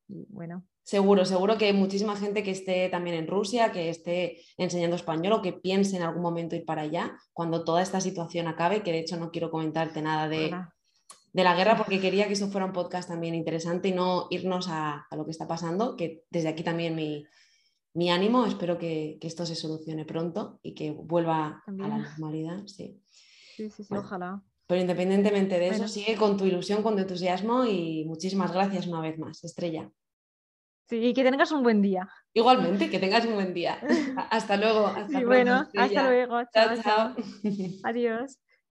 Y 0.09 0.26
bueno, 0.28 0.64
Seguro, 0.85 1.24
seguro 1.24 1.57
que 1.57 1.64
hay 1.64 1.72
muchísima 1.72 2.14
gente 2.14 2.43
que 2.43 2.51
esté 2.51 2.91
también 2.91 3.16
en 3.16 3.26
Rusia, 3.26 3.72
que 3.72 3.89
esté 3.89 4.43
enseñando 4.59 4.97
español 4.97 5.32
o 5.32 5.43
que 5.43 5.55
piense 5.55 5.97
en 5.97 6.03
algún 6.03 6.22
momento 6.22 6.57
ir 6.57 6.66
para 6.66 6.82
allá 6.82 7.18
cuando 7.32 7.64
toda 7.64 7.80
esta 7.80 8.03
situación 8.03 8.49
acabe, 8.49 8.82
que 8.82 8.93
de 8.93 8.99
hecho 8.99 9.16
no 9.16 9.30
quiero 9.30 9.51
comentarte 9.51 10.03
nada 10.03 10.28
de, 10.28 10.55
de 11.32 11.43
la 11.43 11.55
guerra 11.55 11.78
porque 11.78 12.01
quería 12.01 12.26
que 12.26 12.35
eso 12.35 12.49
fuera 12.49 12.66
un 12.66 12.74
podcast 12.74 13.09
también 13.09 13.35
interesante 13.35 13.89
y 13.89 13.93
no 13.93 14.26
irnos 14.28 14.68
a, 14.68 15.07
lo 15.16 15.24
que 15.24 15.30
está 15.30 15.49
pasando, 15.49 15.97
que 15.97 16.24
desde 16.28 16.49
aquí 16.49 16.62
también 16.62 16.95
mi, 16.95 18.11
ánimo, 18.11 18.45
espero 18.45 18.76
que, 18.76 19.18
esto 19.22 19.47
se 19.47 19.57
solucione 19.57 20.05
pronto 20.05 20.61
y 20.62 20.74
que 20.74 20.91
vuelva 20.91 21.62
a 21.66 21.72
la 21.72 21.97
normalidad. 21.97 22.62
Sí, 22.66 23.03
sí, 23.57 23.70
sí, 23.70 23.87
ojalá. 23.91 24.43
Pero 24.66 24.82
independientemente 24.82 25.59
de 25.59 25.68
eso, 25.68 25.89
sigue 25.89 26.16
con 26.16 26.37
tu 26.37 26.45
ilusión, 26.45 26.82
con 26.82 26.95
tu 26.95 27.01
entusiasmo 27.01 27.64
y 27.64 28.05
muchísimas 28.05 28.53
gracias 28.53 28.87
una 28.87 29.01
vez 29.01 29.18
más, 29.18 29.43
Estrella. 29.45 29.91
Sí, 30.87 30.97
y 30.97 31.14
que 31.14 31.24
tengas 31.24 31.51
un 31.53 31.62
buen 31.62 31.80
día. 31.80 32.09
Igualmente, 32.35 32.91
que 32.91 32.99
tengas 32.99 33.24
un 33.24 33.35
buen 33.35 33.55
día. 33.55 33.78
Hasta 34.30 34.57
luego. 34.57 34.87
Hasta 34.87 35.18
sí, 35.18 35.24
bueno, 35.24 35.66
hasta 35.76 36.03
luego. 36.03 36.43
chao. 36.53 36.76
chao. 36.82 37.14
Adiós. 37.85 38.39